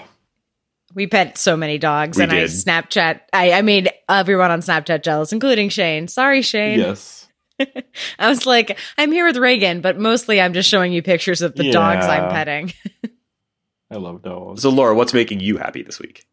[0.95, 5.03] we pet so many dogs We and i snapchat I, I made everyone on snapchat
[5.03, 7.22] jealous including shane sorry shane yes.
[8.19, 11.55] I was like, I'm here with Reagan, but mostly I'm just showing you pictures of
[11.55, 12.73] the dogs I'm petting.
[13.91, 14.63] I love dogs.
[14.63, 16.27] So Laura, what's making you happy this week?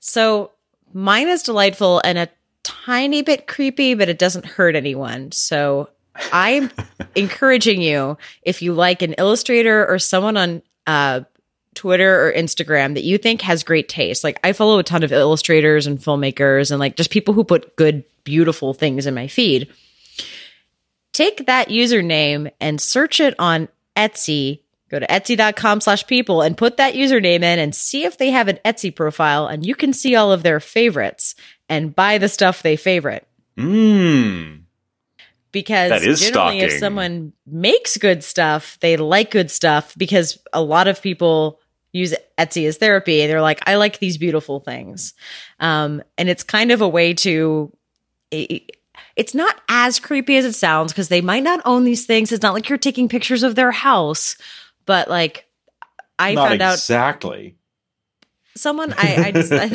[0.00, 0.50] So
[0.92, 2.28] mine is delightful and a
[2.62, 5.30] tiny bit creepy, but it doesn't hurt anyone.
[5.32, 5.88] So
[6.32, 6.70] I'm
[7.14, 11.20] encouraging you, if you like an illustrator or someone on uh,
[11.74, 15.12] Twitter or Instagram that you think has great taste, like I follow a ton of
[15.12, 19.68] illustrators and filmmakers and like just people who put good, beautiful things in my feed.
[21.16, 24.60] Take that username and search it on Etsy.
[24.90, 28.48] Go to etsy.com slash people and put that username in and see if they have
[28.48, 31.34] an Etsy profile and you can see all of their favorites
[31.70, 33.26] and buy the stuff they favorite.
[33.56, 34.60] Mmm.
[35.52, 40.60] Because That is generally if someone makes good stuff, they like good stuff because a
[40.60, 41.60] lot of people
[41.92, 43.26] use Etsy as therapy.
[43.26, 45.14] They're like, I like these beautiful things.
[45.60, 47.72] Um, and it's kind of a way to
[49.16, 52.30] it's not as creepy as it sounds because they might not own these things.
[52.32, 54.36] It's not like you're taking pictures of their house,
[54.84, 55.46] but like
[56.18, 57.56] I Not found out exactly.
[58.54, 59.70] someone I I just I,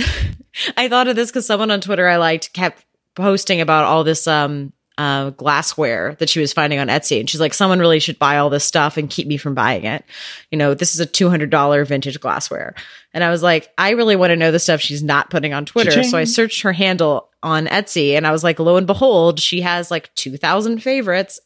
[0.77, 2.85] I thought of this because someone on Twitter I liked kept
[3.15, 7.39] posting about all this um uh glassware that she was finding on Etsy and she's
[7.39, 10.05] like someone really should buy all this stuff and keep me from buying it.
[10.51, 12.75] You know, this is a $200 vintage glassware.
[13.11, 15.65] And I was like, I really want to know the stuff she's not putting on
[15.65, 15.91] Twitter.
[16.03, 19.61] So I searched her handle on Etsy and I was like, lo and behold, she
[19.61, 21.39] has like 2000 favorites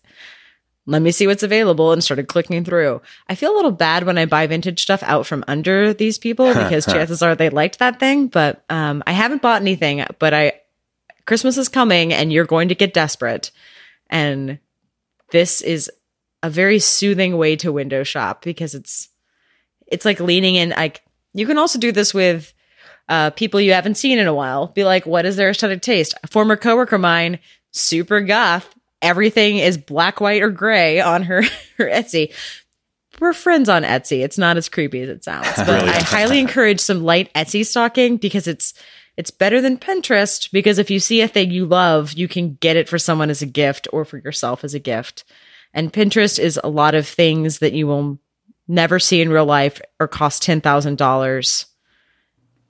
[0.88, 3.02] let me see what's available and started clicking through.
[3.28, 6.48] I feel a little bad when I buy vintage stuff out from under these people
[6.54, 10.54] because chances are they liked that thing, but um, I haven't bought anything, but I
[11.26, 13.52] Christmas is coming and you're going to get desperate.
[14.10, 14.60] And
[15.32, 15.92] this is
[16.44, 19.10] a very soothing way to window shop because it's
[19.88, 21.02] it's like leaning in like
[21.34, 22.54] you can also do this with
[23.10, 24.68] uh, people you haven't seen in a while.
[24.68, 26.16] Be like, what is their aesthetic taste?
[26.24, 27.40] A former coworker of mine,
[27.72, 28.74] super goth.
[29.02, 31.44] Everything is black, white, or gray on her,
[31.78, 32.34] her Etsy.
[33.20, 34.24] We're friends on Etsy.
[34.24, 35.90] It's not as creepy as it sounds, but Really?
[35.90, 38.74] I highly encourage some light Etsy stalking because it's
[39.18, 42.76] it's better than Pinterest because if you see a thing you love, you can get
[42.76, 45.24] it for someone as a gift or for yourself as a gift.
[45.74, 48.20] And Pinterest is a lot of things that you will
[48.68, 51.68] never see in real life or cost ten thousand dollars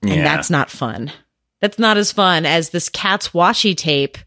[0.04, 1.12] and that's not fun.
[1.62, 4.18] That's not as fun as this cat's washi tape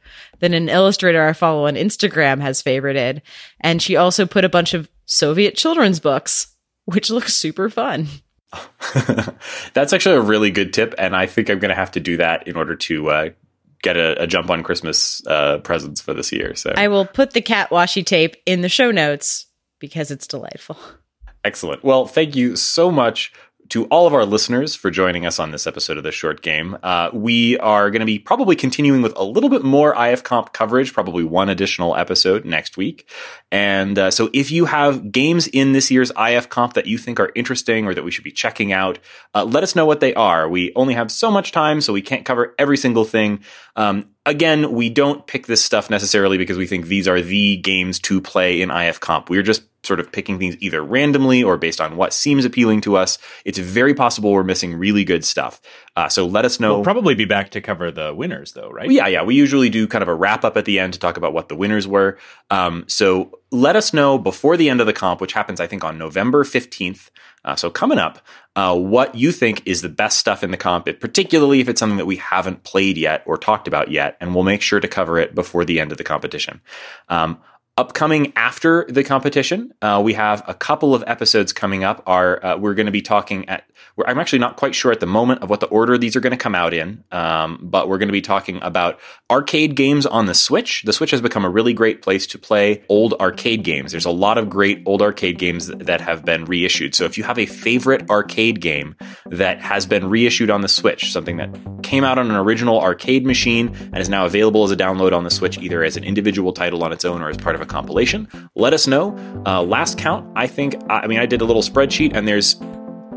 [0.41, 3.23] that an illustrator I follow on Instagram has favorited.
[3.61, 6.55] And she also put a bunch of Soviet children's books,
[6.87, 8.07] which looks super fun.
[9.75, 12.17] That's actually a really good tip, and I think I'm going to have to do
[12.17, 13.29] that in order to uh,
[13.83, 16.55] get a, a, jump on Christmas uh, presents for this year.
[16.55, 19.47] So I will put the cat washi tape in the show notes
[19.79, 20.79] because it's delightful.
[21.45, 21.85] Excellent.
[21.85, 23.33] Well, thank you so much
[23.71, 26.77] to all of our listeners for joining us on this episode of the short game.
[26.83, 30.53] Uh, we are going to be probably continuing with a little bit more IF Comp
[30.53, 33.09] coverage, probably one additional episode next week.
[33.53, 37.21] And uh, so if you have games in this year's IF Comp that you think
[37.21, 38.99] are interesting or that we should be checking out,
[39.35, 40.49] uh, let us know what they are.
[40.49, 43.41] We only have so much time, so we can't cover every single thing.
[43.77, 47.99] Um, again, we don't pick this stuff necessarily because we think these are the games
[48.01, 49.31] to play in IF Comp.
[49.31, 52.97] We're just sort of picking things either randomly or based on what seems appealing to
[52.97, 53.19] us.
[53.45, 55.61] It's very possible we're missing really good stuff.
[55.97, 56.75] Uh, so let us know.
[56.75, 58.89] We'll probably be back to cover the winners, though, right?
[58.89, 59.25] Yeah, yeah.
[59.25, 61.49] We usually do kind of a wrap up at the end to talk about what
[61.49, 62.19] the winners were.
[62.51, 65.83] Um, so let us know before the end of the comp, which happens, I think,
[65.83, 67.11] on November 15th.
[67.45, 68.21] Uh, so coming up,
[68.57, 71.97] uh, what you think is the best stuff in the comp, particularly if it's something
[71.97, 75.19] that we haven't played yet or talked about yet, and we'll make sure to cover
[75.19, 76.61] it before the end of the competition.
[77.09, 77.41] Um,
[77.79, 82.03] upcoming after the competition, uh, we have a couple of episodes coming up.
[82.07, 83.65] Are uh, we're going to be talking at?
[84.07, 86.33] I'm actually not quite sure at the moment of what the order these are going
[86.33, 88.99] to come out in, um, but we're going to be talking about
[89.31, 90.83] arcade games on the Switch.
[90.83, 93.93] The Switch has become a really great place to play old arcade games.
[93.93, 96.95] There's a lot of great old arcade games that have been reissued.
[96.95, 98.97] So if you have a favorite arcade game
[99.27, 103.25] that has been reissued on the Switch, something that came out on an original arcade
[103.25, 106.53] machine and is now available as a download on the Switch, either as an individual
[106.53, 108.29] title on its own or as part of a compilation.
[108.55, 109.17] Let us know.
[109.47, 112.57] Uh, last count, I think, I mean, I did a little spreadsheet and there's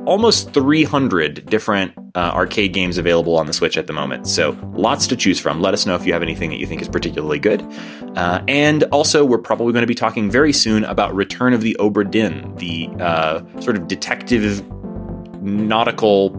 [0.05, 4.27] almost 300 different uh, arcade games available on the Switch at the moment.
[4.27, 5.61] So lots to choose from.
[5.61, 7.61] Let us know if you have anything that you think is particularly good.
[8.15, 11.75] Uh, and also, we're probably going to be talking very soon about Return of the
[11.79, 14.67] Obra Dinn, the uh, sort of detective
[15.41, 16.31] nautical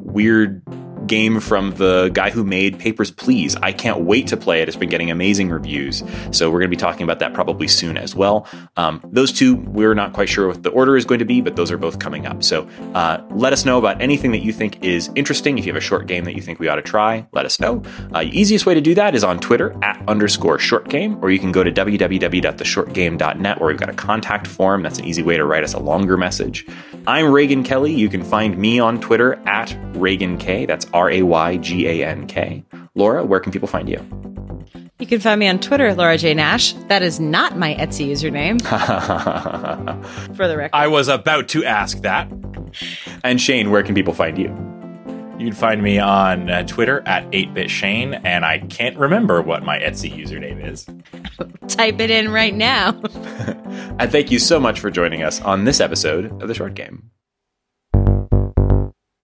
[0.00, 0.62] weird
[1.06, 3.56] game from the guy who made Papers, Please.
[3.56, 4.68] I can't wait to play it.
[4.68, 6.02] It's been getting amazing reviews.
[6.30, 8.46] So we're going to be talking about that probably soon as well.
[8.76, 11.56] Um, those two, we're not quite sure what the order is going to be, but
[11.56, 12.42] those are both coming up.
[12.42, 15.58] So uh, let us know about anything that you think is interesting.
[15.58, 17.60] If you have a short game that you think we ought to try, let us
[17.60, 17.82] know.
[18.14, 21.38] Uh, easiest way to do that is on Twitter at underscore short game, or you
[21.38, 24.82] can go to www.theshortgame.net where we've got a contact form.
[24.82, 26.66] That's an easy way to write us a longer message.
[27.06, 27.92] I'm Raygan Kelly.
[27.92, 30.66] You can find me on Twitter at Raygan K.
[30.66, 32.64] That's R A Y G A N K.
[32.94, 33.98] Laura, where can people find you?
[34.98, 36.32] You can find me on Twitter, Laura J.
[36.32, 36.74] Nash.
[36.88, 38.62] That is not my Etsy username.
[40.36, 40.76] For the record.
[40.76, 42.30] I was about to ask that.
[43.24, 44.46] And Shane, where can people find you?
[45.38, 49.80] You can find me on uh, Twitter at 8bitshane, and I can't remember what my
[49.80, 50.86] Etsy username is.
[51.66, 52.90] Type it in right now.
[53.98, 57.10] and thank you so much for joining us on this episode of The Short Game.